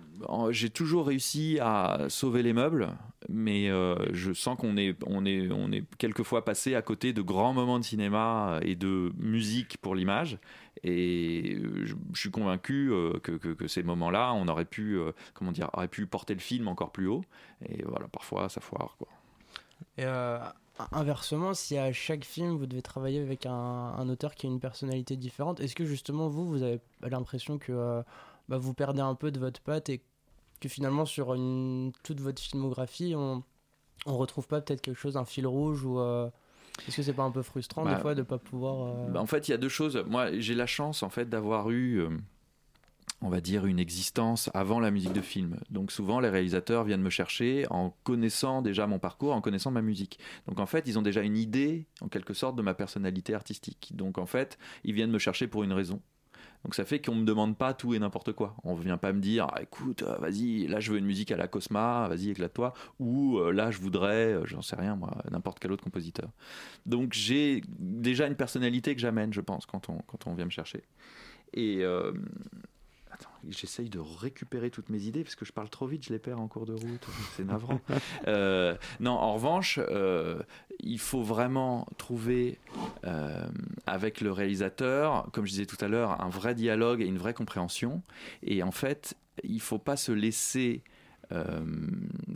J'ai 0.50 0.70
toujours 0.70 1.08
réussi 1.08 1.60
à 1.62 2.08
sauver 2.10 2.42
les 2.42 2.52
meubles, 2.52 2.90
mais 3.30 3.70
euh, 3.70 3.96
je 4.12 4.34
sens 4.34 4.58
qu'on 4.58 4.76
est, 4.76 4.98
on 5.06 5.24
est, 5.26 5.50
on 5.52 5.72
est 5.72 5.84
quelquefois 5.98 6.44
passé 6.44 6.76
à 6.76 6.82
côté 6.82 7.14
de 7.14 7.22
grands 7.22 7.54
moments 7.54 7.80
de 7.80 7.86
cinéma 7.86 8.60
et 8.64 8.76
de 8.76 9.14
musique 9.18 9.78
pour 9.78 9.96
l'image. 9.96 10.40
Et 10.84 11.62
je, 11.84 11.94
suis 12.16 12.32
convaincu 12.32 12.92
euh, 12.92 13.20
que, 13.20 13.68
ces 13.68 13.84
moments-là, 13.84 14.34
on 14.34 14.48
aurait 14.48 14.66
pu, 14.66 14.98
comment 15.36 15.52
dire, 15.52 15.70
aurait 15.74 15.88
pu 15.88 16.06
porter 16.08 16.34
le 16.34 16.40
film 16.40 16.68
encore 16.68 16.92
plus 16.92 17.08
haut. 17.08 17.24
Et 17.70 17.84
voilà, 17.84 18.08
parfois 18.08 18.50
ça 18.50 18.62
foire. 18.62 18.98
Et 20.00 20.06
euh, 20.06 20.40
inversement, 20.94 21.54
si 21.54 21.78
à 21.78 21.92
chaque 21.92 22.24
film 22.24 22.56
vous 22.56 22.68
devez 22.68 22.82
travailler 22.82 23.20
avec 23.20 23.46
un, 23.46 24.08
auteur 24.08 24.34
qui 24.34 24.48
a 24.48 24.50
une 24.50 24.62
personnalité 24.62 25.18
différente, 25.18 25.60
est-ce 25.60 25.76
que 25.76 25.84
justement 25.84 26.30
vous, 26.30 26.48
vous 26.48 26.64
avez 26.64 26.80
l'impression 27.02 27.58
que 27.58 27.74
euh, 27.74 28.02
bah, 28.48 28.58
vous 28.58 28.74
perdez 28.74 29.02
un 29.02 29.16
peu 29.16 29.30
de 29.30 29.40
votre 29.42 29.60
patte 29.60 29.90
et 29.90 30.02
que 30.62 30.70
finalement 30.70 31.06
sur 31.06 31.34
une, 31.34 31.92
toute 32.04 32.22
votre 32.22 32.42
filmographie, 32.42 33.14
on, 33.14 33.44
on 34.06 34.18
retrouve 34.18 34.48
pas 34.48 34.62
peut-être 34.62 34.82
quelque 34.82 34.98
chose, 34.98 35.18
un 35.18 35.26
fil 35.26 35.46
rouge 35.46 35.84
ou 35.84 36.00
euh, 36.00 36.30
est-ce 36.88 36.96
que 36.96 37.04
c'est 37.04 37.14
pas 37.14 37.24
un 37.24 37.32
peu 37.32 37.42
frustrant 37.42 37.84
des 37.84 37.92
bah, 37.92 38.00
fois 38.00 38.16
de 38.16 38.22
pas 38.22 38.38
pouvoir 38.38 39.10
bah, 39.10 39.20
En 39.20 39.26
fait, 39.26 39.50
il 39.50 39.52
y 39.52 39.54
a 39.54 39.58
deux 39.58 39.68
choses. 39.68 40.02
Moi, 40.08 40.40
j'ai 40.40 40.56
la 40.56 40.66
chance 40.66 41.04
en 41.04 41.10
fait 41.10 41.28
d'avoir 41.28 41.72
eu 41.72 42.08
on 43.22 43.30
va 43.30 43.42
dire, 43.42 43.66
une 43.66 43.80
existence 43.80 44.50
avant 44.54 44.80
la 44.80 44.92
musique 44.92 45.14
de 45.14 45.22
film. 45.22 45.58
Donc 45.70 45.92
souvent, 45.92 46.20
les 46.20 46.30
réalisateurs 46.30 46.84
viennent 46.84 47.02
me 47.02 47.10
chercher 47.10 47.66
en 47.70 47.96
connaissant 48.04 48.62
déjà 48.62 48.88
mon 48.88 49.00
parcours, 49.00 49.34
en 49.34 49.42
connaissant 49.42 49.72
ma 49.72 49.82
musique. 49.82 50.20
Donc 50.48 50.60
en 50.60 50.66
fait, 50.66 50.88
ils 50.88 50.98
ont 50.98 51.02
déjà 51.02 51.22
une 51.22 51.38
idée, 51.38 51.86
en 52.02 52.08
quelque 52.08 52.34
sorte, 52.34 52.56
de 52.56 52.62
ma 52.62 52.74
personnalité 52.74 53.34
artistique. 53.34 53.92
Donc 53.94 54.18
en 54.18 54.26
fait, 54.26 54.58
ils 54.84 54.94
viennent 54.94 55.12
me 55.12 55.20
chercher 55.20 55.48
pour 55.48 55.64
une 55.64 55.74
raison. 55.74 56.02
Donc 56.64 56.76
ça 56.76 56.84
fait 56.84 57.00
qu'on 57.00 57.16
ne 57.16 57.22
me 57.22 57.26
demande 57.26 57.58
pas 57.58 57.74
tout 57.74 57.94
et 57.94 58.00
n'importe 58.00 58.34
quoi. 58.34 58.56
On 58.64 58.76
ne 58.76 58.82
vient 58.82 58.98
pas 58.98 59.14
me 59.14 59.22
dire, 59.22 59.48
ah, 59.50 59.62
écoute, 59.62 60.04
euh, 60.04 60.18
vas-y, 60.18 60.68
là 60.68 60.80
je 60.80 60.92
veux 60.92 60.98
une 60.98 61.06
musique 61.06 61.32
à 61.32 61.38
la 61.38 61.48
Cosma, 61.48 62.08
vas-y, 62.10 62.30
éclate-toi. 62.30 62.74
Ou 63.00 63.38
euh, 63.40 63.52
là 63.52 63.72
je 63.72 63.80
voudrais, 63.80 64.34
euh, 64.34 64.46
j'en 64.46 64.62
sais 64.62 64.76
rien 64.76 64.96
moi, 64.96 65.18
n'importe 65.32 65.60
quel 65.60 65.72
autre 65.72 65.84
compositeur. 65.84 66.30
Donc 66.86 67.14
j'ai 67.14 67.64
déjà 67.70 68.28
une 68.28 68.36
personnalité 68.36 68.94
que 68.94 69.00
j'amène, 69.00 69.34
je 69.34 69.42
pense, 69.42 69.66
quand 69.66 69.90
on, 69.90 70.00
quand 70.00 70.28
on 70.28 70.34
vient 70.34 70.46
me 70.46 70.50
chercher. 70.50 70.84
Et, 71.54 71.84
j'essaye 73.48 73.90
de 73.90 74.00
récupérer 74.00 74.70
toutes 74.70 74.90
mes 74.90 75.04
idées 75.04 75.24
parce 75.24 75.36
que 75.36 75.46
je 75.46 75.54
parle 75.54 75.70
trop 75.70 75.88
vite, 75.88 76.06
je 76.06 76.14
les 76.14 76.20
perds 76.20 76.40
en 76.40 76.48
cours 76.48 76.66
de 76.66 76.74
route, 76.74 77.08
c'est 77.36 77.46
navrant. 77.46 77.80
Euh, 78.28 78.76
non, 79.00 79.12
en 79.12 79.34
revanche, 79.34 79.80
euh, 79.80 80.42
il 80.80 81.00
faut 81.00 81.22
vraiment 81.22 81.88
trouver 81.98 82.60
euh, 83.06 83.48
avec 83.88 84.22
le 84.22 84.32
réalisateur, 84.32 85.28
comme 85.32 85.46
je 85.46 85.52
disais 85.52 85.66
tout 85.66 85.78
à 85.84 85.88
l'heure, 85.88 86.22
un 86.22 86.30
vrai 86.30 86.54
dialogue 86.54 87.02
et 87.02 87.06
une 87.06 87.18
vraie 87.18 87.34
compréhension. 87.34 88.02
Et 88.44 88.62
en 88.64 88.72
fait, 88.72 89.16
il 89.44 89.56
ne 89.56 89.60
faut 89.60 89.78
pas 89.78 89.98
se 89.98 90.12
laisser 90.12 90.84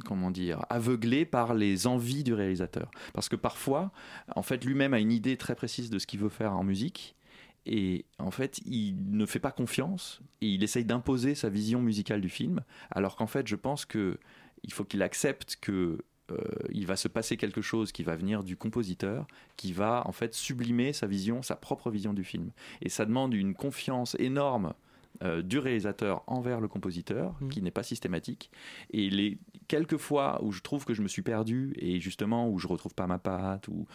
comment 0.05 0.29
dire, 0.29 0.65
aveugler 0.69 1.25
par 1.25 1.55
les 1.55 1.87
envies 1.87 2.23
du 2.23 2.35
réalisateur. 2.35 2.91
Parce 3.13 3.27
que 3.27 3.35
parfois, 3.35 3.91
en 4.35 4.43
fait, 4.43 4.63
lui-même 4.63 4.93
a 4.93 4.99
une 4.99 5.11
idée 5.11 5.35
très 5.35 5.55
précise 5.55 5.89
de 5.89 5.97
ce 5.97 6.05
qu'il 6.05 6.19
veut 6.19 6.29
faire 6.29 6.53
en 6.53 6.63
musique, 6.63 7.15
et 7.65 8.05
en 8.19 8.31
fait, 8.31 8.59
il 8.65 8.95
ne 9.11 9.25
fait 9.25 9.39
pas 9.39 9.51
confiance 9.51 10.21
et 10.41 10.47
il 10.47 10.63
essaye 10.63 10.85
d'imposer 10.85 11.35
sa 11.35 11.49
vision 11.49 11.81
musicale 11.81 12.21
du 12.21 12.29
film, 12.29 12.61
alors 12.91 13.15
qu'en 13.15 13.27
fait, 13.27 13.47
je 13.47 13.55
pense 13.55 13.85
que 13.85 14.17
il 14.63 14.73
faut 14.73 14.83
qu'il 14.83 15.01
accepte 15.01 15.57
que 15.61 15.99
euh, 16.31 16.37
il 16.71 16.85
va 16.85 16.95
se 16.95 17.07
passer 17.07 17.35
quelque 17.37 17.61
chose 17.61 17.91
qui 17.91 18.03
va 18.03 18.15
venir 18.15 18.43
du 18.43 18.55
compositeur, 18.55 19.27
qui 19.57 19.73
va 19.73 20.03
en 20.05 20.11
fait 20.11 20.33
sublimer 20.33 20.93
sa 20.93 21.07
vision, 21.07 21.41
sa 21.41 21.55
propre 21.55 21.89
vision 21.89 22.13
du 22.13 22.23
film. 22.23 22.51
Et 22.81 22.89
ça 22.89 23.05
demande 23.05 23.33
une 23.33 23.55
confiance 23.55 24.15
énorme 24.19 24.73
euh, 25.21 25.41
du 25.41 25.59
réalisateur 25.59 26.23
envers 26.27 26.59
le 26.59 26.67
compositeur, 26.67 27.35
Mhm. 27.41 27.49
qui 27.49 27.61
n'est 27.61 27.71
pas 27.71 27.83
systématique. 27.83 28.49
Et 28.91 29.09
les 29.09 29.37
quelques 29.67 29.97
fois 29.97 30.43
où 30.43 30.51
je 30.51 30.61
trouve 30.61 30.85
que 30.85 30.93
je 30.93 31.01
me 31.01 31.07
suis 31.07 31.21
perdu 31.21 31.73
et 31.77 31.99
justement 31.99 32.49
où 32.49 32.57
je 32.59 32.67
retrouve 32.67 32.93
pas 32.95 33.07
ma 33.07 33.19
patte, 33.19 33.67
ou 33.67 33.85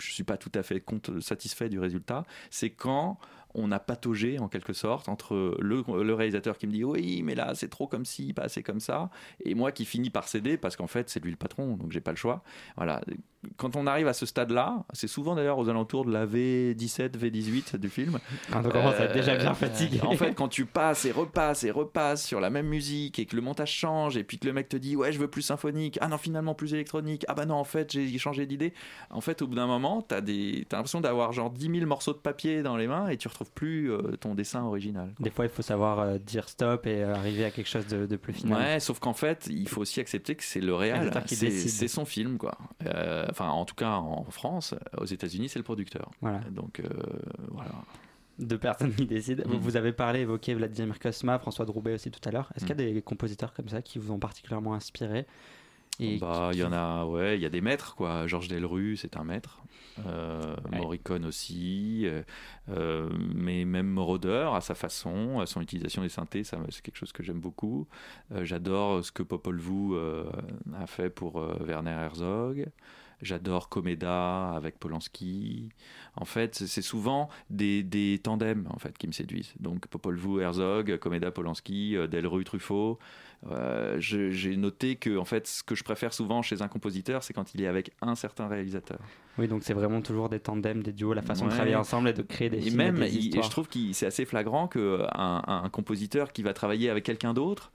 je 0.00 0.10
suis 0.12 0.24
pas 0.24 0.36
tout 0.36 0.50
à 0.54 0.62
fait 0.62 0.82
satisfait 1.20 1.68
du 1.68 1.78
résultat, 1.78 2.24
c'est 2.50 2.70
quand 2.70 3.18
on 3.54 3.70
a 3.70 3.78
pataugé 3.78 4.38
en 4.38 4.48
quelque 4.48 4.72
sorte 4.72 5.08
entre 5.10 5.56
le, 5.60 5.84
le 6.02 6.14
réalisateur 6.14 6.56
qui 6.56 6.66
me 6.66 6.72
dit 6.72 6.84
oui 6.84 7.22
mais 7.22 7.34
là 7.34 7.54
c'est 7.54 7.68
trop 7.68 7.86
comme 7.86 8.06
ci 8.06 8.32
pas 8.32 8.44
assez 8.44 8.62
comme 8.62 8.80
ça 8.80 9.10
et 9.44 9.54
moi 9.54 9.72
qui 9.72 9.84
finis 9.84 10.08
par 10.08 10.26
céder 10.26 10.56
parce 10.56 10.74
qu'en 10.74 10.86
fait 10.86 11.10
c'est 11.10 11.22
lui 11.22 11.30
le 11.30 11.36
patron 11.36 11.76
donc 11.76 11.92
j'ai 11.92 12.00
pas 12.00 12.12
le 12.12 12.16
choix 12.16 12.42
voilà 12.78 13.02
quand 13.56 13.76
on 13.76 13.86
arrive 13.86 14.08
à 14.08 14.12
ce 14.12 14.26
stade 14.26 14.50
là 14.50 14.84
c'est 14.92 15.08
souvent 15.08 15.34
d'ailleurs 15.34 15.58
aux 15.58 15.68
alentours 15.68 16.04
de 16.04 16.12
la 16.12 16.26
V17 16.26 17.18
V18 17.18 17.76
du 17.76 17.88
film 17.88 18.18
Quand 18.50 18.64
on 18.64 18.70
commence 18.70 18.94
à 18.96 19.04
être 19.04 19.14
déjà 19.14 19.36
bien 19.36 19.50
euh, 19.50 19.54
fatigué. 19.54 20.00
En 20.02 20.16
fait, 20.16 20.34
quand 20.34 20.48
tu 20.48 20.66
passes 20.66 21.04
et 21.04 21.12
repasses 21.12 21.64
et 21.64 21.70
repasses 21.70 22.24
sur 22.24 22.40
la 22.40 22.50
même 22.50 22.66
musique 22.66 23.18
et 23.18 23.26
que 23.26 23.36
le 23.36 23.42
montage 23.42 23.72
change 23.72 24.16
et 24.16 24.24
puis 24.24 24.38
que 24.38 24.46
le 24.46 24.52
mec 24.52 24.68
te 24.68 24.76
dit 24.76 24.96
ouais 24.96 25.12
je 25.12 25.18
veux 25.18 25.28
plus 25.28 25.42
symphonique, 25.42 25.98
ah 26.00 26.08
non 26.08 26.18
finalement 26.18 26.54
plus 26.54 26.74
électronique, 26.74 27.24
ah 27.28 27.34
bah 27.34 27.46
non 27.46 27.56
en 27.56 27.64
fait 27.64 27.90
j'ai 27.92 28.18
changé 28.18 28.46
d'idée. 28.46 28.72
En 29.10 29.20
fait, 29.20 29.42
au 29.42 29.46
bout 29.46 29.54
d'un 29.54 29.66
moment, 29.66 30.02
t'as 30.02 30.20
des 30.20 30.66
t'as 30.68 30.76
l'impression 30.78 31.00
d'avoir 31.00 31.32
genre 31.32 31.50
10 31.50 31.70
000 31.74 31.86
morceaux 31.86 32.12
de 32.12 32.18
papier 32.18 32.62
dans 32.62 32.76
les 32.76 32.86
mains 32.86 33.08
et 33.08 33.16
tu 33.16 33.28
retrouves 33.28 33.50
plus 33.52 33.90
euh, 33.90 34.16
ton 34.20 34.34
dessin 34.34 34.62
original. 34.62 35.12
quoi. 35.16 35.24
Des 35.24 35.30
fois, 35.30 35.44
il 35.44 35.50
faut 35.50 35.62
savoir 35.62 36.00
euh, 36.00 36.18
dire 36.18 36.48
stop 36.48 36.86
et 36.86 37.02
arriver 37.02 37.44
à 37.44 37.50
quelque 37.50 37.68
chose 37.68 37.86
de, 37.86 38.06
de 38.06 38.16
plus 38.16 38.32
final. 38.32 38.58
Ouais, 38.60 38.80
sauf 38.80 38.98
qu'en 38.98 39.14
fait, 39.14 39.48
il 39.50 39.68
faut 39.68 39.80
aussi 39.80 40.00
accepter 40.00 40.34
que 40.34 40.44
c'est 40.44 40.60
le 40.60 40.74
réel, 40.74 41.10
c'est 41.26 41.88
son 41.88 42.04
film 42.04 42.38
quoi. 42.38 42.56
Euh, 42.86 43.26
Enfin, 43.32 43.48
en 43.48 43.64
tout 43.64 43.74
cas 43.74 43.90
en 43.96 44.24
France, 44.30 44.74
aux 44.98 45.04
États-Unis, 45.06 45.48
c'est 45.48 45.58
le 45.58 45.64
producteur. 45.64 46.10
Voilà. 46.20 46.40
Donc 46.50 46.78
euh, 46.80 46.88
voilà. 47.48 47.72
Deux 48.38 48.58
personnes 48.58 48.94
qui 48.94 49.06
décident. 49.06 49.44
Mm. 49.46 49.56
Vous 49.56 49.76
avez 49.76 49.92
parlé, 49.92 50.20
évoqué 50.20 50.54
Vladimir 50.54 50.98
Kosma, 50.98 51.38
François 51.38 51.64
Droubet 51.66 51.94
aussi 51.94 52.10
tout 52.10 52.26
à 52.28 52.32
l'heure. 52.32 52.50
Est-ce 52.54 52.64
qu'il 52.64 52.78
y 52.78 52.82
a 52.86 52.90
Mm. 52.90 52.94
des 52.94 53.02
compositeurs 53.02 53.52
comme 53.52 53.68
ça 53.68 53.82
qui 53.82 53.98
vous 53.98 54.10
ont 54.12 54.18
particulièrement 54.18 54.74
inspiré 54.74 55.26
et 56.00 56.16
bah, 56.18 56.48
qui- 56.50 56.58
il 56.58 56.60
y 56.62 56.64
en 56.64 56.72
a, 56.72 57.04
ouais, 57.04 57.36
il 57.36 57.42
y 57.42 57.46
a 57.46 57.50
des 57.50 57.60
maîtres, 57.60 57.94
quoi. 57.94 58.26
Georges 58.26 58.48
Delru, 58.48 58.96
c'est 58.96 59.18
un 59.18 59.24
maître. 59.24 59.60
Euh, 60.06 60.56
Ouais. 60.72 60.78
Morricone 60.78 61.26
aussi. 61.26 62.04
euh, 62.06 62.22
euh, 62.70 63.10
mais 63.34 63.66
même 63.66 63.86
Moroder, 63.88 64.48
à 64.54 64.62
sa 64.62 64.74
façon, 64.74 65.38
à 65.40 65.44
son 65.44 65.60
utilisation 65.60 66.00
des 66.00 66.08
synthés, 66.08 66.44
c'est 66.44 66.56
quelque 66.82 66.96
chose 66.96 67.12
que 67.12 67.22
j'aime 67.22 67.40
beaucoup. 67.40 67.86
Euh, 68.34 68.42
j'adore 68.46 69.04
ce 69.04 69.12
que 69.12 69.22
Popol 69.22 69.58
Vuh 69.58 69.94
a 70.80 70.86
fait 70.86 71.10
pour 71.10 71.36
Werner 71.60 71.90
Herzog. 71.90 72.68
J'adore 73.22 73.68
Komeda 73.68 74.50
avec 74.50 74.78
Polanski. 74.78 75.68
En 76.16 76.24
fait, 76.24 76.54
c'est- 76.56 76.82
souvent 76.82 77.28
des, 77.48 77.82
des 77.82 78.20
tandems 78.22 78.66
en 78.70 78.78
fait 78.78 78.98
qui 78.98 79.06
me 79.06 79.12
séduisent. 79.12 79.54
Donc 79.60 79.86
Popol 79.86 80.16
Vuh, 80.16 80.40
Herzog, 80.42 80.96
Komeda, 80.98 81.30
Polanski, 81.30 81.96
euh, 81.96 82.06
Delru, 82.08 82.44
Truffaut. 82.44 82.98
Euh, 83.50 83.96
J'ai 83.98 84.56
noté 84.56 84.96
que 84.96 85.16
en 85.16 85.24
fait, 85.24 85.46
ce 85.46 85.62
que 85.62 85.74
je 85.74 85.82
préfère 85.84 86.12
souvent 86.12 86.42
chez 86.42 86.62
un 86.62 86.68
compositeur, 86.68 87.22
c'est 87.24 87.32
quand 87.32 87.54
il 87.54 87.62
est 87.62 87.66
avec 87.66 87.92
un 88.00 88.14
certain 88.14 88.46
réalisateur. 88.48 88.98
Oui, 89.38 89.48
donc 89.48 89.62
c'est 89.64 89.72
vraiment 89.74 90.02
toujours 90.02 90.28
des 90.28 90.38
tandems, 90.40 90.82
des 90.82 90.92
duos, 90.92 91.14
la 91.14 91.22
façon 91.22 91.46
de 91.46 91.50
travailler 91.50 91.74
ensemble 91.76 92.08
et 92.10 92.12
de 92.12 92.22
créer 92.22 92.50
des 92.50 92.58
Et 92.58 92.62
films 92.62 92.76
même, 92.76 92.96
et 92.98 93.08
des 93.08 93.14
il- 93.14 93.18
histoires. 93.26 93.44
je 93.44 93.50
trouve 93.50 93.68
que 93.68 93.78
c'est 93.92 94.06
assez 94.06 94.24
flagrant 94.26 94.68
qu'un 94.68 95.08
un 95.46 95.68
compositeur 95.70 96.32
qui 96.32 96.42
va 96.42 96.52
travailler 96.52 96.90
avec 96.90 97.04
quelqu'un 97.04 97.32
d'autre, 97.34 97.72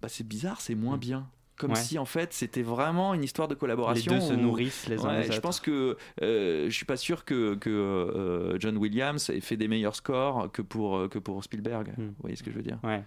bah, 0.00 0.08
c'est 0.08 0.26
bizarre, 0.26 0.60
c'est 0.60 0.74
moins 0.74 0.96
bien. 0.96 1.28
Comme 1.60 1.72
Ouais. 1.72 1.76
si 1.76 1.98
en 1.98 2.06
fait 2.06 2.32
c'était 2.32 2.62
vraiment 2.62 3.12
une 3.12 3.22
histoire 3.22 3.46
de 3.46 3.54
les 3.54 3.58
collaboration. 3.60 4.14
deux 4.14 4.20
se 4.20 4.32
nourrissent 4.32 4.88
les 4.88 4.98
uns 5.04 5.08
Ouais, 5.10 5.18
les 5.18 5.24
je 5.26 5.32
autres. 5.32 5.40
pense 5.42 5.60
que 5.60 5.96
euh, 6.22 6.64
je 6.70 6.74
suis 6.74 6.86
pas 6.86 6.96
sûr 6.96 7.24
que, 7.26 7.54
que 7.54 7.68
euh, 7.70 8.58
John 8.58 8.76
Williams 8.78 9.28
ait 9.28 9.40
fait 9.40 9.56
des 9.58 9.68
meilleurs 9.68 9.94
scores 9.94 10.50
que 10.50 10.62
pour, 10.62 10.96
euh, 10.96 11.08
que 11.08 11.18
pour 11.18 11.44
Spielberg. 11.44 11.92
Hmm. 11.98 12.06
Vous 12.06 12.14
voyez 12.20 12.36
ce 12.36 12.42
que 12.42 12.50
je 12.50 12.56
veux 12.56 12.62
dire? 12.62 12.78
Ouais. 12.82 13.04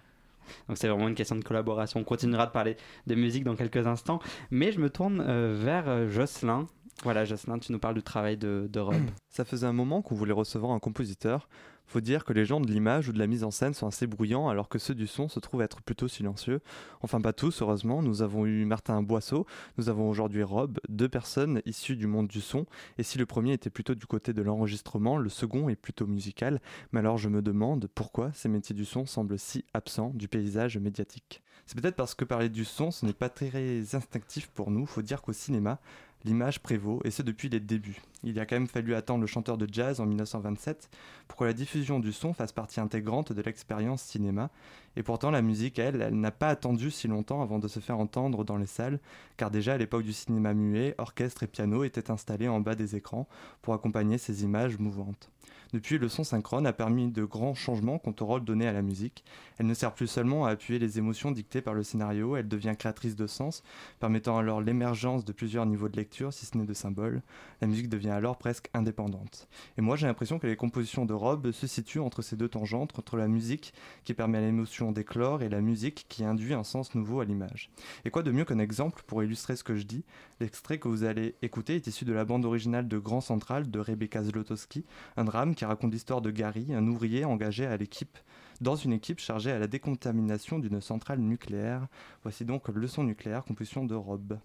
Donc 0.67 0.77
c'est 0.77 0.87
vraiment 0.87 1.07
une 1.07 1.15
question 1.15 1.35
de 1.35 1.43
collaboration. 1.43 1.99
On 2.01 2.03
continuera 2.03 2.45
de 2.45 2.51
parler 2.51 2.77
de 3.07 3.15
musique 3.15 3.43
dans 3.43 3.55
quelques 3.55 3.87
instants, 3.87 4.19
mais 4.51 4.71
je 4.71 4.79
me 4.79 4.89
tourne 4.89 5.23
euh, 5.27 5.57
vers 5.59 6.07
Jocelyn. 6.09 6.67
Voilà, 7.03 7.25
Jocelyn, 7.25 7.57
tu 7.57 7.71
nous 7.71 7.79
parles 7.79 7.95
du 7.95 8.03
travail 8.03 8.37
de, 8.37 8.67
de 8.71 8.79
Rob. 8.79 8.95
Ça 9.29 9.45
faisait 9.45 9.65
un 9.65 9.73
moment 9.73 10.01
qu'on 10.03 10.13
voulait 10.15 10.31
recevoir 10.33 10.73
un 10.73 10.79
compositeur. 10.79 11.49
Faut 11.86 12.01
dire 12.01 12.25
que 12.25 12.34
les 12.34 12.45
gens 12.45 12.59
de 12.59 12.67
l'image 12.67 13.09
ou 13.09 13.13
de 13.13 13.19
la 13.19 13.27
mise 13.27 13.43
en 13.43 13.51
scène 13.51 13.73
sont 13.73 13.88
assez 13.88 14.07
bruyants 14.07 14.49
alors 14.49 14.69
que 14.69 14.79
ceux 14.79 14.95
du 14.95 15.07
son 15.07 15.27
se 15.27 15.39
trouvent 15.39 15.61
être 15.61 15.81
plutôt 15.81 16.07
silencieux. 16.07 16.61
Enfin 17.01 17.21
pas 17.21 17.34
tous 17.34 17.61
heureusement, 17.61 18.01
nous 18.01 18.21
avons 18.21 18.45
eu 18.45 18.65
Martin 18.65 19.01
Boisseau, 19.01 19.45
nous 19.77 19.89
avons 19.89 20.09
aujourd'hui 20.09 20.43
Rob, 20.43 20.79
deux 20.89 21.09
personnes 21.09 21.61
issues 21.65 21.95
du 21.95 22.07
monde 22.07 22.27
du 22.27 22.41
son, 22.41 22.65
et 22.97 23.03
si 23.03 23.17
le 23.17 23.25
premier 23.25 23.53
était 23.53 23.69
plutôt 23.69 23.95
du 23.95 24.05
côté 24.05 24.34
de 24.34 24.41
l'enregistrement, 24.41 25.17
le 25.17 25.29
second 25.29 25.69
est 25.69 25.75
plutôt 25.75 26.07
musical, 26.07 26.61
mais 26.91 26.99
alors 26.99 27.17
je 27.17 27.29
me 27.29 27.41
demande 27.41 27.88
pourquoi 27.93 28.31
ces 28.34 28.49
métiers 28.49 28.75
du 28.75 28.86
son 28.86 29.05
semblent 29.05 29.38
si 29.38 29.65
absents 29.73 30.11
du 30.15 30.27
paysage 30.27 30.77
médiatique. 30.77 31.43
C'est 31.65 31.79
peut-être 31.79 31.95
parce 31.95 32.15
que 32.15 32.25
parler 32.25 32.49
du 32.49 32.65
son 32.65 32.91
ce 32.91 33.05
n'est 33.05 33.13
pas 33.13 33.29
très 33.29 33.95
instinctif 33.95 34.47
pour 34.47 34.71
nous, 34.71 34.86
faut 34.86 35.01
dire 35.01 35.21
qu'au 35.21 35.34
cinéma, 35.34 35.79
l'image 36.26 36.59
prévaut, 36.61 37.01
et 37.03 37.11
ce 37.11 37.21
depuis 37.21 37.49
les 37.49 37.59
débuts. 37.59 38.01
Il 38.24 38.39
a 38.39 38.45
quand 38.45 38.55
même 38.55 38.67
fallu 38.67 38.95
attendre 38.95 39.21
le 39.21 39.28
chanteur 39.28 39.57
de 39.57 39.67
jazz 39.71 39.99
en 39.99 40.05
1927 40.05 40.89
pour 41.28 41.38
que 41.38 41.43
la 41.43 41.53
diffusion 41.53 41.99
du 41.99 42.13
son 42.13 42.34
fasse 42.34 42.51
partie 42.51 42.80
intégrante 42.80 43.34
de 43.34 43.41
l'expérience 43.41 44.01
cinéma. 44.01 44.49
Et 44.95 45.03
pourtant, 45.03 45.32
la 45.32 45.41
musique, 45.41 45.80
elle, 45.80 46.01
elle 46.01 46.19
n'a 46.19 46.32
pas 46.32 46.49
attendu 46.49 46.91
si 46.91 47.07
longtemps 47.07 47.41
avant 47.41 47.59
de 47.59 47.67
se 47.67 47.80
faire 47.80 47.99
entendre 47.99 48.45
dans 48.45 48.57
les 48.57 48.67
salles, 48.67 48.99
car 49.38 49.51
déjà 49.51 49.74
à 49.74 49.78
l'époque 49.78 50.03
du 50.03 50.13
cinéma 50.13 50.53
muet, 50.53 50.95
orchestre 50.97 51.43
et 51.43 51.47
piano 51.47 51.84
étaient 51.84 52.11
installés 52.11 52.47
en 52.47 52.59
bas 52.59 52.76
des 52.76 52.95
écrans 52.95 53.28
pour 53.61 53.74
accompagner 53.74 54.17
ces 54.17 54.43
images 54.43 54.78
mouvantes. 54.78 55.30
Depuis, 55.74 55.97
le 55.97 56.07
son 56.07 56.24
synchrone 56.24 56.67
a 56.67 56.74
permis 56.74 57.09
de 57.09 57.24
grands 57.24 57.55
changements 57.55 57.97
quant 57.97 58.13
au 58.19 58.26
rôle 58.26 58.45
donné 58.45 58.67
à 58.67 58.71
la 58.74 58.84
musique. 58.84 59.24
Elle 59.57 59.65
ne 59.65 59.74
sert 59.74 59.93
plus 59.93 60.05
seulement 60.05 60.45
à 60.45 60.51
appuyer 60.51 60.78
les 60.78 60.99
émotions 60.99 61.32
dictées 61.32 61.61
par 61.63 61.74
le 61.74 61.82
scénario, 61.82 62.36
elle 62.36 62.47
devient 62.47 62.76
créatrice 62.78 63.15
de 63.15 63.26
sens, 63.26 63.63
permettant 63.99 64.38
alors 64.38 64.61
l'émergence 64.61 65.26
de 65.26 65.32
plusieurs 65.32 65.65
niveaux 65.65 65.89
de 65.89 65.97
lecture, 65.97 66.32
si 66.32 66.45
ce 66.45 66.55
n'est 66.57 66.65
de 66.65 66.74
symboles. 66.76 67.24
La 67.59 67.67
musique 67.67 67.89
devient 67.89 68.11
alors 68.11 68.38
presque 68.38 68.69
indépendante. 68.76 69.47
Et 69.78 69.82
moi, 69.82 69.95
j'ai 69.95 70.05
l'impression 70.05 70.38
que 70.38 70.45
les 70.45 70.55
compositions 70.55 71.05
de 71.05 71.13
Rob 71.13 71.51
se 71.51 71.65
situent 71.65 71.99
entre 71.99 72.21
ces 72.21 72.36
deux 72.36 72.49
tangentes, 72.49 72.97
entre 72.99 73.17
la 73.17 73.28
musique 73.28 73.74
qui 74.03 74.13
permet 74.13 74.38
à 74.38 74.41
l'émotion 74.41 74.91
d'éclore 74.91 75.41
et 75.41 75.49
la 75.49 75.61
musique 75.61 76.05
qui 76.07 76.24
induit 76.24 76.53
un 76.53 76.63
sens 76.63 76.93
nouveau 76.93 77.19
à 77.19 77.26
l'image. 77.26 77.71
Et 78.05 78.11
quoi 78.11 78.21
de 78.21 78.32
mieux 78.32 78.45
qu'un 78.45 78.59
exemple 78.59 79.01
pour 79.07 79.24
illustrer 79.24 79.55
ce 79.55 79.63
que 79.63 79.76
je 79.76 79.86
dis? 79.86 80.03
L'extrait 80.39 80.78
que 80.78 80.88
vous 80.88 81.03
allez 81.03 81.34
écouter 81.41 81.76
est 81.76 81.88
issu 81.88 82.05
de 82.05 82.13
la 82.13 82.26
bande 82.26 82.45
originale 82.45 82.88
de 82.88 82.97
Grand 82.99 83.21
Central 83.21 83.71
de 83.71 83.80
Rebecca 83.80 84.24
Zlotowski, 84.24 84.86
un 85.17 85.24
drame 85.24 85.55
qui 85.55 85.62
raconte 85.66 85.91
l'histoire 85.91 86.22
de 86.22 86.32
Gary, 86.32 86.74
un 86.74 86.88
ouvrier 86.88 87.26
engagé 87.26 87.66
à 87.66 87.78
l'équipe 87.78 88.18
dans 88.61 88.76
une 88.76 88.93
équipe 88.93 89.20
chargée 89.20 89.51
à 89.51 89.59
la 89.59 89.68
décontamination 89.68 90.59
d'une 90.59 90.82
centrale 90.82 91.20
nucléaire. 91.20 91.88
Voici 92.24 92.45
donc 92.45 92.68
Leçon 92.70 93.03
nucléaire, 93.03 93.43
composition 93.43 93.86
de 93.86 93.95
Rob. 93.95 94.38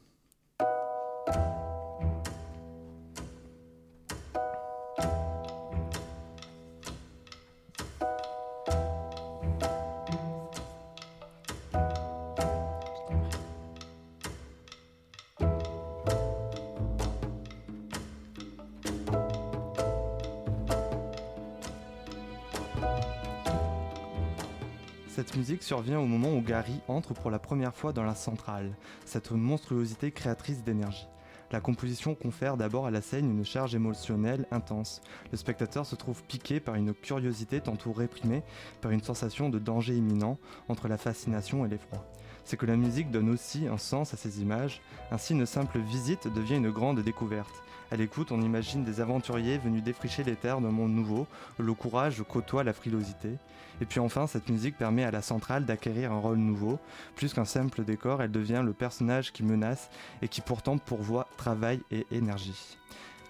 Musique 25.38 25.62
survient 25.62 26.00
au 26.00 26.06
moment 26.06 26.34
où 26.34 26.40
Gary 26.40 26.80
entre 26.88 27.14
pour 27.14 27.30
la 27.30 27.38
première 27.38 27.72
fois 27.72 27.92
dans 27.92 28.02
la 28.02 28.16
centrale, 28.16 28.76
cette 29.04 29.30
monstruosité 29.30 30.10
créatrice 30.10 30.64
d'énergie. 30.64 31.06
La 31.52 31.60
composition 31.60 32.16
confère 32.16 32.56
d'abord 32.56 32.86
à 32.86 32.90
la 32.90 33.00
scène 33.00 33.30
une 33.30 33.44
charge 33.44 33.76
émotionnelle 33.76 34.46
intense. 34.50 35.00
Le 35.30 35.38
spectateur 35.38 35.86
se 35.86 35.94
trouve 35.94 36.24
piqué 36.24 36.58
par 36.58 36.74
une 36.74 36.92
curiosité 36.92 37.60
tantôt 37.60 37.92
réprimée, 37.92 38.42
par 38.80 38.90
une 38.90 39.02
sensation 39.02 39.48
de 39.48 39.60
danger 39.60 39.94
imminent 39.96 40.38
entre 40.68 40.88
la 40.88 40.98
fascination 40.98 41.64
et 41.64 41.68
l'effroi. 41.68 42.04
C'est 42.48 42.56
que 42.56 42.64
la 42.64 42.76
musique 42.76 43.10
donne 43.10 43.28
aussi 43.28 43.66
un 43.66 43.76
sens 43.76 44.14
à 44.14 44.16
ces 44.16 44.40
images, 44.40 44.80
ainsi 45.10 45.34
une 45.34 45.44
simple 45.44 45.80
visite 45.80 46.32
devient 46.34 46.56
une 46.56 46.70
grande 46.70 47.00
découverte. 47.00 47.62
À 47.92 47.96
l'écoute, 47.96 48.32
on 48.32 48.40
imagine 48.40 48.84
des 48.84 49.02
aventuriers 49.02 49.58
venus 49.58 49.82
défricher 49.82 50.24
les 50.24 50.34
terres 50.34 50.62
d'un 50.62 50.70
monde 50.70 50.94
nouveau, 50.94 51.26
où 51.58 51.62
le 51.62 51.74
courage 51.74 52.24
côtoie 52.26 52.64
la 52.64 52.72
frilosité. 52.72 53.36
Et 53.82 53.84
puis 53.84 54.00
enfin, 54.00 54.26
cette 54.26 54.48
musique 54.48 54.78
permet 54.78 55.04
à 55.04 55.10
la 55.10 55.20
centrale 55.20 55.66
d'acquérir 55.66 56.10
un 56.10 56.20
rôle 56.20 56.38
nouveau. 56.38 56.78
Plus 57.16 57.34
qu'un 57.34 57.44
simple 57.44 57.84
décor, 57.84 58.22
elle 58.22 58.32
devient 58.32 58.62
le 58.64 58.72
personnage 58.72 59.30
qui 59.30 59.42
menace 59.42 59.90
et 60.22 60.28
qui 60.28 60.40
pourtant 60.40 60.78
pourvoit 60.78 61.28
travail 61.36 61.82
et 61.90 62.06
énergie. 62.10 62.78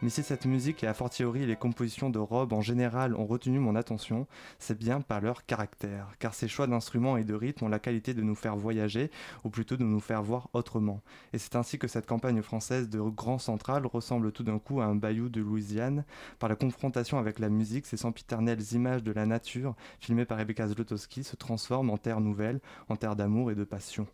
Mais 0.00 0.10
si 0.10 0.22
cette 0.22 0.46
musique 0.46 0.84
et 0.84 0.86
a 0.86 0.94
fortiori 0.94 1.44
les 1.44 1.56
compositions 1.56 2.08
de 2.08 2.20
Rob 2.20 2.52
en 2.52 2.60
général 2.60 3.16
ont 3.16 3.26
retenu 3.26 3.58
mon 3.58 3.74
attention, 3.74 4.28
c'est 4.60 4.78
bien 4.78 5.00
par 5.00 5.20
leur 5.20 5.44
caractère, 5.44 6.12
car 6.20 6.34
ces 6.34 6.46
choix 6.46 6.68
d'instruments 6.68 7.16
et 7.16 7.24
de 7.24 7.34
rythmes 7.34 7.64
ont 7.64 7.68
la 7.68 7.80
qualité 7.80 8.14
de 8.14 8.22
nous 8.22 8.36
faire 8.36 8.54
voyager, 8.54 9.10
ou 9.42 9.50
plutôt 9.50 9.76
de 9.76 9.82
nous 9.82 9.98
faire 9.98 10.22
voir 10.22 10.50
autrement. 10.52 11.00
Et 11.32 11.38
c'est 11.38 11.56
ainsi 11.56 11.80
que 11.80 11.88
cette 11.88 12.06
campagne 12.06 12.42
française 12.42 12.88
de 12.88 13.00
Grand 13.00 13.38
Central 13.38 13.86
ressemble 13.86 14.30
tout 14.30 14.44
d'un 14.44 14.60
coup 14.60 14.80
à 14.80 14.84
un 14.84 14.94
bayou 14.94 15.28
de 15.28 15.40
Louisiane, 15.40 16.04
par 16.38 16.48
la 16.48 16.54
confrontation 16.54 17.18
avec 17.18 17.40
la 17.40 17.48
musique, 17.48 17.86
ces 17.86 17.96
sempiternelles 17.96 18.74
images 18.74 19.02
de 19.02 19.10
la 19.10 19.26
nature, 19.26 19.74
filmées 19.98 20.26
par 20.26 20.38
Rebecca 20.38 20.68
Zlotowski, 20.68 21.24
se 21.24 21.34
transforment 21.34 21.90
en 21.90 21.98
terre 21.98 22.20
nouvelle, 22.20 22.60
en 22.88 22.94
terre 22.94 23.16
d'amour 23.16 23.50
et 23.50 23.56
de 23.56 23.64
passion. 23.64 24.06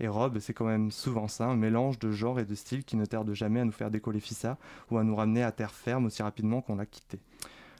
Et 0.00 0.08
Rob, 0.08 0.38
c'est 0.38 0.54
quand 0.54 0.64
même 0.64 0.90
souvent 0.90 1.28
ça, 1.28 1.46
un 1.46 1.56
mélange 1.56 1.98
de 1.98 2.10
genre 2.10 2.40
et 2.40 2.46
de 2.46 2.54
style 2.54 2.84
qui 2.84 2.96
ne 2.96 3.04
tarde 3.04 3.32
jamais 3.34 3.60
à 3.60 3.64
nous 3.66 3.72
faire 3.72 3.90
décoller 3.90 4.18
Fissa 4.18 4.56
ou 4.90 4.96
à 4.96 5.04
nous 5.04 5.14
ramener 5.14 5.42
à 5.42 5.52
terre 5.52 5.74
ferme 5.74 6.06
aussi 6.06 6.22
rapidement 6.22 6.62
qu'on 6.62 6.76
l'a 6.76 6.86
quitté. 6.86 7.18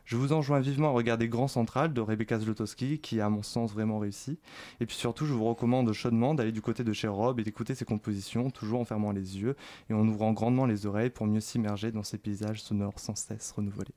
Je 0.05 0.17
vous 0.17 0.33
enjoins 0.33 0.61
vivement 0.61 0.89
à 0.89 0.91
regarder 0.93 1.29
Grand 1.29 1.49
Central 1.49 1.93
de 1.93 2.01
Rebecca 2.01 2.39
Zlotowski, 2.39 2.99
qui 2.99 3.21
a 3.21 3.27
à 3.27 3.29
mon 3.29 3.43
sens 3.43 3.73
vraiment 3.73 3.99
réussi. 3.99 4.39
Et 4.81 4.87
puis 4.87 4.97
surtout, 4.97 5.27
je 5.27 5.33
vous 5.33 5.45
recommande 5.45 5.93
chaudement 5.93 6.35
d'aller 6.35 6.53
du 6.53 6.63
côté 6.63 6.85
de 6.85 6.93
chez 6.93 7.09
Rob 7.09 7.41
et 7.41 7.45
d'écouter 7.45 7.75
ses 7.75 7.85
compositions, 7.85 8.51
toujours 8.51 8.81
en 8.81 8.85
fermant 8.85 9.13
les 9.13 9.39
yeux 9.39 9.57
et 9.89 9.95
en 9.95 10.07
ouvrant 10.07 10.33
grandement 10.33 10.67
les 10.67 10.87
oreilles 10.87 11.11
pour 11.11 11.27
mieux 11.27 11.41
s'immerger 11.41 11.93
dans 11.93 12.03
ces 12.03 12.19
paysages 12.19 12.63
sonores 12.63 12.99
sans 12.99 13.15
cesse 13.15 13.53
renouvelés. 13.53 13.95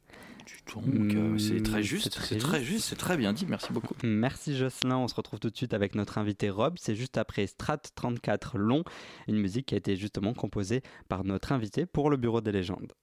Donc, 0.75 1.13
euh, 1.13 1.37
c'est 1.37 1.61
très 1.61 1.83
juste, 1.83 2.19
c'est 2.21 2.37
très, 2.37 2.63
juste, 2.63 2.89
c'est 2.89 2.95
très 2.95 3.17
bien 3.17 3.33
dit, 3.33 3.45
merci 3.47 3.71
beaucoup. 3.71 3.93
Merci 4.03 4.55
Jocelyn, 4.55 4.97
on 4.97 5.07
se 5.07 5.15
retrouve 5.15 5.39
tout 5.39 5.49
de 5.49 5.55
suite 5.55 5.73
avec 5.73 5.95
notre 5.95 6.17
invité 6.17 6.49
Rob, 6.49 6.75
c'est 6.77 6.95
juste 6.95 7.17
après 7.17 7.47
Strat 7.47 7.77
34 7.95 8.57
Long, 8.57 8.83
une 9.27 9.37
musique 9.37 9.67
qui 9.67 9.75
a 9.75 9.77
été 9.77 9.95
justement 9.95 10.33
composée 10.33 10.81
par 11.07 11.23
notre 11.23 11.51
invité 11.51 11.85
pour 11.85 12.09
le 12.09 12.17
Bureau 12.17 12.41
des 12.41 12.51
légendes. 12.51 12.93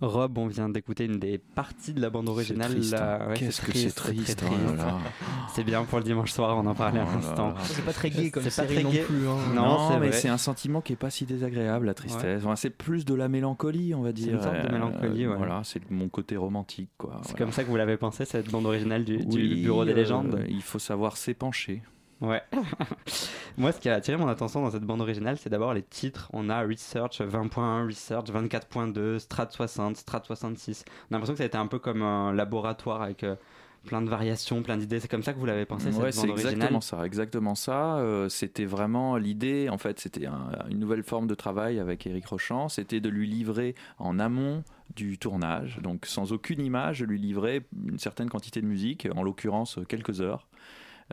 Rob, 0.00 0.38
on 0.38 0.46
vient 0.46 0.68
d'écouter 0.68 1.04
une 1.04 1.18
des 1.18 1.38
parties 1.38 1.92
de 1.92 2.00
la 2.00 2.08
bande 2.08 2.28
originale. 2.28 2.72
Hein. 2.94 3.34
Qu'est-ce 3.34 3.60
que 3.60 3.76
c'est 3.76 3.90
triste, 3.94 4.42
oh 4.50 4.54
C'est 5.54 5.64
bien 5.64 5.84
pour 5.84 5.98
le 5.98 6.04
dimanche 6.04 6.32
soir, 6.32 6.56
on 6.56 6.66
en 6.66 6.74
parlait 6.74 7.00
à 7.00 7.06
oh 7.06 7.14
l'instant. 7.14 7.54
C'est 7.64 7.84
pas 7.84 7.92
très 7.92 8.08
gay 8.08 8.30
comme 8.30 8.42
série 8.48 8.68
pas 8.68 8.74
très 8.74 8.82
non 8.82 9.04
plus. 9.04 9.28
Hein. 9.28 9.54
Non, 9.54 9.98
mais 9.98 10.12
c'est 10.12 10.28
un 10.28 10.38
sentiment 10.38 10.80
qui 10.80 10.94
est 10.94 10.96
pas 10.96 11.10
si 11.10 11.26
désagréable, 11.26 11.86
la 11.86 11.94
tristesse. 11.94 12.42
c'est 12.56 12.70
plus 12.70 13.04
de 13.04 13.14
la 13.14 13.28
mélancolie, 13.28 13.94
on 13.94 14.02
va 14.02 14.12
dire. 14.12 14.34
Une 14.34 14.42
sorte 14.42 14.66
de 14.66 14.72
mélancolie, 14.72 15.26
euh, 15.26 15.34
Voilà, 15.36 15.60
c'est 15.64 15.90
mon 15.90 16.08
côté 16.08 16.36
romantique, 16.36 16.90
quoi. 16.96 17.20
C'est 17.24 17.36
comme 17.36 17.52
ça 17.52 17.64
que 17.64 17.68
vous 17.68 17.76
l'avez 17.76 17.96
pensé, 17.96 18.24
cette 18.24 18.50
bande 18.50 18.66
originale 18.66 19.04
du, 19.04 19.18
Bureau 19.18 19.84
des 19.84 19.94
légendes? 19.94 20.34
Euh, 20.34 20.46
il 20.48 20.62
faut 20.62 20.78
savoir 20.78 21.16
s'épancher. 21.16 21.82
Ouais. 22.20 22.42
Moi, 23.56 23.72
ce 23.72 23.80
qui 23.80 23.88
a 23.88 23.94
attiré 23.94 24.16
mon 24.16 24.28
attention 24.28 24.62
dans 24.62 24.70
cette 24.70 24.84
bande 24.84 25.00
originale, 25.00 25.38
c'est 25.38 25.48
d'abord 25.48 25.72
les 25.72 25.82
titres. 25.82 26.28
On 26.32 26.50
a 26.50 26.62
Research 26.62 27.20
20.1, 27.20 27.86
Research 27.86 28.26
24.2, 28.26 29.18
Strat 29.18 29.48
60, 29.50 29.96
Strat 29.96 30.22
66. 30.24 30.84
On 30.86 31.14
a 31.14 31.16
l'impression 31.16 31.34
que 31.34 31.38
ça 31.38 31.44
a 31.44 31.46
été 31.46 31.58
un 31.58 31.66
peu 31.66 31.78
comme 31.78 32.02
un 32.02 32.32
laboratoire 32.32 33.00
avec 33.00 33.24
euh, 33.24 33.36
plein 33.84 34.02
de 34.02 34.10
variations, 34.10 34.62
plein 34.62 34.76
d'idées. 34.76 35.00
C'est 35.00 35.08
comme 35.08 35.22
ça 35.22 35.32
que 35.32 35.38
vous 35.38 35.46
l'avez 35.46 35.64
pensé, 35.64 35.86
ouais, 35.86 36.12
cette 36.12 36.22
bande 36.22 36.30
originale 36.32 36.54
exactement 36.54 36.80
ça, 36.80 37.06
exactement 37.06 37.54
ça. 37.54 37.96
Euh, 37.96 38.28
c'était 38.28 38.66
vraiment 38.66 39.16
l'idée, 39.16 39.68
en 39.70 39.78
fait, 39.78 39.98
c'était 39.98 40.26
une 40.68 40.78
nouvelle 40.78 41.02
forme 41.02 41.26
de 41.26 41.34
travail 41.34 41.78
avec 41.78 42.06
Eric 42.06 42.26
Rochant. 42.26 42.68
C'était 42.68 43.00
de 43.00 43.08
lui 43.08 43.26
livrer 43.26 43.74
en 43.98 44.18
amont 44.18 44.62
du 44.94 45.18
tournage, 45.18 45.78
donc 45.82 46.04
sans 46.04 46.32
aucune 46.32 46.60
image, 46.60 47.02
lui 47.02 47.18
livrer 47.18 47.66
une 47.86 47.98
certaine 47.98 48.28
quantité 48.28 48.60
de 48.60 48.66
musique, 48.66 49.08
en 49.14 49.22
l'occurrence 49.22 49.78
quelques 49.88 50.20
heures. 50.20 50.46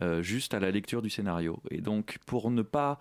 Euh, 0.02 0.22
juste 0.22 0.54
à 0.54 0.60
la 0.60 0.70
lecture 0.72 1.02
du 1.02 1.10
scénario. 1.10 1.60
Et 1.72 1.82
donc, 1.82 2.20
pour 2.26 2.52
ne 2.52 2.62
pas 2.62 2.98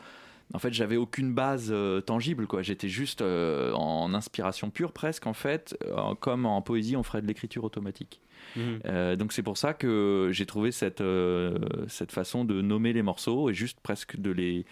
en 0.55 0.61
fait, 0.61 0.73
j'avais 0.73 0.97
aucune 0.97 1.35
base 1.35 1.71
euh, 1.73 2.01
tangible, 2.01 2.47
quoi. 2.47 2.63
J'étais 2.63 2.89
juste 2.89 3.21
euh, 3.21 3.73
en 3.73 4.15
inspiration 4.15 4.71
pure, 4.71 4.93
presque, 4.93 5.27
en 5.27 5.33
fait, 5.33 5.77
comme 6.21 6.47
en 6.47 6.63
poésie, 6.63 6.97
on 6.97 7.03
ferait 7.03 7.21
de 7.21 7.27
l'écriture 7.27 7.65
automatique. 7.65 8.21
Mmh. 8.55 9.17
donc, 9.17 9.33
c'est 9.33 9.43
pour 9.43 9.59
ça 9.59 9.75
que 9.75 10.31
j'ai 10.33 10.47
trouvé 10.47 10.71
cette, 10.71 11.03
cette 11.89 12.13
façon 12.13 12.45
de 12.45 12.63
nommer 12.63 12.93
les 12.93 13.03
morceaux 13.03 13.51
et 13.51 13.55
juste 13.55 13.81
presque 13.81 14.21
de 14.21 14.31
les, 14.31 14.65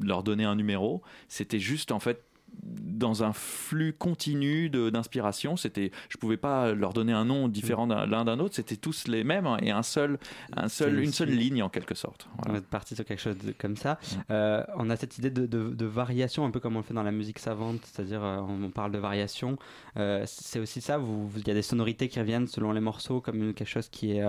leur 0.00 0.22
donner 0.22 0.44
un 0.44 0.54
numéro. 0.54 1.02
C'était 1.26 1.58
juste, 1.58 1.90
en 1.90 1.98
fait, 1.98 2.22
dans 2.62 3.22
un 3.22 3.32
flux 3.32 3.92
continu 3.92 4.70
d'inspiration. 4.70 5.56
C'était, 5.56 5.90
je 6.08 6.16
pouvais 6.16 6.36
pas 6.36 6.72
leur 6.72 6.92
donner 6.92 7.12
un 7.12 7.24
nom 7.24 7.48
différent 7.48 7.86
l'un 7.86 8.24
d'un 8.24 8.38
autre. 8.38 8.54
C'était 8.54 8.76
tous 8.76 9.06
les 9.06 9.24
mêmes 9.24 9.46
hein, 9.46 9.58
et 9.62 9.70
un 9.70 9.82
seul, 9.82 10.18
un 10.56 10.68
seul, 10.68 11.00
une 11.00 11.12
seule 11.12 11.30
ligne 11.30 11.62
en 11.62 11.68
quelque 11.68 11.94
sorte. 11.94 12.28
On 12.48 12.54
est 12.54 12.64
parti 12.64 12.94
sur 12.94 13.04
quelque 13.04 13.20
chose 13.20 13.36
comme 13.58 13.76
ça. 13.76 13.98
Euh, 14.30 14.62
on 14.76 14.90
a 14.90 14.96
cette 14.96 15.18
idée 15.18 15.30
de, 15.30 15.46
de, 15.46 15.86
variation, 15.86 16.44
un 16.44 16.50
peu 16.50 16.60
comme 16.60 16.76
on 16.76 16.80
le 16.80 16.84
fait 16.84 16.94
dans 16.94 17.02
la 17.02 17.12
musique 17.12 17.38
savante, 17.38 17.80
c'est-à-dire 17.84 18.24
euh, 18.24 18.38
on, 18.38 18.70
parle 18.70 18.92
de 18.92 18.98
variation. 18.98 19.58
Euh, 19.96 20.24
c'est 20.26 20.58
aussi 20.58 20.80
ça. 20.80 21.00
Il 21.36 21.46
y 21.46 21.50
a 21.50 21.54
des 21.54 21.62
sonorités 21.62 22.08
qui 22.08 22.18
reviennent 22.18 22.46
selon 22.46 22.72
les 22.72 22.80
morceaux, 22.80 23.20
comme 23.20 23.52
quelque 23.54 23.68
chose 23.68 23.88
qui 23.88 24.12
est 24.12 24.24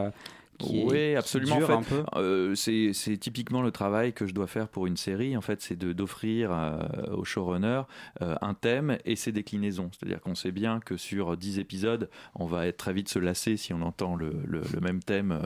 oui, 0.63 1.15
absolument. 1.15 1.57
en 1.57 1.81
fait, 1.81 1.95
euh, 2.15 2.55
c'est 2.55 3.17
typiquement 3.17 3.61
le 3.61 3.71
travail 3.71 4.13
que 4.13 4.25
je 4.25 4.33
dois 4.33 4.47
faire 4.47 4.67
pour 4.67 4.87
une 4.87 4.97
série. 4.97 5.37
En 5.37 5.41
fait, 5.41 5.61
c'est 5.61 5.77
d'offrir 5.77 6.51
euh, 6.51 6.79
au 7.13 7.23
showrunner 7.23 7.83
euh, 8.21 8.35
un 8.41 8.53
thème 8.53 8.97
et 9.05 9.15
ses 9.15 9.31
déclinaisons. 9.31 9.89
C'est-à-dire 9.91 10.21
qu'on 10.21 10.35
sait 10.35 10.51
bien 10.51 10.79
que 10.79 10.97
sur 10.97 11.37
10 11.37 11.59
épisodes, 11.59 12.09
on 12.35 12.45
va 12.45 12.67
être 12.67 12.77
très 12.77 12.93
vite 12.93 13.09
se 13.09 13.19
lasser 13.19 13.57
si 13.57 13.73
on 13.73 13.81
entend 13.81 14.15
le, 14.15 14.33
le, 14.45 14.61
même 14.81 15.01
thème 15.01 15.41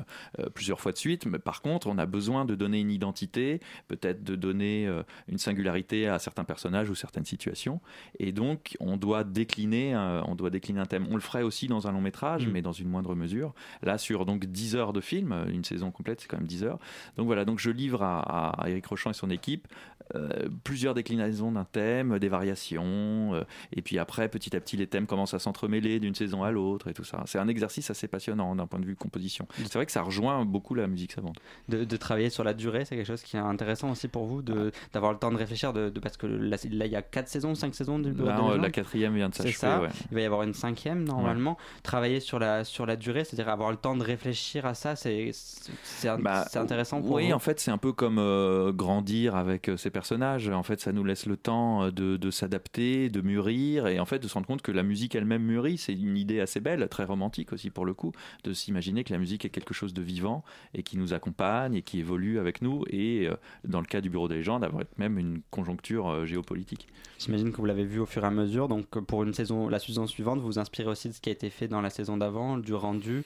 plusieurs 0.54 0.80
fois 0.80 0.92
de 0.92 0.98
suite. 0.98 1.26
Mais 1.26 1.40
par 1.40 1.62
contre, 1.62 1.88
on 1.88 1.98
a 1.98 2.06
besoin 2.06 2.46
de 2.46 2.56
donner 2.56 2.80
une 2.80 2.92
identité, 2.92 3.60
peut-être 3.88 4.24
de 4.24 4.36
donner 4.36 4.90
une 5.28 5.38
singularité 5.38 6.08
à 6.08 6.20
certains 6.20 6.44
personnages 6.44 6.90
ou 6.90 6.96
certaines 6.96 7.26
situations. 7.26 7.82
Et 8.20 8.32
donc, 8.32 8.76
on 8.80 8.98
doit 8.98 9.24
décliner, 9.24 9.96
on 10.28 10.36
doit 10.36 10.50
décliner 10.50 10.80
un 10.80 10.86
thème. 10.86 11.08
On 11.10 11.16
le 11.16 11.22
ferait 11.22 11.44
aussi 11.44 11.68
dans 11.68 11.88
un 11.88 11.92
long 11.92 12.02
métrage, 12.02 12.48
mm. 12.48 12.52
mais 12.52 12.62
dans 12.62 12.72
une 12.72 12.90
moindre 12.90 13.16
mesure. 13.16 13.54
Là, 13.82 13.98
sur 13.98 14.26
donc 14.26 14.46
10 14.46 14.76
heures 14.76 14.94
de 14.94 15.01
film, 15.02 15.46
une 15.50 15.64
saison 15.64 15.92
complète, 15.92 16.22
c'est 16.22 16.28
quand 16.28 16.38
même 16.38 16.48
10 16.48 16.64
heures. 16.64 16.80
Donc 17.18 17.26
voilà, 17.26 17.46
donc 17.46 17.60
je 17.60 17.70
livre 17.70 18.04
à, 18.04 18.56
Eric 18.68 18.86
Rochant 18.86 19.12
et 19.12 19.14
son 19.14 19.30
équipe 19.30 19.68
euh, 20.16 20.50
plusieurs 20.64 20.94
déclinaisons 20.94 21.52
d'un 21.52 21.64
thème, 21.64 22.20
des 22.20 22.28
variations, 22.28 23.34
euh, 23.34 23.44
et 23.74 23.82
puis 23.82 23.98
après, 23.98 24.28
petit 24.30 24.56
à 24.56 24.60
petit, 24.60 24.76
les 24.76 24.88
thèmes 24.88 25.06
commencent 25.06 25.34
à 25.34 25.40
s'entremêler 25.40 26.00
d'une 26.00 26.16
saison 26.16 26.44
à 26.44 26.52
l'autre 26.52 26.90
et 26.90 26.94
tout 26.94 27.04
ça. 27.04 27.24
C'est 27.26 27.40
un 27.40 27.48
exercice 27.48 27.90
assez 27.90 28.08
passionnant 28.08 28.56
d'un 28.56 28.68
point 28.68 28.80
de 28.80 28.86
vue 28.86 28.96
composition. 28.96 29.48
C'est 29.58 29.76
vrai 29.76 29.86
que 29.86 29.92
ça 29.92 30.02
rejoint 30.02 30.44
beaucoup 30.46 30.76
la 30.76 30.88
musique 30.88 31.14
savante. 31.14 31.38
De, 31.70 31.86
de 31.86 31.98
travailler 31.98 32.30
sur 32.30 32.44
la 32.44 32.54
durée, 32.54 32.86
c'est 32.86 32.96
quelque 32.96 33.08
chose 33.08 33.22
qui 33.22 33.38
est 33.38 33.40
intéressant 33.40 33.92
aussi 33.92 34.08
pour 34.08 34.26
vous, 34.26 34.42
d'avoir 34.42 35.14
le 35.14 35.18
temps 35.18 35.32
de 35.32 35.38
réfléchir, 35.38 35.74
de, 35.74 35.90
parce 36.00 36.18
que 36.18 36.28
là, 36.28 36.58
il 36.64 36.92
y 36.92 36.96
a 36.96 37.02
4 37.02 37.28
saisons, 37.28 37.56
5 37.56 37.74
saisons 37.74 38.00
de, 38.00 38.12
là, 38.24 38.58
La 38.58 38.70
quatrième 38.70 39.16
vient 39.16 39.30
de 39.30 39.36
s'achever. 39.36 39.88
Il 40.12 40.16
va 40.16 40.22
y 40.22 40.26
avoir 40.26 40.44
une 40.44 40.54
cinquième 40.54 41.04
normalement. 41.04 41.58
Travailler 41.84 42.20
sur 42.20 42.40
la, 42.40 42.64
sur 42.64 42.86
la 42.86 42.96
durée, 42.96 43.24
c'est-à-dire 43.24 43.50
avoir 43.50 43.72
le 43.72 43.78
temps 43.78 43.96
de 43.96 44.04
réfléchir 44.04 44.66
à 44.66 44.74
ça, 44.74 44.91
c'est 44.96 45.32
bah, 46.20 46.46
intéressant 46.56 47.02
pour 47.02 47.12
Oui, 47.14 47.34
en 47.34 47.40
fait, 47.40 47.60
c'est 47.60 47.72
un 47.72 47.78
peu 47.78 47.94
comme 47.94 48.20
euh, 48.20 48.72
grandir 48.72 49.36
avec 49.36 49.72
ses 49.78 49.90
personnages 49.90 50.02
personnages. 50.02 50.50
En 50.50 50.64
fait, 50.64 50.80
ça 50.80 50.92
nous 50.92 51.04
laisse 51.04 51.28
le 51.28 51.38
temps 51.38 51.84
euh, 51.84 51.92
de, 51.92 52.32
s'adapter, 52.32 53.10
de 53.10 53.22
mûrir 53.22 53.86
et 53.86 54.00
en 54.00 54.06
fait 54.06 54.18
de 54.18 54.28
se 54.28 54.34
rendre 54.34 54.48
compte 54.48 54.64
que 54.64 54.72
la 54.72 54.82
musique 54.82 55.14
elle-même 55.14 55.44
mûrit. 55.44 55.78
C'est 55.78 55.94
une 55.94 56.18
idée 56.18 56.40
assez 56.40 56.60
belle, 56.60 56.88
très 56.90 57.04
romantique 57.04 57.54
aussi 57.54 57.70
pour 57.70 57.86
le 57.86 57.94
coup, 57.94 58.12
de 58.44 58.52
s'imaginer 58.52 59.04
que 59.04 59.14
la 59.14 59.20
musique 59.20 59.46
est 59.46 59.50
quelque 59.50 59.76
chose 59.76 59.94
de 59.94 60.02
vivant 60.02 60.44
et 60.74 60.82
qui 60.82 60.98
nous 60.98 61.14
accompagne 61.14 61.76
et 61.76 61.84
qui 61.84 62.00
évolue 62.00 62.40
avec 62.40 62.64
nous. 62.64 62.84
Et 62.90 63.28
euh, 63.28 63.36
dans 63.64 63.80
le 63.80 63.86
cas 63.86 64.02
du 64.02 64.10
Bureau 64.10 64.28
des 64.28 64.38
légendes, 64.38 64.64
avoir 64.64 64.84
même 64.98 65.20
une 65.20 65.42
conjoncture 65.52 66.10
euh, 66.10 66.26
géopolitique. 66.26 66.88
J'imagine 67.20 67.52
que 67.52 67.58
vous 67.58 67.66
l'avez 67.66 67.86
vu 67.86 68.00
au 68.00 68.08
fur 68.08 68.24
et 68.24 68.28
à 68.28 68.32
mesure. 68.32 68.68
Donc 68.68 68.88
pour 68.88 69.22
une 69.22 69.36
saison, 69.36 69.70
la 69.70 69.78
saison 69.78 70.08
suivante, 70.08 70.40
vous 70.40 70.48
vous 70.48 70.60
inspirez 70.60 70.90
aussi 70.90 71.10
de 71.10 71.14
ce 71.14 71.22
qui 71.22 71.30
a 71.30 71.34
été 71.34 71.52
fait 71.52 71.68
dans 71.68 71.82
la 71.82 71.92
saison 71.92 72.18
d'avant, 72.18 72.58
du 72.58 72.74
rendu 72.74 73.24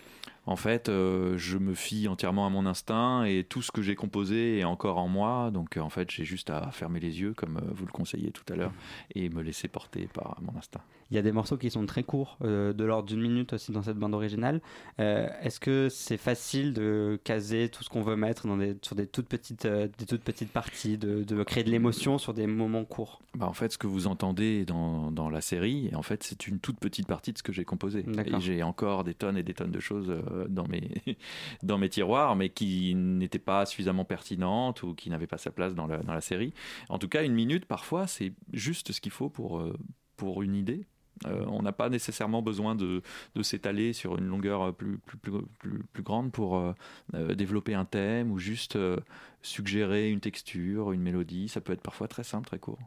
en 0.47 0.55
fait, 0.55 0.89
euh, 0.89 1.37
je 1.37 1.57
me 1.57 1.73
fie 1.73 2.07
entièrement 2.07 2.45
à 2.45 2.49
mon 2.49 2.65
instinct 2.65 3.23
et 3.23 3.43
tout 3.43 3.61
ce 3.61 3.71
que 3.71 3.81
j'ai 3.81 3.95
composé 3.95 4.59
est 4.59 4.63
encore 4.63 4.99
en 4.99 5.07
moi. 5.07 5.49
Donc, 5.51 5.77
euh, 5.77 5.81
en 5.81 5.89
fait, 5.89 6.11
j'ai 6.11 6.23
juste 6.23 6.51
à 6.51 6.69
fermer 6.71 6.99
les 6.99 7.19
yeux, 7.19 7.33
comme 7.33 7.57
euh, 7.57 7.71
vous 7.71 7.85
le 7.85 7.91
conseillez 7.91 8.31
tout 8.31 8.43
à 8.53 8.55
l'heure, 8.55 8.73
et 9.15 9.29
me 9.29 9.41
laisser 9.41 9.67
porter 9.67 10.07
par 10.13 10.37
mon 10.41 10.55
instinct. 10.57 10.81
Il 11.11 11.15
y 11.15 11.19
a 11.19 11.21
des 11.21 11.31
morceaux 11.31 11.57
qui 11.57 11.69
sont 11.69 11.85
très 11.85 12.01
courts, 12.01 12.37
de 12.41 12.83
l'ordre 12.83 13.07
d'une 13.07 13.21
minute 13.21 13.53
aussi 13.53 13.71
dans 13.71 13.83
cette 13.83 13.97
bande 13.97 14.15
originale. 14.15 14.59
Est-ce 14.97 15.59
que 15.59 15.87
c'est 15.87 16.17
facile 16.17 16.73
de 16.73 17.19
caser 17.23 17.69
tout 17.69 17.83
ce 17.83 17.89
qu'on 17.89 18.01
veut 18.01 18.15
mettre 18.15 18.47
dans 18.47 18.57
des, 18.57 18.75
sur 18.81 18.95
des 18.95 19.05
toutes 19.05 19.27
petites, 19.27 19.67
des 19.67 20.05
toutes 20.07 20.23
petites 20.23 20.51
parties, 20.51 20.97
de, 20.97 21.43
créer 21.43 21.63
de 21.63 21.69
l'émotion 21.69 22.17
sur 22.17 22.33
des 22.33 22.47
moments 22.47 22.85
courts? 22.85 23.21
Bah, 23.35 23.45
En 23.45 23.53
fait, 23.53 23.73
ce 23.73 23.77
que 23.77 23.85
vous 23.85 24.07
entendez 24.07 24.65
dans, 24.65 25.11
dans 25.11 25.29
la 25.29 25.41
série, 25.41 25.91
en 25.93 26.01
fait, 26.01 26.23
c'est 26.23 26.47
une 26.47 26.57
toute 26.57 26.79
petite 26.79 27.05
partie 27.05 27.33
de 27.33 27.37
ce 27.37 27.43
que 27.43 27.53
j'ai 27.53 27.65
composé. 27.65 28.03
Et 28.25 28.39
j'ai 28.39 28.63
encore 28.63 29.03
des 29.03 29.13
tonnes 29.13 29.37
et 29.37 29.43
des 29.43 29.53
tonnes 29.53 29.71
de 29.71 29.79
choses 29.79 30.11
dans 30.49 30.67
mes, 30.67 30.91
dans 31.63 31.77
mes 31.77 31.89
tiroirs, 31.89 32.35
mais 32.35 32.49
qui 32.49 32.95
n'étaient 32.95 33.39
pas 33.39 33.65
suffisamment 33.65 34.05
pertinentes 34.05 34.83
ou 34.83 34.93
qui 34.93 35.09
n'avaient 35.09 35.27
pas 35.27 35.37
sa 35.37 35.51
place 35.51 35.75
dans 35.75 35.87
la, 35.87 35.97
dans 35.97 36.13
la 36.13 36.21
série. 36.21 36.53
En 36.89 36.99
tout 36.99 37.07
cas, 37.07 37.23
une 37.23 37.33
minute, 37.33 37.65
parfois, 37.65 38.07
c'est 38.07 38.33
juste 38.53 38.91
ce 38.91 39.01
qu'il 39.01 39.11
faut 39.11 39.29
pour, 39.29 39.59
euh, 39.59 39.77
pour 40.17 40.41
une 40.41 40.55
idée. 40.55 40.85
Euh, 41.25 41.45
on 41.47 41.61
n'a 41.61 41.71
pas 41.71 41.89
nécessairement 41.89 42.41
besoin 42.41 42.75
de, 42.75 43.01
de 43.35 43.41
s'étaler 43.41 43.93
sur 43.93 44.17
une 44.17 44.27
longueur 44.27 44.75
plus, 44.75 44.97
plus, 44.97 45.17
plus, 45.17 45.83
plus, 45.93 46.03
grande 46.03 46.31
pour 46.33 46.57
euh, 46.57 47.35
développer 47.35 47.73
un 47.73 47.85
thème 47.85 48.31
ou 48.31 48.37
juste 48.37 48.77
suggérer 49.41 50.11
une 50.11 50.19
texture, 50.19 50.91
une 50.91 51.01
mélodie. 51.01 51.47
Ça 51.47 51.61
peut 51.61 51.71
être 51.71 51.81
parfois 51.81 52.09
très 52.09 52.25
simple, 52.25 52.47
très 52.47 52.59
court. 52.59 52.79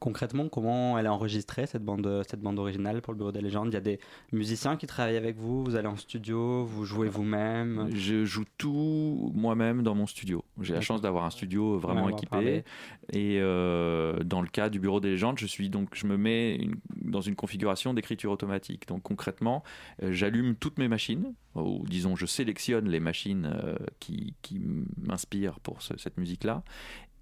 Concrètement, 0.00 0.48
comment 0.48 0.98
elle 0.98 1.06
est 1.06 1.10
enregistrée, 1.10 1.66
cette 1.66 1.84
bande, 1.84 2.22
cette 2.28 2.40
bande 2.40 2.58
originale 2.58 3.02
pour 3.02 3.12
le 3.12 3.18
Bureau 3.18 3.32
des 3.32 3.40
légendes? 3.40 3.68
Il 3.68 3.74
y 3.74 3.78
a 3.78 3.80
des 3.80 3.98
musiciens 4.32 4.76
qui 4.76 4.86
travaillent 4.86 5.16
avec 5.16 5.36
vous, 5.36 5.64
vous 5.64 5.76
allez 5.76 5.88
en 5.88 5.96
studio, 5.96 6.64
vous 6.64 6.84
jouez 6.84 7.08
vous-même? 7.08 7.90
Je 7.94 8.24
joue 8.24 8.44
tout 8.56 9.32
moi-même 9.34 9.82
dans 9.82 9.94
mon 9.94 10.06
studio. 10.06 10.44
J'ai 10.60 10.74
la 10.74 10.80
chance 10.80 11.00
d'avoir 11.00 11.24
un 11.24 11.30
studio 11.30 11.78
vraiment 11.78 12.08
équipé. 12.08 12.64
Et 13.12 13.38
euh, 13.40 14.22
dans 14.22 14.42
le 14.42 14.48
cas 14.48 14.68
du 14.68 14.80
Bureau 14.80 15.00
des 15.00 15.10
légendes, 15.10 15.38
je, 15.38 15.46
suis 15.46 15.70
donc, 15.70 15.94
je 15.94 16.06
me 16.06 16.16
mets 16.16 16.60
dans 16.96 17.20
une 17.20 17.34
configuration 17.34 17.94
d'écriture 17.94 18.30
automatique. 18.30 18.86
Donc 18.86 19.02
concrètement, 19.02 19.62
euh, 20.02 20.12
j'allume 20.12 20.54
toutes 20.56 20.78
mes 20.78 20.88
machines, 20.88 21.34
ou 21.54 21.84
disons, 21.88 22.16
je 22.16 22.26
sélectionne 22.26 22.88
les 22.88 23.00
machines 23.00 23.50
euh, 23.52 23.76
qui, 23.98 24.34
qui 24.42 24.60
m'inspirent 24.98 25.60
pour 25.60 25.82
cette 25.82 26.18
musique-là 26.18 26.62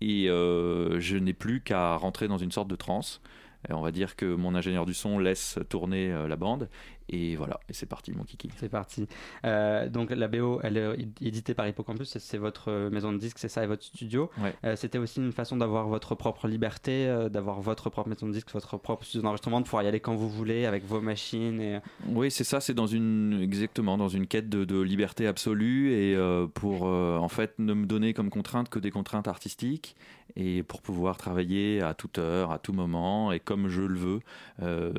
et 0.01 0.29
euh, 0.29 1.01
je 1.01 1.17
n'ai 1.17 1.33
plus 1.33 1.61
qu'à 1.61 1.97
rentrer 1.97 2.29
dans 2.29 2.39
une 2.39 2.53
sorte 2.53 2.69
de 2.69 2.77
transe. 2.77 3.21
on 3.71 3.81
va 3.81 3.93
dire 3.93 4.17
que 4.17 4.35
mon 4.35 4.55
ingénieur 4.55 4.87
du 4.87 4.95
son 4.95 5.19
laisse 5.19 5.59
tourner 5.69 6.13
euh, 6.13 6.29
la 6.29 6.37
bande 6.37 6.69
et 7.09 7.37
voilà, 7.37 7.61
et 7.69 7.73
c'est 7.73 7.87
parti 7.87 8.13
mon 8.13 8.25
kiki. 8.25 8.51
C'est 8.57 8.69
parti. 8.69 9.07
Euh, 9.45 9.89
donc 9.89 10.11
la 10.11 10.29
BO, 10.29 10.61
elle 10.63 10.77
est 10.77 11.09
éditée 11.21 11.55
par 11.55 11.69
Hippocampus, 11.69 12.19
c'est 12.19 12.39
votre 12.39 12.89
maison 12.91 13.13
de 13.13 13.19
disques, 13.19 13.39
c'est 13.39 13.49
ça, 13.49 13.63
et 13.65 13.67
votre 13.67 13.85
studio. 13.85 14.31
C'était 14.75 14.99
aussi 14.99 15.21
une 15.21 15.33
façon 15.33 15.57
d'avoir 15.57 15.89
votre 15.89 16.15
propre 16.15 16.49
liberté, 16.49 17.07
d'avoir 17.31 17.61
votre 17.61 17.91
propre 17.91 18.09
maison 18.09 18.27
de 18.27 18.33
disques, 18.33 18.51
votre 18.53 18.77
propre 18.79 19.05
studio 19.05 19.23
d'enregistrement, 19.23 19.61
de 19.61 19.65
pouvoir 19.65 19.83
y 19.83 19.87
aller 19.87 20.01
quand 20.01 20.15
vous 20.15 20.29
voulez 20.29 20.67
avec 20.67 20.85
vos 20.85 21.01
machines. 21.01 21.61
Et... 21.61 21.79
Oui, 22.09 22.31
c'est 22.31 22.45
ça, 22.45 22.61
c'est 22.61 22.75
dans 22.75 22.87
une 22.87 23.41
exactement 23.43 23.97
dans 23.97 24.09
une 24.09 24.27
quête 24.27 24.49
de, 24.49 24.65
de 24.65 24.81
liberté 24.81 25.27
absolue 25.27 25.93
et 25.93 26.17
pour 26.55 26.83
en 26.83 27.29
fait 27.29 27.59
ne 27.59 27.75
me 27.75 27.87
donner 27.87 28.15
comme 28.15 28.31
contrainte 28.31 28.69
que 28.69 28.79
des 28.79 28.91
contraintes 28.91 29.29
artistiques 29.29 29.97
et 30.35 30.63
pour 30.63 30.83
pouvoir 30.83 31.17
travailler 31.17 31.81
à 31.81 31.95
toute 31.95 32.19
heure, 32.19 32.51
à 32.51 32.59
tout 32.59 32.73
moment 32.73 33.33
et 33.33 33.41
comme 33.41 33.69
je 33.69 33.83
le 33.83 33.99
veux. 33.99 34.21
Euh, 34.63 34.93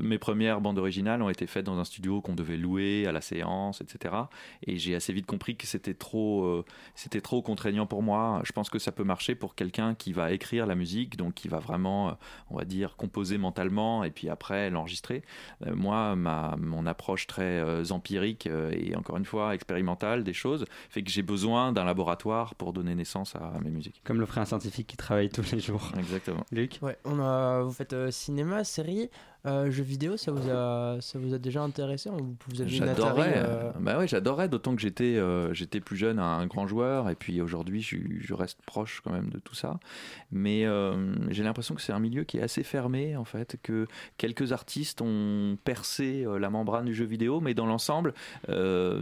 mes 0.00 0.18
premières 0.18 0.60
bandes 0.60 0.78
originales 0.78 1.22
ont 1.22 1.28
été 1.28 1.41
faites 1.46 1.66
dans 1.66 1.78
un 1.78 1.84
studio 1.84 2.20
qu'on 2.20 2.34
devait 2.34 2.56
louer 2.56 3.06
à 3.06 3.12
la 3.12 3.20
séance, 3.20 3.80
etc. 3.80 4.14
Et 4.66 4.78
j'ai 4.78 4.94
assez 4.94 5.12
vite 5.12 5.26
compris 5.26 5.56
que 5.56 5.66
c'était 5.66 5.94
trop, 5.94 6.44
euh, 6.44 6.64
c'était 6.94 7.20
trop 7.20 7.42
contraignant 7.42 7.86
pour 7.86 8.02
moi. 8.02 8.40
Je 8.44 8.52
pense 8.52 8.70
que 8.70 8.78
ça 8.78 8.92
peut 8.92 9.04
marcher 9.04 9.34
pour 9.34 9.54
quelqu'un 9.54 9.94
qui 9.94 10.12
va 10.12 10.32
écrire 10.32 10.66
la 10.66 10.74
musique, 10.74 11.16
donc 11.16 11.34
qui 11.34 11.48
va 11.48 11.58
vraiment, 11.58 12.08
euh, 12.08 12.12
on 12.50 12.56
va 12.56 12.64
dire, 12.64 12.96
composer 12.96 13.38
mentalement 13.38 14.04
et 14.04 14.10
puis 14.10 14.28
après 14.28 14.70
l'enregistrer. 14.70 15.22
moi, 15.74 16.16
ma, 16.16 16.56
mon 16.58 16.86
approche 16.86 17.26
très 17.26 17.92
empirique 17.92 18.46
et 18.46 18.94
encore 18.96 19.16
une 19.16 19.24
fois 19.24 19.54
expérimentale 19.54 20.24
des 20.24 20.32
choses 20.32 20.64
fait 20.90 21.02
que 21.02 21.10
j'ai 21.10 21.22
besoin 21.22 21.72
d'un 21.72 21.84
laboratoire 21.84 22.54
pour 22.54 22.72
donner 22.72 22.94
naissance 22.94 23.34
à 23.36 23.58
mes 23.62 23.70
musiques. 23.70 24.00
Comme 24.04 24.20
le 24.20 24.26
ferait 24.26 24.40
un 24.40 24.58
qui 24.58 24.96
travaille 24.96 25.28
tous 25.28 25.52
les 25.52 25.60
jours. 25.60 25.90
Exactement. 25.98 26.44
Luc? 26.50 26.78
Ouais, 26.82 26.98
on 27.04 27.20
a, 27.20 27.62
vous 27.62 27.72
faites 27.72 27.92
euh, 27.92 28.10
cinéma, 28.10 28.64
série. 28.64 29.10
Euh, 29.44 29.72
jeux 29.72 29.82
vidéo, 29.82 30.16
ça 30.16 30.30
vous 30.30 30.48
a, 30.48 30.98
ça 31.00 31.18
vous 31.18 31.34
a 31.34 31.38
déjà 31.38 31.62
intéressé? 31.62 32.10
Vous, 32.10 32.36
vous 32.46 32.64
J'adorais. 32.66 33.34
Euh, 33.36 33.72
bah 33.80 33.98
ouais, 33.98 34.06
j'adorais. 34.06 34.48
D'autant 34.48 34.76
que 34.76 34.80
j'étais, 34.80 35.16
euh, 35.16 35.52
j'étais 35.52 35.80
plus 35.80 35.96
jeune, 35.96 36.20
un 36.20 36.46
grand 36.46 36.68
joueur, 36.68 37.10
et 37.10 37.16
puis 37.16 37.40
aujourd'hui, 37.40 37.82
je, 37.82 37.96
je, 38.20 38.34
reste 38.34 38.62
proche 38.62 39.00
quand 39.02 39.10
même 39.10 39.30
de 39.30 39.40
tout 39.40 39.54
ça. 39.54 39.80
Mais 40.30 40.64
j'ai 41.30 41.42
l'impression 41.42 41.74
que 41.74 41.82
c'est 41.82 41.92
un 41.92 41.98
milieu 41.98 42.24
qui 42.24 42.38
est 42.38 42.42
assez 42.42 42.62
fermé 42.62 43.16
en 43.16 43.24
fait, 43.24 43.56
que 43.62 43.86
quelques 44.16 44.52
artistes 44.52 45.00
ont 45.02 45.58
percé 45.64 46.24
la 46.38 46.50
membrane 46.50 46.84
du 46.84 46.94
jeu 46.94 47.04
vidéo, 47.04 47.40
mais 47.40 47.54
dans 47.54 47.66
l'ensemble, 47.66 48.14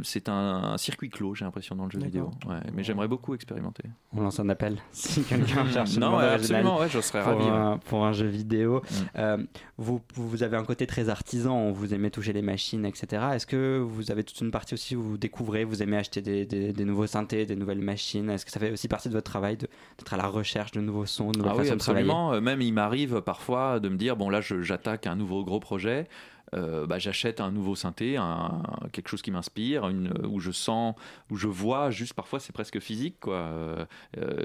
c'est 0.03 0.29
un, 0.29 0.77
circuit 0.79 1.11
clos. 1.11 1.35
J'ai 1.35 1.45
l'impression 1.45 1.77
dans 1.77 1.85
le 1.85 1.91
jeu 1.91 2.01
vidéo. 2.01 2.31
Ouais, 2.47 2.61
mais 2.73 2.83
j'aimerais 2.83 3.09
beaucoup 3.09 3.35
expérimenter. 3.35 3.85
On 4.13 4.23
lance 4.23 4.41
un 4.41 4.49
appel 4.49 4.79
si 4.93 5.23
quelqu'un 5.23 5.67
cherche 5.69 5.97
non, 5.99 6.17
absolument, 6.17 6.79
ouais, 6.79 6.89
je 6.89 7.01
serais 7.01 7.23
pour 7.23 7.33
ravi. 7.33 7.49
Un, 7.49 7.79
pour 7.79 8.07
un 8.07 8.13
jeu 8.13 8.27
vidéo. 8.27 8.83
Mm. 9.17 9.45
vous, 9.77 10.01
vous 10.15 10.30
vous 10.31 10.43
avez 10.43 10.57
un 10.57 10.65
côté 10.65 10.87
très 10.87 11.09
artisan, 11.09 11.71
vous 11.73 11.93
aimez 11.93 12.11
toucher 12.11 12.33
les 12.33 12.43
machines, 12.43 12.87
etc. 12.87 13.23
Est-ce 13.35 13.47
que 13.47 13.79
vous 13.79 14.11
avez 14.11 14.25
toute 14.25 14.41
une 14.41 14.51
partie 14.51 14.75
aussi 14.75 14.97
où 14.97 15.03
vous 15.03 15.19
découvrez, 15.19 15.65
vous 15.65 15.83
aimez 15.83 15.97
acheter 15.97 16.23
des, 16.23 16.85
nouveaux 16.85 17.07
synthés, 17.07 17.45
des 17.45 17.57
nouvelles 17.57 17.81
machines 17.81 18.31
Est-ce 18.31 18.47
que 18.47 18.53
ça 18.53 18.61
fait 18.61 18.71
aussi 18.71 18.89
partie 18.89 19.09
de 19.09 19.15
votre 19.15 19.31
travail 19.31 19.57
d'être 19.57 20.15
à 20.15 20.17
la 20.17 20.27
recherche 20.27 20.73
de 20.73 20.81
nouveaux 20.81 21.07
sons, 21.07 21.33
de 21.33 21.39
nouvelles 21.39 21.53
ah 21.57 21.63
oui, 21.63 21.71
absolument. 21.71 22.33
Euh, 22.33 22.41
même 22.41 22.63
il 22.63 22.73
m'arrive 22.73 23.21
parfois 23.21 23.81
de 23.81 23.89
me 23.89 23.97
dire 23.97 24.17
bon 24.17 24.31
là 24.31 24.41
j'attaque 24.41 25.07
un 25.07 25.17
nouveau 25.17 25.45
gros 25.45 25.61
projet. 25.61 26.07
Euh, 26.55 26.87
bah, 26.87 26.99
j'achète 26.99 27.41
un 27.41 27.51
nouveau 27.51 27.75
synthé, 27.75 28.17
un, 28.17 28.63
quelque 28.93 29.09
chose 29.09 29.23
qui 29.23 29.31
m'inspire, 29.31 29.91
où 30.29 30.41
je 30.41 30.51
sens, 30.51 30.95
où 31.31 31.37
je 31.37 31.47
vois, 31.47 31.91
juste 31.91 32.15
parfois 32.15 32.41
c'est 32.41 32.53
presque 32.53 32.81
physique, 32.81 33.17
quoi, 33.21 33.37
euh, 33.37 33.87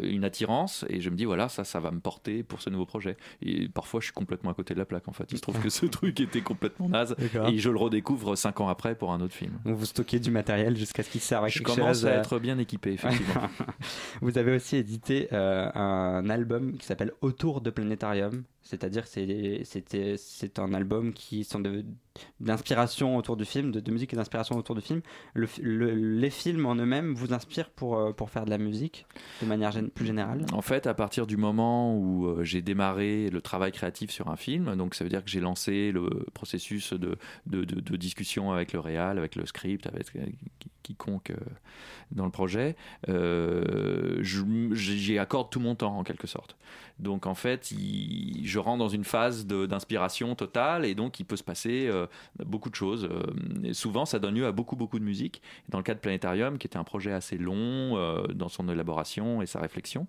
une 0.01 0.24
attirance, 0.24 0.86
et 0.89 1.01
je 1.01 1.10
me 1.10 1.16
dis 1.16 1.26
voilà, 1.26 1.49
ça, 1.49 1.64
ça 1.64 1.80
va 1.80 1.91
me 1.91 1.99
porter 1.99 2.43
pour 2.43 2.62
ce 2.62 2.70
nouveau 2.70 2.86
projet. 2.86 3.18
Et 3.41 3.68
parfois 3.70 3.99
je 3.99 4.06
suis 4.06 4.14
complètement 4.14 4.51
à 4.51 4.53
côté 4.53 4.74
de 4.74 4.80
la 4.80 4.86
plaque 4.86 5.08
en 5.08 5.14
fait. 5.14 5.32
Il 5.32 5.38
se 5.38 5.41
trouve 5.41 5.60
que 5.60 5.70
ce 5.70 5.86
truc 5.95 6.20
était 6.20 6.41
complètement 6.41 6.89
naze, 6.89 7.16
et 7.47 7.58
je 7.58 7.70
le 7.70 7.78
redécouvre 7.78 8.36
cinq 8.38 8.62
ans 8.62 8.68
après 8.68 8.95
pour 8.95 9.12
un 9.12 9.22
autre 9.22 9.34
film. 9.34 9.60
Donc 9.66 9.78
vous 9.78 9.86
stockez 9.86 10.20
du 10.20 10.32
matériel 10.32 10.78
jusqu'à 10.78 11.03
ce 11.03 11.10
qu'il 11.10 11.22
serve 11.22 11.45
à 11.45 11.47
je 11.47 11.60
quelque 11.60 11.70
chose. 11.70 11.76
Je 11.76 11.82
commence 11.82 12.03
à 12.06 12.10
euh. 12.10 12.20
être 12.20 12.39
bien 12.39 12.58
équipé, 12.58 12.93
effectivement. 12.93 13.49
vous 14.22 14.38
avez 14.38 14.56
aussi 14.56 14.78
édité 14.78 15.28
un 15.32 16.30
album 16.30 16.78
qui 16.78 16.86
s'appelle 16.86 17.12
Autour 17.22 17.62
de 17.62 17.70
Planétarium. 17.70 18.43
C'est-à-dire 18.66 19.07
c'est 19.07 19.63
c'est 20.18 20.59
un 20.59 20.74
album 20.74 21.13
qui 21.13 21.43
sont 21.43 21.61
d'inspiration 22.39 23.18
autour 23.18 23.38
du 23.38 23.45
film, 23.45 23.72
de, 23.72 23.91
musique 23.91 24.13
et 24.13 24.16
d'inspiration 24.16 24.57
autour 24.57 24.76
du 24.76 24.82
film. 24.82 25.01
Le, 25.34 25.47
les 25.93 26.30
films 26.30 26.66
en 26.66 26.76
eux-mêmes 26.76 27.13
vous 27.13 27.34
inspirent 27.34 27.70
pour, 27.70 27.97
euh, 27.97 28.11
pour 28.11 28.30
faire 28.30 28.45
de 28.45 28.49
la 28.49 28.57
musique 28.57 29.05
de 29.41 29.47
manière 29.47 29.74
plus 29.93 30.05
générale? 30.05 30.45
En 30.53 30.61
fait, 30.61 30.88
à 30.88 30.93
partir 30.93 31.28
du 31.28 31.38
moment 31.38 31.95
où 31.97 32.28
euh, 32.28 32.43
j'ai 32.43 32.61
démarré 32.61 33.30
le 33.30 33.41
travail 33.41 33.72
créatif 33.72 34.11
sur 34.11 34.30
un 34.30 34.36
film, 34.36 34.76
donc 34.76 34.95
ça 34.95 35.03
veut 35.03 35.09
dire 35.09 35.24
que 35.24 35.30
j'ai 35.30 35.39
lancé 35.39 35.91
le 35.91 36.09
processus 36.34 36.93
de, 36.93 37.18
de, 37.45 37.95
discussion 37.95 38.51
avec 38.51 38.74
le 38.74 38.80
réal, 38.80 39.18
avec 39.18 39.36
le 39.36 39.45
script, 39.45 39.88
avec 39.88 40.07
euh, 40.16 40.26
quiconque 40.84 41.34
dans 42.11 42.26
le 42.26 42.32
projet, 42.32 42.76
j'y 44.22 45.18
accorde 45.18 45.49
tout 45.49 45.59
mon 45.59 45.74
temps 45.74 45.97
en 45.97 46.03
quelque 46.03 46.28
sorte. 46.28 46.55
Donc 46.99 47.26
en 47.26 47.34
fait, 47.34 47.74
je 48.43 48.59
rentre 48.59 48.78
dans 48.78 48.89
une 48.89 49.03
phase 49.03 49.47
d'inspiration 49.47 50.36
totale 50.36 50.86
et 50.86 50.93
donc 50.93 51.20
il 51.20 51.26
peut 51.26 51.36
se 51.36 51.43
passer 51.43 51.89
beaucoup 52.45 52.70
de 52.70 52.76
choses. 52.76 53.08
Euh, 53.12 53.34
et 53.64 53.74
souvent, 53.74 54.06
ça 54.06 54.20
donne 54.20 54.36
lieu 54.36 54.45
à 54.45 54.51
beaucoup, 54.51 54.76
beaucoup 54.76 54.99
de 54.99 55.03
musique. 55.03 55.41
Dans 55.70 55.78
le 55.78 55.84
cas 55.84 55.93
de 55.93 55.99
Planétarium, 55.99 56.58
qui 56.58 56.68
était 56.68 56.78
un 56.78 56.84
projet 56.84 57.12
assez 57.12 57.38
long 57.38 57.97
euh, 57.97 58.28
dans 58.28 58.49
son 58.49 58.70
élaboration 58.70 59.41
et 59.41 59.45
sa 59.45 59.60
réflexion, 59.60 60.08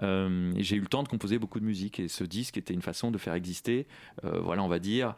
j'ai 0.00 0.76
eu 0.76 0.80
le 0.80 0.86
temps 0.86 1.02
de 1.02 1.08
composer 1.08 1.38
beaucoup 1.38 1.58
de 1.58 1.64
musique. 1.64 2.00
Et 2.00 2.08
ce 2.08 2.24
disque 2.24 2.58
était 2.58 2.74
une 2.74 2.82
façon 2.82 3.10
de 3.10 3.18
faire 3.18 3.34
exister, 3.34 3.86
voilà, 4.22 4.62
on 4.62 4.68
va 4.68 4.78
dire, 4.78 5.14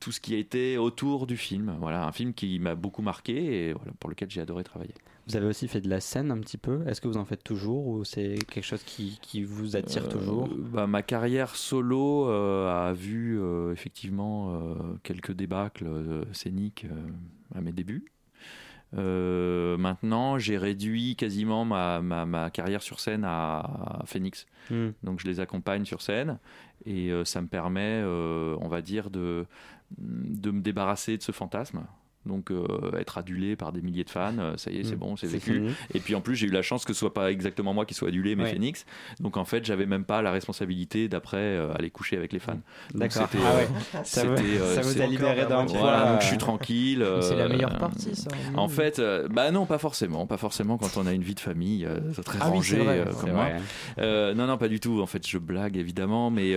tout 0.00 0.10
ce 0.10 0.20
qui 0.20 0.34
a 0.34 0.38
été 0.38 0.78
autour 0.78 1.26
du 1.26 1.36
film. 1.36 1.76
Voilà, 1.78 2.06
un 2.06 2.12
film 2.12 2.32
qui 2.32 2.58
m'a 2.60 2.74
beaucoup 2.74 3.02
marqué 3.02 3.68
et 3.68 3.74
pour 3.98 4.08
lequel 4.08 4.30
j'ai 4.30 4.40
adoré 4.40 4.64
travailler. 4.64 4.94
Vous 5.30 5.36
avez 5.36 5.46
aussi 5.46 5.68
fait 5.68 5.80
de 5.80 5.88
la 5.88 6.00
scène 6.00 6.32
un 6.32 6.38
petit 6.38 6.58
peu. 6.58 6.84
Est-ce 6.88 7.00
que 7.00 7.06
vous 7.06 7.16
en 7.16 7.24
faites 7.24 7.44
toujours 7.44 7.86
ou 7.86 8.02
c'est 8.02 8.34
quelque 8.48 8.64
chose 8.64 8.82
qui, 8.82 9.20
qui 9.22 9.44
vous 9.44 9.76
attire 9.76 10.06
euh, 10.06 10.08
toujours 10.08 10.48
bah, 10.48 10.88
Ma 10.88 11.02
carrière 11.02 11.54
solo 11.54 12.28
euh, 12.28 12.88
a 12.88 12.92
vu 12.92 13.40
euh, 13.40 13.70
effectivement 13.72 14.60
quelques 15.04 15.30
débâcles 15.30 15.86
scéniques 16.32 16.84
à 17.54 17.60
mes 17.60 17.70
débuts. 17.70 18.06
maintenant, 18.92 20.36
j'ai 20.36 20.58
réduit 20.58 21.14
quasiment 21.14 21.64
ma, 21.64 22.00
ma, 22.00 22.26
ma, 22.26 22.50
carrière 22.50 22.82
sur 22.82 22.98
scène 22.98 23.22
à, 23.24 24.02
Phoenix. 24.06 24.46
Hmm. 24.68 24.90
Donc, 25.04 25.20
je 25.20 25.28
les 25.28 25.38
accompagne 25.38 25.84
sur 25.84 26.02
scène 26.02 26.40
et 26.86 27.12
ça 27.24 27.40
me 27.40 27.46
permet, 27.46 28.02
on 28.02 28.68
va 28.68 28.82
dire, 28.82 29.10
de, 29.10 29.46
de 29.96 30.50
me 30.50 30.60
débarrasser 30.60 31.16
de 31.18 31.22
ce 31.22 31.30
fantasme. 31.30 31.84
Donc 32.26 32.50
euh, 32.50 32.66
être 32.98 33.16
adulé 33.16 33.56
par 33.56 33.72
des 33.72 33.80
milliers 33.80 34.04
de 34.04 34.10
fans, 34.10 34.36
euh, 34.38 34.56
ça 34.58 34.70
y 34.70 34.78
est, 34.78 34.84
c'est 34.84 34.94
mm. 34.94 34.98
bon, 34.98 35.16
c'est 35.16 35.26
vécu. 35.26 35.70
Et 35.94 36.00
puis 36.00 36.14
en 36.14 36.20
plus, 36.20 36.36
j'ai 36.36 36.48
eu 36.48 36.50
la 36.50 36.60
chance 36.60 36.84
que 36.84 36.92
ce 36.92 36.98
soit 36.98 37.14
pas 37.14 37.30
exactement 37.30 37.72
moi 37.72 37.86
qui 37.86 37.94
soit 37.94 38.08
adulé, 38.08 38.36
mais 38.36 38.52
Phoenix. 38.52 38.84
Donc 39.20 39.38
en 39.38 39.46
fait, 39.46 39.64
j'avais 39.64 39.86
même 39.86 40.04
pas 40.04 40.20
la 40.20 40.30
responsabilité 40.30 41.08
d'après 41.08 41.38
euh, 41.38 41.72
aller 41.74 41.90
coucher 41.90 42.18
avec 42.18 42.34
les 42.34 42.38
fans. 42.38 42.60
D'accord. 42.94 43.26
Ah 43.32 43.56
ouais. 43.56 43.68
ça, 44.04 44.24
vous, 44.26 45.00
a 45.00 45.06
libéré 45.06 45.46
d'un 45.46 45.64
Voilà, 45.64 46.12
donc 46.12 46.20
je 46.20 46.26
suis 46.26 46.38
tranquille. 46.38 47.06
c'est 47.22 47.36
la 47.36 47.48
meilleure 47.48 47.78
partie, 47.78 48.14
ça. 48.14 48.30
En 48.54 48.68
fait, 48.68 49.00
bah 49.30 49.50
non, 49.50 49.64
pas 49.64 49.78
forcément, 49.78 50.26
pas 50.26 50.36
forcément 50.36 50.76
quand 50.76 50.98
on 50.98 51.06
a 51.06 51.12
une 51.12 51.22
vie 51.22 51.34
de 51.34 51.40
famille 51.40 51.88
très 52.24 52.38
ah 52.42 52.48
rangée 52.48 52.84
comme 53.18 53.32
moi. 53.32 53.48
non, 53.98 54.46
non, 54.46 54.58
pas 54.58 54.68
du 54.68 54.78
tout. 54.78 55.00
En 55.00 55.06
fait, 55.06 55.26
je 55.26 55.38
blague 55.38 55.78
évidemment, 55.78 56.30
mais 56.30 56.54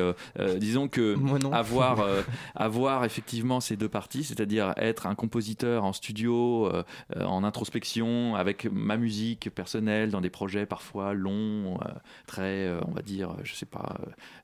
disons 0.58 0.90
que 0.90 1.16
avoir, 1.54 2.06
avoir 2.54 3.06
effectivement 3.06 3.62
ces 3.62 3.78
deux 3.78 3.90
parties, 3.90 4.26
c'est-à-dire 4.26 4.74
être 4.76 5.08
un 5.08 5.16
compositeur 5.16 5.53
en 5.64 5.94
studio, 5.94 6.68
euh, 6.68 6.84
euh, 7.16 7.24
en 7.26 7.44
introspection, 7.44 8.36
avec 8.36 8.66
ma 8.66 8.98
musique 8.98 9.50
personnelle, 9.50 10.10
dans 10.10 10.22
des 10.22 10.30
projets 10.30 10.66
parfois 10.66 11.14
longs, 11.14 11.78
euh, 11.82 11.90
très, 12.28 12.70
on 12.88 12.92
va 12.92 13.02
dire, 13.02 13.36
je 13.44 13.54
sais 13.54 13.66
pas, 13.66 13.98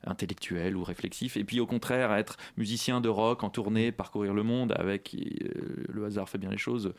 intellectuels 0.06 0.76
ou 0.76 0.84
réflexifs. 0.84 1.36
Et 1.36 1.44
puis 1.44 1.60
au 1.60 1.66
contraire, 1.66 2.12
être 2.12 2.36
musicien 2.56 3.00
de 3.00 3.08
rock 3.08 3.42
en 3.42 3.50
tournée, 3.50 3.92
parcourir 3.92 4.34
le 4.34 4.42
monde 4.42 4.72
avec, 4.76 5.16
le 5.88 6.04
hasard 6.04 6.28
fait 6.28 6.38
bien 6.38 6.50
les 6.50 6.58
choses, 6.58 6.92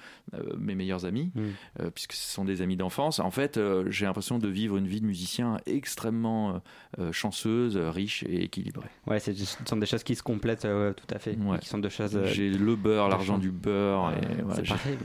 mes 0.58 0.76
meilleurs 0.76 1.06
amis, 1.06 1.32
mm. 1.36 1.90
puisque 1.92 2.14
ce 2.14 2.34
sont 2.34 2.46
des 2.46 2.62
amis 2.62 2.78
d'enfance. 2.78 3.20
En 3.20 3.32
fait, 3.32 3.60
j'ai 3.90 4.06
l'impression 4.06 4.40
de 4.40 4.48
vivre 4.48 4.78
une 4.78 4.88
vie 4.88 5.02
de 5.02 5.06
musicien 5.06 5.58
extrêmement 5.66 6.62
chanceuse, 7.12 7.78
riche 7.78 8.24
et 8.24 8.44
équilibrée. 8.44 8.90
Ouais, 9.08 9.20
ce 9.20 9.32
sont 9.66 9.78
des 9.78 9.86
choses 9.86 10.04
qui 10.04 10.16
se 10.16 10.24
complètent 10.24 10.62
tout 10.62 11.16
à 11.16 11.20
fait. 11.20 11.38
Qui 11.62 11.68
sont 11.68 11.78
deux 11.78 11.90
choses. 11.90 12.20
J'ai 12.26 12.50
le 12.50 12.76
beurre, 12.76 13.10
l'argent 13.10 13.38
du 13.38 13.52
beurre, 13.52 14.01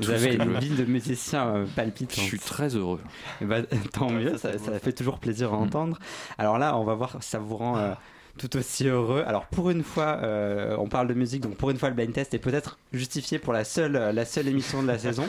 vous 0.00 0.10
avez 0.10 0.34
une 0.34 0.58
vie 0.58 0.70
de 0.70 0.84
musicien 0.84 1.46
euh, 1.48 1.66
palpitante. 1.74 2.16
Je 2.16 2.20
suis 2.20 2.38
très 2.38 2.74
heureux. 2.74 3.00
Bah, 3.40 3.62
tant 3.92 4.10
mieux, 4.10 4.36
ça, 4.38 4.50
fait 4.82 4.92
toujours 4.92 5.18
plaisir 5.18 5.52
à 5.52 5.56
mm. 5.56 5.62
entendre. 5.62 5.98
Alors 6.38 6.58
là, 6.58 6.76
on 6.76 6.84
va 6.84 6.94
voir, 6.94 7.16
ça 7.20 7.38
vous 7.38 7.56
rend 7.56 7.76
euh, 7.78 7.92
tout 8.38 8.56
aussi 8.56 8.86
heureux. 8.86 9.24
Alors 9.26 9.46
pour 9.46 9.70
une 9.70 9.82
fois, 9.82 10.18
euh, 10.22 10.76
on 10.78 10.88
parle 10.88 11.08
de 11.08 11.14
musique, 11.14 11.42
donc 11.42 11.56
pour 11.56 11.70
une 11.70 11.78
fois 11.78 11.88
le 11.88 11.94
blind 11.94 12.12
test 12.12 12.34
est 12.34 12.38
peut-être 12.38 12.78
justifié 12.92 13.38
pour 13.38 13.52
la 13.52 13.64
seule, 13.64 13.92
la 13.92 14.24
seule 14.24 14.48
émission 14.48 14.82
de 14.82 14.88
la 14.88 14.98
saison. 14.98 15.24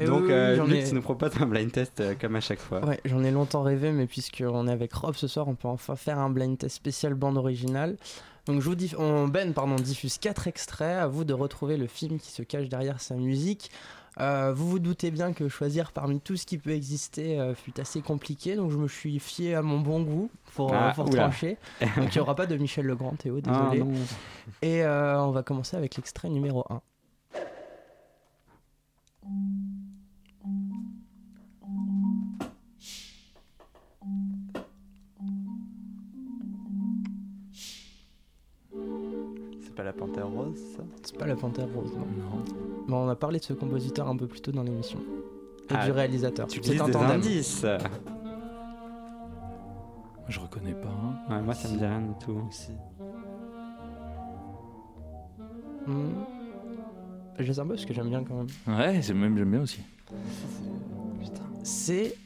donc 0.00 0.24
oui, 0.28 0.60
oui, 0.68 0.84
tu 0.88 0.94
nous 0.94 1.02
proposes 1.02 1.32
un 1.40 1.46
blind 1.46 1.70
test 1.70 2.02
comme 2.20 2.36
à 2.36 2.40
chaque 2.40 2.60
fois. 2.60 2.84
Ouais, 2.84 3.00
j'en 3.04 3.22
ai 3.24 3.30
longtemps 3.30 3.62
rêvé, 3.62 3.92
mais 3.92 4.06
puisqu'on 4.06 4.68
est 4.68 4.72
avec 4.72 4.92
Rob 4.94 5.14
ce 5.14 5.28
soir, 5.28 5.48
on 5.48 5.54
peut 5.54 5.68
enfin 5.68 5.96
faire 5.96 6.18
un 6.18 6.30
blind 6.30 6.58
test 6.58 6.76
spécial 6.76 7.14
bande 7.14 7.36
originale. 7.36 7.96
Donc 8.46 8.60
je 8.60 8.70
vous 8.70 8.76
on, 8.96 9.28
Ben 9.28 9.52
pardon, 9.52 9.74
diffuse 9.76 10.18
quatre 10.18 10.46
extraits. 10.46 10.98
À 10.98 11.06
vous 11.08 11.24
de 11.24 11.34
retrouver 11.34 11.76
le 11.76 11.86
film 11.86 12.18
qui 12.18 12.30
se 12.30 12.42
cache 12.42 12.68
derrière 12.68 13.00
sa 13.00 13.16
musique. 13.16 13.70
Euh, 14.18 14.54
vous 14.54 14.68
vous 14.70 14.78
doutez 14.78 15.10
bien 15.10 15.34
que 15.34 15.48
choisir 15.48 15.92
parmi 15.92 16.20
tout 16.20 16.36
ce 16.36 16.46
qui 16.46 16.56
peut 16.56 16.70
exister 16.70 17.38
euh, 17.38 17.54
fut 17.54 17.78
assez 17.78 18.00
compliqué, 18.00 18.56
donc 18.56 18.70
je 18.70 18.78
me 18.78 18.88
suis 18.88 19.18
fié 19.18 19.54
à 19.54 19.60
mon 19.60 19.78
bon 19.78 20.00
goût 20.00 20.30
pour, 20.54 20.72
euh, 20.72 20.76
ah, 20.78 20.94
trancher. 20.94 21.58
Donc 21.96 22.14
il 22.14 22.16
n'y 22.16 22.20
aura 22.20 22.34
pas 22.34 22.46
de 22.46 22.56
Michel 22.56 22.86
Legrand, 22.86 23.14
Théo, 23.16 23.40
ah, 23.46 23.70
désolé. 23.72 23.90
Et 24.62 24.86
on 24.86 25.32
va 25.32 25.42
commencer 25.42 25.76
avec 25.76 25.96
l'extrait 25.96 26.30
numéro 26.30 26.64
1. 26.70 26.80
Pas 39.76 39.84
la 39.84 39.92
Panthère 39.92 40.28
Rose, 40.28 40.58
ça 40.74 40.82
C'est 41.02 41.16
pas 41.16 41.26
la 41.26 41.36
Panthère 41.36 41.68
Rose, 41.68 41.92
non. 41.94 42.06
non. 42.88 43.04
on 43.04 43.08
a 43.08 43.14
parlé 43.14 43.38
de 43.38 43.44
ce 43.44 43.52
compositeur 43.52 44.08
un 44.08 44.16
peu 44.16 44.26
plus 44.26 44.40
tôt 44.40 44.50
dans 44.50 44.62
l'émission. 44.62 44.98
Et 45.70 45.74
ah, 45.74 45.84
du 45.84 45.92
réalisateur. 45.92 46.46
Tu 46.46 46.60
dis 46.60 46.70
des 46.70 46.80
indices 46.80 47.66
Je 50.28 50.40
reconnais 50.40 50.74
pas. 50.74 50.88
Hein. 50.88 51.34
Ouais, 51.34 51.42
moi, 51.42 51.54
ça 51.54 51.68
me 51.68 51.76
dit 51.76 51.84
rien 51.84 52.00
du 52.00 52.14
tout. 52.24 52.40
Aussi. 52.48 52.72
Hmm. 55.86 56.08
Je 57.38 57.52
sais 57.52 57.60
un 57.60 57.64
peu 57.64 57.74
parce 57.74 57.84
que 57.84 57.92
j'aime 57.92 58.08
bien 58.08 58.24
quand 58.24 58.34
même. 58.34 58.46
Ouais, 58.66 59.14
même 59.14 59.36
j'aime 59.36 59.50
bien 59.50 59.62
aussi. 59.62 59.80
C'est 61.62 62.16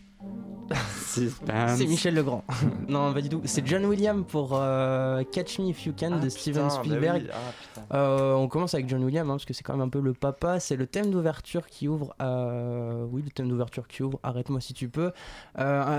c'est 0.77 1.87
Michel 1.87 2.15
Legrand. 2.15 2.45
non, 2.89 3.13
pas 3.13 3.21
du 3.21 3.29
tout. 3.29 3.43
C'est 3.45 3.67
John 3.67 3.85
Williams 3.85 4.25
pour 4.29 4.51
euh, 4.55 5.23
Catch 5.33 5.59
Me 5.59 5.69
If 5.69 5.87
You 5.87 5.95
Can 5.99 6.19
de 6.19 6.27
ah, 6.27 6.31
Steven 6.31 6.63
bah 6.63 6.71
Spielberg. 6.71 7.31
Ah, 7.33 7.97
euh, 7.97 8.35
on 8.35 8.49
commence 8.49 8.75
avec 8.75 8.89
John 8.89 9.03
Williams 9.03 9.29
hein, 9.29 9.35
parce 9.35 9.45
que 9.45 9.55
c'est 9.55 9.63
quand 9.63 9.73
même 9.73 9.87
un 9.87 9.89
peu 9.89 10.01
le 10.01 10.13
papa. 10.13 10.61
C'est 10.61 10.77
le 10.77 10.87
thème 10.87 11.11
d'ouverture 11.11 11.67
qui 11.67 11.89
ouvre. 11.89 12.15
Euh, 12.23 13.05
oui, 13.11 13.23
le 13.23 13.31
thème 13.31 13.49
d'ouverture 13.49 13.89
qui 13.89 14.03
ouvre. 14.03 14.21
Arrête-moi 14.23 14.61
si 14.61 14.75
tu 14.75 14.89
peux. 14.89 15.13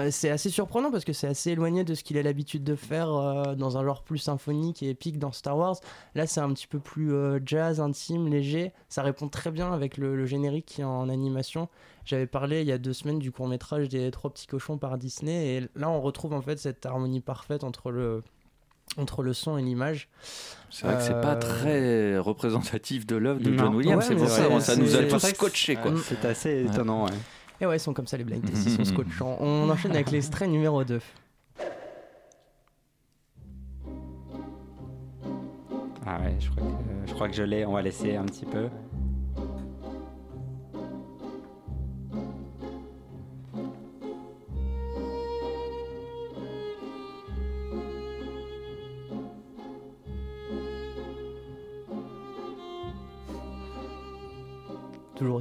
c'est 0.09 0.29
assez 0.29 0.49
surprenant 0.49 0.91
parce 0.91 1.05
que 1.05 1.13
c'est 1.13 1.27
assez 1.27 1.51
éloigné 1.51 1.83
de 1.83 1.93
ce 1.93 2.03
qu'il 2.03 2.17
a 2.17 2.23
l'habitude 2.23 2.63
de 2.63 2.75
faire 2.75 3.55
dans 3.55 3.77
un 3.77 3.83
genre 3.83 4.03
plus 4.03 4.19
symphonique 4.19 4.83
et 4.83 4.89
épique 4.89 5.19
dans 5.19 5.31
Star 5.31 5.57
Wars. 5.57 5.77
Là, 6.15 6.27
c'est 6.27 6.41
un 6.41 6.51
petit 6.53 6.67
peu 6.67 6.79
plus 6.79 7.13
jazz, 7.45 7.79
intime, 7.79 8.27
léger. 8.27 8.71
Ça 8.89 9.01
répond 9.01 9.27
très 9.27 9.51
bien 9.51 9.73
avec 9.73 9.97
le, 9.97 10.15
le 10.15 10.25
générique 10.25 10.65
qui 10.65 10.81
est 10.81 10.85
en 10.85 11.09
animation. 11.09 11.67
J'avais 12.11 12.27
parlé 12.27 12.59
il 12.59 12.67
y 12.67 12.73
a 12.73 12.77
deux 12.77 12.91
semaines 12.91 13.19
du 13.19 13.31
court 13.31 13.47
métrage 13.47 13.87
des 13.87 14.11
Trois 14.11 14.33
petits 14.33 14.45
cochons 14.45 14.77
par 14.77 14.97
Disney 14.97 15.55
et 15.55 15.69
là 15.79 15.89
on 15.89 16.01
retrouve 16.01 16.33
en 16.33 16.41
fait 16.41 16.59
cette 16.59 16.85
harmonie 16.85 17.21
parfaite 17.21 17.63
entre 17.63 17.89
le 17.89 18.21
entre 18.97 19.23
le 19.23 19.31
son 19.31 19.57
et 19.57 19.61
l'image. 19.61 20.09
C'est 20.69 20.87
vrai 20.87 20.97
que 20.97 21.03
c'est 21.03 21.21
pas 21.21 21.37
très 21.37 22.17
représentatif 22.17 23.07
de 23.07 23.15
l'œuvre 23.15 23.39
de 23.39 23.57
John 23.57 23.73
Williams, 23.73 24.03
c'est 24.05 24.15
pour 24.15 24.27
ça, 24.27 24.59
ça 24.59 24.75
nous 24.75 24.93
a 24.93 25.03
tous 25.03 25.19
scotché 25.19 25.77
quoi. 25.77 25.93
C'est 26.03 26.25
assez 26.25 26.65
étonnant, 26.65 27.05
ouais. 27.05 27.11
Et 27.61 27.65
ouais, 27.65 27.77
ils 27.77 27.79
sont 27.79 27.93
comme 27.93 28.07
ça 28.07 28.17
les 28.17 28.25
blind 28.25 28.43
tests, 28.43 28.65
ils 28.65 28.75
sont 28.75 28.83
scotchants. 28.83 29.37
On 29.39 29.69
enchaîne 29.69 29.93
avec 29.93 30.11
l'extrait 30.11 30.49
numéro 30.49 30.83
2. 30.83 30.99
Ah 36.05 36.19
ouais, 36.19 36.35
je 36.41 36.49
crois 36.49 36.63
que 36.63 37.07
je, 37.07 37.13
crois 37.13 37.29
que 37.29 37.35
je 37.35 37.43
l'ai, 37.43 37.65
on 37.65 37.71
va 37.71 37.81
laisser 37.81 38.17
un 38.17 38.25
petit 38.25 38.45
peu. 38.45 38.67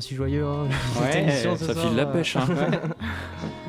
Aussi 0.00 0.14
joyeux, 0.14 0.46
hein. 0.46 0.66
Ouais, 1.00 1.30
ça 1.30 1.74
file 1.74 1.94
la 1.94 2.06
pêche. 2.06 2.36
Hein. 2.36 2.46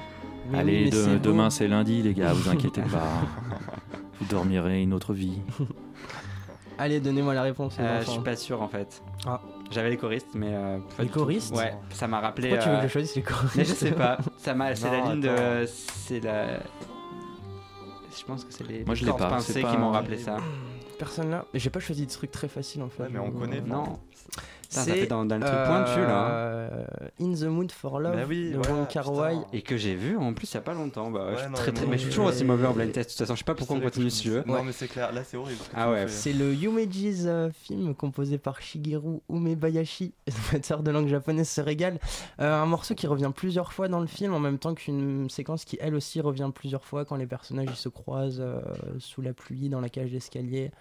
Allez, 0.54 0.90
demain 0.90 1.50
c'est 1.50 1.68
lundi, 1.68 2.02
les 2.02 2.14
gars, 2.14 2.34
vous 2.34 2.50
inquiétez 2.50 2.82
pas. 2.82 3.22
vous 4.20 4.26
dormirez 4.28 4.82
une 4.82 4.94
autre 4.94 5.14
vie. 5.14 5.40
Allez, 6.78 7.00
donnez-moi 7.00 7.34
la 7.34 7.44
réponse. 7.44 7.76
Euh, 7.80 8.02
je 8.02 8.10
suis 8.10 8.22
pas 8.22 8.36
sûr 8.36 8.62
en 8.62 8.68
fait. 8.68 9.04
Ah. 9.26 9.42
J'avais 9.70 9.90
les 9.90 9.98
choristes, 9.98 10.34
mais. 10.34 10.52
Euh, 10.52 10.80
les 11.00 11.10
choristes 11.10 11.56
Ouais, 11.56 11.74
ça 11.92 12.08
m'a 12.08 12.20
rappelé. 12.20 12.50
Pourquoi 12.50 12.64
tu 12.64 12.70
veux 12.70 12.76
que 12.76 12.82
je 12.82 12.86
euh, 12.88 12.90
choisisse 12.90 13.16
les 13.18 13.22
choristes 13.22 13.56
Mais 13.56 13.66
je 13.66 13.74
sais 13.74 13.92
pas. 13.92 14.18
Ça 14.38 14.54
m'a. 14.54 14.74
C'est 14.74 14.90
la 14.90 15.10
ligne 15.10 15.22
de. 15.22 15.66
C'est 15.68 16.22
la. 16.22 16.60
Je 18.18 18.26
pense 18.26 18.46
que 18.46 18.54
c'est 18.54 18.68
les. 18.68 18.84
Moi 18.84 18.96
je 18.96 19.06
l'ai 19.06 19.12
pas. 19.12 19.38
qui 19.42 19.78
m'ont 19.78 19.92
rappelé 19.92 20.18
ça. 20.18 20.38
Personne 20.98 21.30
là. 21.30 21.46
J'ai 21.54 21.70
pas 21.70 21.80
choisi 21.80 22.06
de 22.06 22.12
trucs 22.12 22.32
très 22.32 22.48
faciles 22.48 22.82
en 22.82 22.90
fait. 22.90 23.04
Ouais, 23.04 23.10
mais 23.12 23.20
on 23.20 23.32
connaît. 23.32 23.62
Non. 23.62 24.00
C'est 24.72 25.06
dans, 25.06 25.26
dans, 25.26 25.36
le 25.36 25.42
truc 25.42 25.64
pointu 25.66 26.00
là. 26.00 26.26
Hein. 26.26 26.32
Euh, 26.32 26.86
In 27.20 27.34
the 27.34 27.44
Mood 27.44 27.72
for 27.74 28.00
Love 28.00 28.16
bah 28.16 28.24
oui, 28.28 28.52
de 28.52 28.58
Wong 28.58 29.44
Et 29.52 29.62
que 29.62 29.76
j'ai 29.76 29.96
vu 29.96 30.16
en 30.16 30.34
plus 30.34 30.50
il 30.52 30.56
y 30.56 30.58
a 30.58 30.62
pas 30.62 30.74
longtemps. 30.74 31.12
Bah, 31.12 31.32
je, 31.36 31.54
très, 31.54 31.74
très, 31.74 31.86
mais 31.86 31.98
je 31.98 32.04
suis 32.04 32.10
toujours 32.10 32.28
aussi 32.28 32.46
mauvais 32.46 32.66
en 32.68 32.72
blind 32.72 32.92
test. 32.92 33.10
De 33.10 33.14
toute 33.14 33.20
façon, 33.20 33.36
je 33.36 33.40
sais 33.40 33.46
pas 33.46 33.54
pourquoi 33.54 33.76
on 33.76 33.82
continue 33.82 34.10
ce 34.10 34.24
jeu. 34.24 34.44
Non, 34.46 34.64
mais 34.64 34.72
c'est 34.72 34.88
clair, 34.88 35.12
là 35.12 35.24
c'est 35.26 35.36
horrible. 35.36 35.60
Ah 35.76 35.92
ouais. 35.92 36.08
C'est 36.08 36.32
le 36.32 36.54
Yumeji's 36.54 37.26
euh, 37.26 37.50
film 37.52 37.94
composé 37.94 38.38
par 38.38 38.62
Shigeru 38.62 39.20
Umebayashi, 39.30 40.14
amateur 40.50 40.84
de 40.84 40.92
langue 40.92 41.08
japonaise 41.08 41.50
se 41.50 41.62
régale. 41.62 42.00
Euh, 42.40 42.62
un 42.62 42.66
morceau 42.66 42.96
qui 42.96 43.08
revient 43.08 43.32
plusieurs 43.36 43.74
fois 43.74 43.90
dans 43.90 44.00
le 44.00 44.08
film 44.08 44.34
en 44.34 44.40
même 44.40 44.58
temps 44.58 44.74
qu'une 44.74 45.30
séquence 45.30 45.66
qui 45.66 45.78
elle 45.82 45.96
aussi 45.96 46.22
revient 46.22 46.50
plusieurs 46.54 46.86
fois 46.86 47.04
quand 47.04 47.18
les 47.18 47.28
personnages 47.28 47.68
ils 47.72 47.76
se 47.76 47.90
croisent 47.90 48.44
sous 49.00 49.22
la 49.22 49.34
pluie 49.34 49.68
dans 49.68 49.82
la 49.82 49.90
cage 49.90 50.12
d'escalier. 50.12 50.72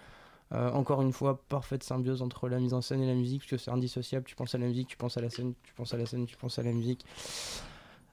Euh, 0.53 0.69
encore 0.71 1.01
une 1.01 1.13
fois, 1.13 1.41
parfaite 1.47 1.83
symbiose 1.83 2.21
entre 2.21 2.49
la 2.49 2.59
mise 2.59 2.73
en 2.73 2.81
scène 2.81 3.01
et 3.01 3.07
la 3.07 3.13
musique, 3.13 3.41
parce 3.41 3.51
que 3.51 3.57
c'est 3.57 3.71
indissociable. 3.71 4.25
Tu 4.25 4.35
penses 4.35 4.53
à 4.53 4.57
la 4.57 4.67
musique, 4.67 4.87
tu 4.89 4.97
penses 4.97 5.17
à 5.17 5.21
la 5.21 5.29
scène, 5.29 5.53
tu 5.63 5.73
penses 5.73 5.93
à 5.93 5.97
la 5.97 6.05
scène, 6.05 6.25
tu 6.25 6.35
penses 6.35 6.59
à 6.59 6.63
la 6.63 6.71
musique. 6.73 7.05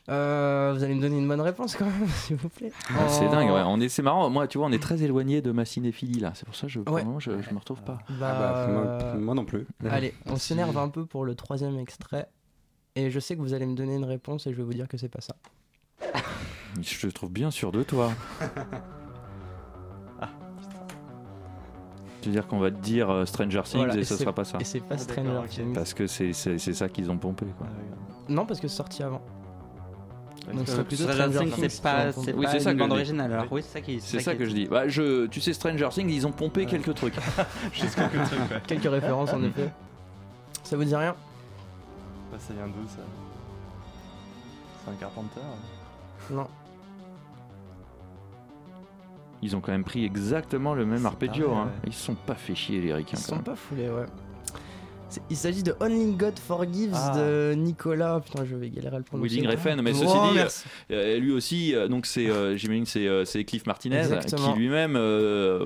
Euh, 0.09 0.73
vous 0.75 0.83
allez 0.85 0.95
me 0.95 1.03
donner 1.03 1.19
une 1.19 1.29
bonne 1.29 1.41
réponse 1.41 1.77
quand 1.77 1.85
même, 1.85 2.09
s'il 2.25 2.37
vous 2.37 2.49
plaît. 2.49 2.73
Ah, 2.91 3.09
c'est 3.09 3.29
dingue, 3.29 3.51
ouais. 3.51 3.63
on 3.67 3.81
est, 3.81 3.89
c'est 3.89 4.03
marrant. 4.03 4.31
Moi, 4.31 4.47
tu 4.47 4.59
vois, 4.59 4.69
on 4.69 4.73
est 4.73 4.83
très 4.83 5.03
éloigné 5.03 5.43
de 5.43 5.51
ma 5.51 5.65
cinéphilie 5.65 6.21
là. 6.21 6.33
C'est 6.35 6.47
pour 6.47 6.55
ça 6.55 6.67
que 6.67 6.73
je, 6.73 6.81
je, 6.81 7.31
me 7.53 7.59
retrouve 7.59 7.83
pas. 7.83 7.99
Bah, 8.19 8.67
ah 8.67 8.67
bah, 8.67 9.15
moi, 9.19 9.35
non 9.35 9.45
plus. 9.45 9.67
Allez, 9.91 10.15
on 10.27 10.37
s'énerve 10.37 10.79
un 10.79 10.89
peu 10.89 11.05
pour 11.05 11.25
le 11.25 11.35
troisième 11.35 11.79
extrait. 11.79 12.29
Et 12.95 13.11
je 13.11 13.21
sais 13.21 13.37
que 13.37 13.41
vous 13.41 13.53
allez 13.53 13.67
me 13.67 13.75
donner 13.75 13.97
une 13.97 14.05
réponse 14.05 14.47
et 14.47 14.53
je 14.53 14.57
vais 14.57 14.63
vous 14.63 14.73
dire 14.73 14.89
que 14.89 14.97
c'est 14.97 15.09
pas 15.09 15.21
ça. 15.21 15.37
je 16.81 17.07
te 17.07 17.13
trouve 17.13 17.31
bien 17.31 17.51
sûr 17.51 17.71
de 17.71 17.83
toi. 17.83 18.13
Tu 22.21 22.29
veux 22.29 22.35
dire 22.35 22.47
qu'on 22.47 22.59
va 22.59 22.71
te 22.71 22.77
dire 22.77 23.11
euh, 23.11 23.25
Stranger 23.27 23.63
Things 23.65 23.97
et, 23.97 24.05
ce 24.05 24.17
sera 24.17 24.33
pas 24.33 24.45
ça 24.45 24.59
Et 24.61 24.65
c'est 24.65 24.81
pas 24.81 24.99
Stranger 24.99 25.49
Things. 25.49 25.73
Parce 25.73 25.95
que 25.95 26.07
c'est 26.07 26.33
ça 26.33 26.89
qu'ils 26.89 27.11
ont 27.11 27.19
pompé 27.19 27.47
quoi. 27.57 27.67
Non, 28.29 28.45
parce 28.45 28.61
que 28.61 28.69
c'est 28.69 28.77
sorti 28.77 29.03
avant. 29.03 29.23
Donc 30.53 30.67
Stranger 30.69 31.39
Things, 31.39 31.69
c'est 31.69 31.83
pas, 31.83 32.13
c'est 32.13 32.33
oui, 32.35 32.47
c'est 32.51 32.61
ça 32.61 32.73
une 32.73 32.79
bande 32.79 32.93
originale. 32.93 33.33
Alors 33.33 33.47
oui, 33.51 33.63
c'est 33.63 33.73
ça 33.73 33.81
qui. 33.81 34.01
C'est 34.01 34.21
ça, 34.21 34.35
que 34.35 34.45
je 34.45 34.53
dis. 34.53 34.67
Bah, 34.67 34.89
je, 34.89 35.27
tu 35.27 35.41
sais, 35.41 35.53
Stranger 35.53 35.89
Things, 35.91 36.11
ils 36.11 36.27
ont 36.27 36.33
pompé 36.33 36.67
quelques 36.67 36.95
trucs. 36.95 37.15
Juste 37.73 37.95
quelques 37.95 38.25
trucs. 38.25 38.67
Quelques 38.67 38.91
références 38.91 39.33
en 39.33 39.43
effet. 39.43 39.71
Ça 40.63 40.77
vous 40.77 40.85
dit 40.85 40.97
rien? 40.97 41.15
Bah, 42.31 42.39
Ça 42.39 42.55
vient 42.55 42.67
d'où 42.67 42.87
ça? 42.89 43.03
C'est 44.85 44.91
un 44.91 44.95
Carpenter 44.95 45.41
Non. 46.31 46.47
Ils 49.43 49.55
ont 49.55 49.61
quand 49.61 49.73
même 49.73 49.85
pris 49.85 50.05
exactement 50.05 50.75
le 50.75 50.85
même 50.85 51.07
arpeggio. 51.07 51.53
Hein. 51.53 51.71
Ils 51.87 51.93
se 51.93 52.05
sont 52.05 52.15
pas 52.15 52.35
fait 52.35 52.55
chier, 52.55 52.81
les 52.81 52.93
ricains. 52.93 53.17
Ils 53.17 53.23
se 53.23 53.29
sont 53.29 53.39
pas 53.39 53.57
foulés, 53.57 53.89
ouais. 53.89 54.07
Il 55.31 55.37
s'agit 55.37 55.63
de 55.63 55.75
Only 55.81 56.15
God 56.17 56.39
Forgives 56.39 56.93
ah. 56.95 57.17
de 57.17 57.55
Nicolas. 57.55 58.21
Putain, 58.21 58.45
je 58.45 58.57
vais 58.57 58.69
galérer 58.69 58.97
à 58.97 58.99
le 58.99 59.05
prononcer. 59.05 59.29
Willing 59.29 59.49
Refn, 59.49 59.81
mais 59.81 59.95
ceci 59.95 60.05
dit, 60.05 60.39
euh, 60.39 60.49
euh, 60.91 61.19
lui 61.19 61.33
aussi, 61.33 61.75
euh, 61.75 61.89
donc 61.89 62.05
c'est, 62.05 62.27
j'imagine, 62.59 62.85
c'est, 62.85 63.09
c'est 63.25 63.45
Cliff 63.45 63.67
Martinez 63.67 64.03
qui 64.27 64.59
lui-même, 64.59 64.93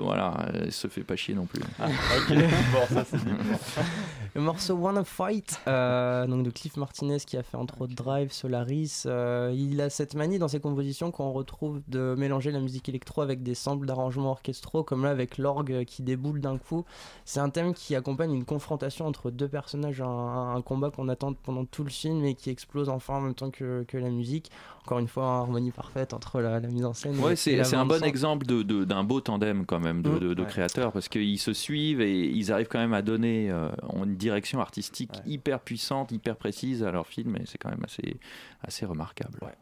voilà, 0.01 0.49
se 0.70 0.87
fait 0.89 1.03
pas 1.03 1.16
chier 1.16 1.35
non 1.35 1.47
plus. 1.47 1.61
Ah, 1.81 1.89
ok, 1.89 2.37
bon, 2.73 2.95
ça 2.95 3.05
c'est 3.05 3.18
Le 4.35 4.41
morceau 4.41 4.74
Wanna 4.74 5.05
Fight, 5.05 5.61
donc 5.66 6.43
de 6.43 6.51
Cliff 6.51 6.78
Martinez 6.78 7.18
qui 7.18 7.37
a 7.37 7.43
fait 7.43 7.57
entre 7.59 7.83
autres 7.83 7.95
Drive, 7.95 8.33
Solaris. 8.33 9.05
il 9.05 9.80
a 9.80 9.91
cette 9.91 10.14
manie 10.14 10.39
dans 10.39 10.49
ses 10.49 10.61
compositions 10.61 11.11
qu'on 11.11 11.33
retrouve 11.33 11.83
de 11.89 12.14
mélanger 12.16 12.51
la 12.51 12.61
musique 12.61 12.89
électro 12.89 13.20
avec 13.20 13.43
des 13.43 13.55
samples 13.55 13.87
d'arrangements 13.87 14.30
orchestraux, 14.30 14.85
comme 14.85 15.05
là 15.05 15.11
avec 15.11 15.37
l'orgue 15.37 15.85
qui 15.85 16.03
déboule 16.03 16.41
d'un 16.41 16.57
coup. 16.57 16.85
C'est 17.24 17.41
un 17.41 17.51
thème 17.51 17.74
qui 17.74 17.95
accompagne 17.95 18.33
une 18.33 18.45
confrontation 18.45 19.07
entre 19.07 19.30
deux 19.30 19.49
personnages, 19.49 20.01
un, 20.01 20.62
combat 20.64 20.91
qu'on 20.91 21.09
attend 21.09 21.35
pendant 21.35 21.64
tout 21.64 21.85
le 21.85 21.91
film 21.91 22.24
et 22.24 22.35
qui 22.35 22.51
explose 22.51 22.89
enfin 22.89 23.14
en 23.14 23.20
même 23.20 23.35
temps 23.35 23.51
que, 23.51 23.85
que 23.87 23.99
la 23.99 24.11
musique. 24.11 24.51
Encore 24.85 24.99
une 24.99 25.09
fois, 25.09 25.24
harmonie 25.24 25.70
parfaite 25.70 26.12
entre 26.12 26.41
la, 26.41 26.61
mise 26.61 26.85
en 26.85 26.93
scène. 26.93 27.18
Ouais, 27.20 27.37
c'est 27.37 27.74
un 27.74 27.87
bon 27.87 28.03
exemple 28.03 28.47
d'un 28.47 28.62
de, 28.64 29.07
beau 29.07 29.20
tandem 29.20 29.64
quand 29.66 29.78
même 29.78 30.03
de, 30.03 30.11
mmh. 30.11 30.35
de, 30.35 30.45
créateurs 30.45 30.93
parce 30.93 31.09
qu'ils 31.09 31.39
se 31.39 31.53
suivent 31.53 32.01
et 32.01 32.26
ils 32.26 32.51
arrivent 32.51 32.68
quand 32.68 32.80
même 32.80 32.95
à 32.95 33.03
donner 33.03 33.51
euh, 33.51 33.68
une 33.95 34.16
direction 34.23 34.61
artistique 34.61 35.11
hyper 35.27 35.61
puissante, 35.61 36.12
hyper 36.12 36.37
précise 36.37 36.83
à 36.83 36.91
leur 36.91 37.07
film 37.07 37.37
et 37.37 37.43
c'est 37.47 37.59
quand 37.59 37.70
même 37.70 37.85
assez, 37.85 38.18
assez 38.62 38.87
remarquable. 38.87 39.39
Ouais. 39.43 39.57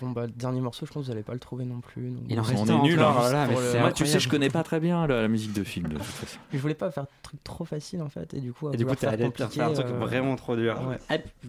Bon 0.00 0.10
bah 0.10 0.26
dernier 0.26 0.60
morceau, 0.60 0.84
je 0.84 0.92
pense 0.92 1.02
que 1.02 1.06
vous 1.06 1.12
n'allez 1.12 1.24
pas 1.24 1.32
le 1.32 1.38
trouver 1.38 1.64
non 1.64 1.80
plus. 1.80 2.12
Il 2.28 2.38
en 2.38 2.42
reste 2.42 2.60
on 2.60 2.84
est 2.84 2.88
nul. 2.88 3.00
Hein. 3.00 3.48
Moi, 3.80 3.92
tu 3.92 4.04
sais, 4.04 4.20
je 4.20 4.28
connais 4.28 4.50
pas 4.50 4.62
très 4.62 4.80
bien 4.80 5.06
la, 5.06 5.28
musique 5.28 5.54
de 5.54 5.64
film. 5.64 5.88
De 5.88 5.94
toute 5.94 6.04
façon. 6.04 6.38
Je 6.52 6.58
voulais 6.58 6.74
pas 6.74 6.90
faire 6.90 7.04
un 7.04 7.08
truc 7.22 7.42
trop 7.42 7.64
facile 7.64 8.02
en 8.02 8.10
fait, 8.10 8.34
et 8.34 8.40
du 8.40 8.52
coup, 8.52 8.70
et 8.70 8.76
du 8.76 8.84
coup, 8.84 8.94
faire, 8.94 9.16
faire 9.16 9.66
un 9.66 9.72
truc 9.72 9.86
euh, 9.86 9.98
vraiment 9.98 10.36
trop 10.36 10.56
dur. 10.56 10.78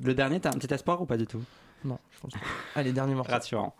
le 0.02 0.14
dernier, 0.14 0.40
t'as 0.40 0.50
un 0.50 0.58
petit 0.58 0.74
espoir 0.74 1.02
ou 1.02 1.06
pas 1.06 1.18
du 1.18 1.28
tout? 1.28 1.42
Non, 1.84 2.00
je 2.12 2.20
pense 2.20 2.34
pas. 2.34 2.40
Allez, 2.76 2.94
dernier 2.94 3.14
morceau. 3.14 3.32
Rassurant. 3.32 3.76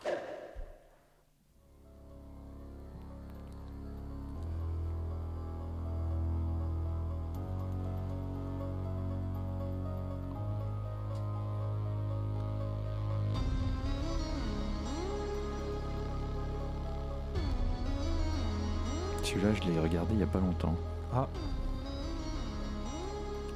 Celui-là, 19.40 19.60
je 19.62 19.70
l'ai 19.72 19.80
regardé 19.80 20.14
il 20.14 20.18
n'y 20.18 20.24
a 20.24 20.28
pas 20.28 20.40
longtemps. 20.40 20.76
Ah. 21.14 21.28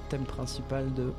Thème 0.10 0.24
principal 0.24 0.94
de. 0.94 1.12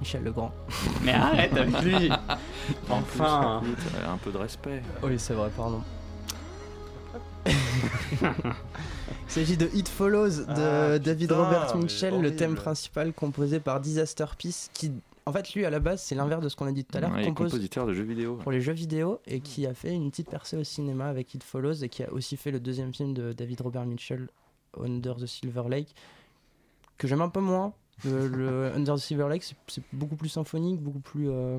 Michel 0.00 0.22
Legrand. 0.22 0.52
Mais 1.02 1.12
arrête 1.12 1.52
avec 1.56 1.82
lui 1.82 2.10
Enfin 2.88 3.62
Un 4.06 4.16
peu 4.18 4.30
de 4.30 4.38
respect. 4.38 4.82
Oui, 5.02 5.18
c'est 5.18 5.34
vrai, 5.34 5.50
pardon. 5.56 5.82
Il 7.50 7.50
s'agit 9.26 9.56
de 9.56 9.68
It 9.74 9.88
Follows 9.88 10.44
de 10.46 10.94
ah, 10.94 10.98
David 10.98 11.32
Robert 11.32 11.76
Mitchell, 11.76 12.20
le 12.20 12.34
thème 12.34 12.54
principal 12.54 13.12
composé 13.12 13.60
par 13.60 13.80
Disaster 13.80 14.26
Peace, 14.38 14.70
qui 14.72 14.92
en 15.28 15.32
fait, 15.32 15.52
lui, 15.52 15.66
à 15.66 15.70
la 15.70 15.78
base, 15.78 16.00
c'est 16.00 16.14
l'inverse 16.14 16.42
de 16.42 16.48
ce 16.48 16.56
qu'on 16.56 16.66
a 16.66 16.72
dit 16.72 16.86
tout 16.86 16.96
à 16.96 17.00
l'heure. 17.02 17.12
Ouais, 17.12 17.26
compositeur 17.34 17.86
de 17.86 17.92
jeux 17.92 18.02
vidéo. 18.02 18.36
Pour 18.36 18.50
les 18.50 18.62
jeux 18.62 18.72
vidéo 18.72 19.20
et 19.26 19.40
qui 19.40 19.66
a 19.66 19.74
fait 19.74 19.92
une 19.92 20.10
petite 20.10 20.30
percée 20.30 20.56
au 20.56 20.64
cinéma 20.64 21.06
avec 21.06 21.34
It 21.34 21.42
Follows 21.42 21.84
et 21.84 21.90
qui 21.90 22.02
a 22.02 22.10
aussi 22.12 22.38
fait 22.38 22.50
le 22.50 22.60
deuxième 22.60 22.94
film 22.94 23.12
de 23.12 23.34
David 23.34 23.60
Robert 23.60 23.84
Mitchell, 23.84 24.30
Under 24.80 25.16
the 25.16 25.26
Silver 25.26 25.64
Lake, 25.68 25.94
que 26.96 27.06
j'aime 27.06 27.20
un 27.20 27.28
peu 27.28 27.40
moins, 27.40 27.74
le, 28.04 28.72
Under 28.74 28.94
the 28.94 28.98
Silver 28.98 29.28
Lake, 29.28 29.42
c'est 29.66 29.82
beaucoup 29.92 30.16
plus 30.16 30.28
symphonique, 30.28 30.80
beaucoup 30.80 31.00
plus. 31.00 31.28
Euh... 31.30 31.58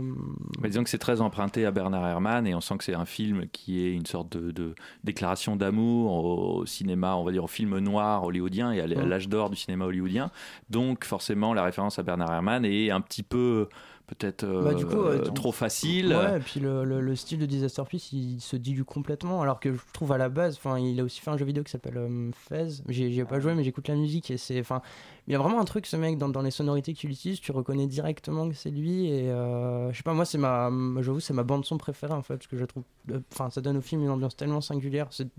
disons 0.64 0.84
que 0.84 0.90
c'est 0.90 0.98
très 0.98 1.22
emprunté 1.22 1.66
à 1.66 1.72
Bernard 1.72 2.08
Herrmann 2.08 2.48
et 2.48 2.56
on 2.56 2.62
sent 2.62 2.78
que 2.78 2.84
c'est 2.84 2.96
un 2.96 3.06
film 3.06 3.48
qui 3.52 3.84
est 3.84 3.94
une 3.94 4.06
sorte 4.06 4.36
de, 4.36 4.76
déclaration 5.04 5.56
d'amour 5.56 6.26
au 6.26 6.66
cinéma, 6.66 7.16
on 7.16 7.24
va 7.24 7.32
dire 7.32 7.44
au 7.44 7.48
film 7.48 7.78
noir 7.80 8.24
hollywoodien 8.24 8.72
et 8.72 8.82
à 8.82 8.88
l'âge 8.88 9.28
d'or 9.28 9.50
du 9.50 9.56
cinéma 9.56 9.86
hollywoodien. 9.86 10.32
Donc 10.70 11.06
forcément, 11.06 11.54
la 11.54 11.64
référence 11.64 12.00
à 12.00 12.04
Bernard 12.04 12.32
Herrmann 12.32 12.66
est 12.66 12.92
un 12.92 13.02
petit 13.02 13.24
peu 13.24 13.68
peut-être 14.10 14.46
bah, 14.46 15.32
trop 15.34 15.52
facile. 15.52 16.08
Ouais, 16.08 16.38
et 16.38 16.40
puis 16.40 16.60
le, 16.60 16.84
le, 16.84 17.16
style 17.16 17.40
de 17.40 17.46
Disaster 17.46 17.84
Piece, 17.88 18.12
il 18.12 18.40
se 18.40 18.56
dilue 18.56 18.84
complètement, 18.84 19.42
alors 19.42 19.60
que 19.60 19.74
je 19.74 19.80
trouve 19.94 20.12
à 20.12 20.18
la 20.18 20.30
base, 20.30 20.56
enfin, 20.58 20.80
il 20.80 21.00
a 21.00 21.04
aussi 21.04 21.22
fait 21.22 21.30
un 21.30 21.38
jeu 21.38 21.46
vidéo 21.46 21.64
qui 21.64 21.72
s'appelle 21.72 22.00
Fez. 22.34 22.82
J'y 22.88 23.20
ai 23.20 23.26
pas 23.26 23.40
joué, 23.40 23.54
mais 23.54 23.64
j'écoute 23.64 23.88
la 23.88 23.96
musique 23.96 24.32
et 24.32 24.38
c'est, 24.38 24.60
enfin, 24.60 24.82
il 25.28 25.34
y 25.34 25.36
a 25.36 25.40
vraiment 25.40 25.60
un 25.60 25.66
truc, 25.66 25.86
ce 25.86 25.96
mec, 25.96 26.18
dans, 26.18 26.30
dans 26.30 26.42
les 26.42 26.52
sonorités 26.52 26.94
qu'il 26.94 27.12
utilise, 27.12 27.40
tu 27.40 27.52
reconnais 27.52 27.88
directement 27.88 28.50
que 28.50 28.56
c'est 28.56 28.72
lui. 28.72 29.08
Et 29.08 29.28
je 29.28 29.92
sais 29.96 30.04
pas, 30.04 30.14
moi, 30.14 30.26
c'est 30.26 30.38
ma, 30.38 30.72
j'avoue, 31.02 31.20
c'est 31.20 31.34
ma 31.34 31.44
bande 31.44 31.66
son 31.66 31.78
préférée 31.78 32.14
en 32.14 32.24
fait, 32.24 32.36
parce 32.36 32.48
que 32.48 32.58
je 32.58 32.66
trouve, 32.66 32.84
enfin, 33.32 33.50
ça 33.50 33.62
donne 33.62 33.78
au 33.78 33.82
film 33.82 34.02
une 34.02 34.10
ambiance 34.10 34.36
tellement 34.36 34.62
singulière. 34.62 35.08
C'est 35.12 35.30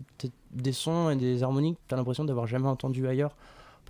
des 0.52 0.72
sons 0.72 1.10
et 1.10 1.16
des 1.16 1.42
harmonies 1.42 1.74
que 1.74 1.80
t'as 1.88 1.96
l'impression 1.96 2.24
d'avoir 2.24 2.46
jamais 2.46 2.68
entendu 2.68 3.06
ailleurs. 3.06 3.34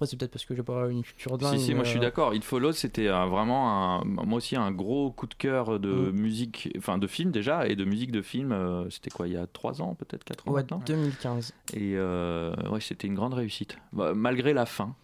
Après, 0.00 0.08
c'est 0.08 0.16
peut-être 0.16 0.30
parce 0.30 0.46
que 0.46 0.54
j'ai 0.54 0.62
pas 0.62 0.88
une 0.88 1.02
culture 1.02 1.36
dingue. 1.36 1.58
Si, 1.58 1.66
si, 1.66 1.74
moi 1.74 1.84
je 1.84 1.90
suis 1.90 1.98
euh, 1.98 2.00
d'accord. 2.00 2.32
It 2.34 2.42
Follows, 2.42 2.72
c'était 2.72 3.08
vraiment 3.08 3.98
un, 4.00 4.04
moi 4.06 4.38
aussi 4.38 4.56
un 4.56 4.70
gros 4.70 5.10
coup 5.10 5.26
de 5.26 5.34
cœur 5.34 5.78
de 5.78 5.90
mm. 5.90 6.10
musique, 6.12 6.72
enfin 6.78 6.96
de 6.96 7.06
film 7.06 7.30
déjà, 7.30 7.68
et 7.68 7.76
de 7.76 7.84
musique 7.84 8.10
de 8.10 8.22
film. 8.22 8.50
Euh, 8.52 8.88
c'était 8.88 9.10
quoi, 9.10 9.28
il 9.28 9.34
y 9.34 9.36
a 9.36 9.46
3 9.46 9.82
ans, 9.82 9.94
peut-être 9.94 10.24
4 10.24 10.48
ans 10.48 10.52
Ouais, 10.52 10.64
2015. 10.86 11.52
Et 11.74 11.96
euh, 11.96 12.54
ouais, 12.70 12.80
c'était 12.80 13.08
une 13.08 13.14
grande 13.14 13.34
réussite. 13.34 13.76
Bah, 13.92 14.12
malgré 14.14 14.54
la 14.54 14.64
fin. 14.64 14.94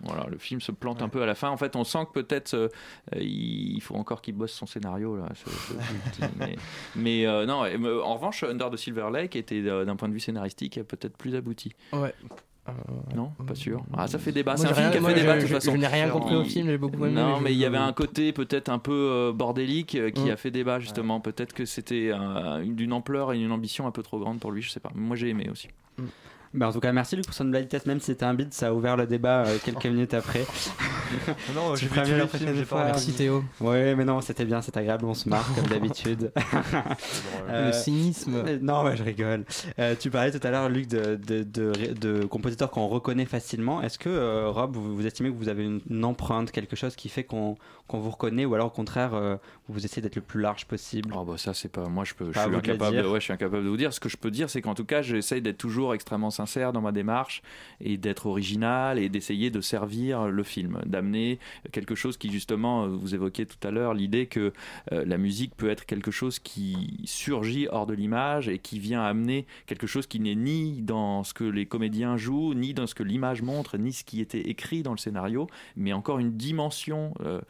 Voilà, 0.00 0.26
le 0.26 0.38
film 0.38 0.62
se 0.62 0.72
plante 0.72 1.02
un 1.02 1.10
peu 1.10 1.20
à 1.22 1.26
la 1.26 1.34
fin. 1.34 1.50
En 1.50 1.58
fait, 1.58 1.76
on 1.76 1.84
sent 1.84 2.06
que 2.06 2.20
peut-être 2.22 2.70
il 3.14 3.80
faut 3.82 3.94
encore 3.96 4.22
qu'il 4.22 4.36
bosse 4.36 4.52
son 4.52 4.64
scénario 4.64 5.18
là. 5.18 5.28
mais, 6.96 7.26
non, 7.46 7.60
en 7.60 8.14
revanche, 8.14 8.42
Under 8.42 8.70
the 8.70 8.76
Silver 8.76 9.10
Lake 9.12 9.36
était 9.36 9.60
d'un 9.60 9.96
point 9.96 10.08
de 10.08 10.14
vue 10.14 10.20
scénaristique 10.20 10.82
peut-être 10.82 11.18
plus 11.18 11.34
abouti. 11.34 11.72
Ouais. 11.92 12.14
Euh, 12.68 12.72
non, 13.14 13.32
pas 13.46 13.54
sûr. 13.54 13.84
Ah, 13.96 14.06
ça 14.06 14.18
fait 14.18 14.32
débat. 14.32 14.56
C'est 14.56 14.66
un 14.66 14.74
film 14.74 14.90
qui 14.90 14.98
a 14.98 15.02
fait 15.02 15.14
débat 15.14 15.36
de 15.36 15.40
toute 15.42 15.50
façon. 15.50 15.72
Je 15.72 15.76
n'ai 15.76 15.86
rien 15.86 16.08
compris 16.08 16.34
au 16.34 16.44
film, 16.44 16.68
j'ai 16.68 16.78
beaucoup 16.78 17.04
aimé. 17.04 17.14
Non, 17.14 17.40
mais 17.40 17.52
il 17.52 17.58
y 17.58 17.64
avait 17.64 17.76
un 17.76 17.92
côté 17.92 18.32
peut-être 18.32 18.68
un 18.68 18.78
peu 18.78 18.92
euh, 18.92 19.32
bordélique 19.32 19.94
euh, 19.94 20.10
qui 20.10 20.26
mm. 20.26 20.30
a 20.30 20.36
fait 20.36 20.50
débat 20.50 20.80
justement. 20.80 21.20
Peut-être 21.20 21.52
que 21.52 21.64
c'était 21.64 22.12
d'une 22.64 22.92
ampleur 22.92 23.32
et 23.32 23.40
une 23.40 23.52
ambition 23.52 23.86
un 23.86 23.90
peu 23.90 24.02
trop 24.02 24.18
grande 24.18 24.40
pour 24.40 24.52
lui, 24.52 24.62
je 24.62 24.70
sais 24.70 24.80
pas. 24.80 24.90
Moi 24.94 25.16
j'ai 25.16 25.28
aimé 25.28 25.48
aussi. 25.50 25.68
Mm. 25.98 26.04
Bah 26.56 26.68
en 26.68 26.72
tout 26.72 26.80
cas, 26.80 26.92
merci 26.92 27.16
Luc 27.16 27.26
pour 27.26 27.34
son 27.34 27.50
tête, 27.50 27.84
même 27.86 28.00
si 28.00 28.06
c'était 28.06 28.24
un 28.24 28.32
bid, 28.32 28.52
ça 28.54 28.68
a 28.68 28.72
ouvert 28.72 28.96
le 28.96 29.06
débat 29.06 29.44
euh, 29.44 29.58
quelques 29.62 29.84
minutes 29.86 30.14
après. 30.14 30.46
non, 31.54 31.74
j'ai 31.74 31.86
prévu 31.88 32.16
la 32.16 32.26
prochaine 32.26 32.64
fois. 32.64 32.84
Merci 32.84 33.12
Théo. 33.12 33.44
Oui, 33.60 33.94
mais 33.94 34.04
non, 34.04 34.20
c'était 34.20 34.44
bien, 34.44 34.62
c'est 34.62 34.76
agréable, 34.76 35.04
on 35.04 35.14
se 35.14 35.28
marre 35.28 35.48
comme 35.54 35.66
d'habitude. 35.68 36.32
le 37.48 37.72
cynisme. 37.72 38.42
Euh, 38.46 38.58
non, 38.60 38.84
ouais, 38.84 38.96
je 38.96 39.02
rigole. 39.02 39.44
Euh, 39.78 39.94
tu 39.98 40.10
parlais 40.10 40.30
tout 40.30 40.44
à 40.46 40.50
l'heure, 40.50 40.68
Luc, 40.68 40.88
de, 40.88 41.16
de, 41.16 41.42
de, 41.42 42.24
compositeurs 42.24 42.70
qu'on 42.70 42.88
reconnaît 42.88 43.26
facilement. 43.26 43.82
Est-ce 43.82 43.98
que, 43.98 44.46
Rob, 44.46 44.74
vous, 44.76 44.96
vous, 44.96 45.06
estimez 45.06 45.30
que 45.30 45.36
vous 45.36 45.48
avez 45.48 45.64
une, 45.64 46.04
empreinte, 46.04 46.50
quelque 46.50 46.76
chose 46.76 46.96
qui 46.96 47.08
fait 47.08 47.24
qu'on 47.24 47.56
vous 47.88 48.10
reconnaît, 48.10 48.44
ou 48.44 48.54
alors 48.54 48.68
au 48.68 48.70
contraire, 48.70 49.38
vous 49.68 49.84
essayez 49.84 50.02
d'être 50.02 50.16
le 50.16 50.22
plus 50.22 50.40
large 50.40 50.66
possible? 50.66 51.12
Oh, 51.16 51.24
bah, 51.24 51.34
Ça, 51.36 51.54
c'est 51.54 51.70
pas. 51.70 51.88
Moi, 51.88 52.04
je, 52.04 52.14
peux, 52.14 52.32
je, 52.32 52.38
suis 52.38 52.54
incapable, 52.54 53.06
ouais, 53.06 53.20
je 53.20 53.24
suis 53.24 53.32
incapable 53.32 53.64
de 53.64 53.68
vous 53.68 53.76
dire. 53.76 53.92
Ce 53.92 54.00
que 54.00 54.08
je 54.08 54.16
peux 54.16 54.30
dire, 54.30 54.50
c'est 54.50 54.62
qu'en 54.62 54.74
tout 54.74 54.84
cas, 54.84 55.02
j'essaye 55.02 55.42
d'être 55.42 55.58
toujours 55.58 55.94
extrêmement 55.94 56.30
sincère 56.30 56.72
dans 56.72 56.80
ma 56.80 56.92
démarche 56.92 57.42
et 57.80 57.96
d'être 57.96 58.26
original 58.26 58.98
et 58.98 59.08
d'essayer 59.08 59.50
de 59.50 59.60
servir 59.60 60.26
le 60.28 60.42
film, 60.42 60.80
d'amener 60.96 61.38
quelque 61.72 61.94
chose 61.94 62.16
qui 62.16 62.30
justement, 62.30 62.84
euh, 62.84 62.88
vous 62.88 63.14
évoquiez 63.14 63.44
tout 63.44 63.58
à 63.66 63.70
l'heure 63.70 63.92
l'idée 63.92 64.26
que 64.26 64.52
euh, 64.92 65.04
la 65.04 65.18
musique 65.18 65.54
peut 65.56 65.68
être 65.68 65.84
quelque 65.84 66.10
chose 66.10 66.38
qui 66.38 67.00
surgit 67.04 67.68
hors 67.70 67.86
de 67.86 67.92
l'image 67.92 68.48
et 68.48 68.58
qui 68.58 68.78
vient 68.78 69.02
amener 69.02 69.46
quelque 69.66 69.86
chose 69.86 70.06
qui 70.06 70.20
n'est 70.20 70.34
ni 70.34 70.80
dans 70.82 71.22
ce 71.22 71.34
que 71.34 71.44
les 71.44 71.66
comédiens 71.66 72.16
jouent, 72.16 72.54
ni 72.54 72.72
dans 72.72 72.86
ce 72.86 72.94
que 72.94 73.02
l'image 73.02 73.42
montre, 73.42 73.76
ni 73.76 73.92
ce 73.92 74.04
qui 74.04 74.20
était 74.20 74.48
écrit 74.48 74.82
dans 74.82 74.92
le 74.92 74.98
scénario, 74.98 75.48
mais 75.76 75.92
encore 75.92 76.18
une 76.18 76.32
dimension 76.32 77.12
euh, 77.20 77.40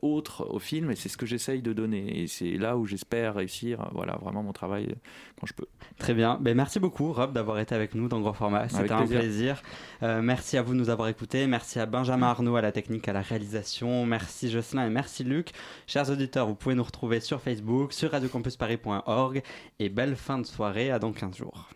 autre 0.00 0.46
au 0.50 0.58
film 0.58 0.90
et 0.90 0.96
c'est 0.96 1.08
ce 1.08 1.16
que 1.16 1.26
j'essaye 1.26 1.60
de 1.60 1.72
donner 1.72 2.22
et 2.22 2.26
c'est 2.26 2.56
là 2.56 2.76
où 2.78 2.86
j'espère 2.86 3.34
réussir 3.34 3.90
voilà 3.92 4.16
vraiment 4.22 4.42
mon 4.42 4.52
travail 4.52 4.94
quand 5.38 5.46
je 5.46 5.54
peux. 5.54 5.66
Très 5.98 6.14
bien, 6.14 6.38
ben, 6.40 6.56
merci 6.56 6.80
beaucoup 6.80 7.12
Rob 7.12 7.32
d'avoir 7.32 7.58
été 7.58 7.74
avec 7.74 7.94
nous 7.94 8.08
dans 8.08 8.20
Grand 8.20 8.32
Format. 8.32 8.68
C'était 8.68 8.92
un 8.92 9.06
plaisir. 9.06 9.62
Merci 10.02 10.56
à 10.56 10.62
vous 10.62 10.72
de 10.72 10.78
nous 10.78 10.90
avoir 10.90 11.08
écoutés. 11.08 11.46
Merci 11.46 11.78
à 11.78 11.86
Benjamin 11.86 12.28
Arnaud 12.28 12.56
à 12.56 12.62
la 12.62 12.72
à 13.06 13.12
la 13.12 13.20
réalisation. 13.20 14.06
Merci 14.06 14.50
Jocelyn 14.50 14.86
et 14.86 14.90
merci 14.90 15.24
Luc. 15.24 15.50
Chers 15.86 16.10
auditeurs, 16.10 16.46
vous 16.46 16.54
pouvez 16.54 16.74
nous 16.74 16.82
retrouver 16.82 17.20
sur 17.20 17.40
Facebook, 17.40 17.92
sur 17.92 18.10
radiocampusparis.org 18.10 19.42
et 19.78 19.88
belle 19.88 20.16
fin 20.16 20.38
de 20.38 20.46
soirée. 20.46 20.90
À 20.90 20.98
dans 20.98 21.12
15 21.12 21.36
jours. 21.36 21.68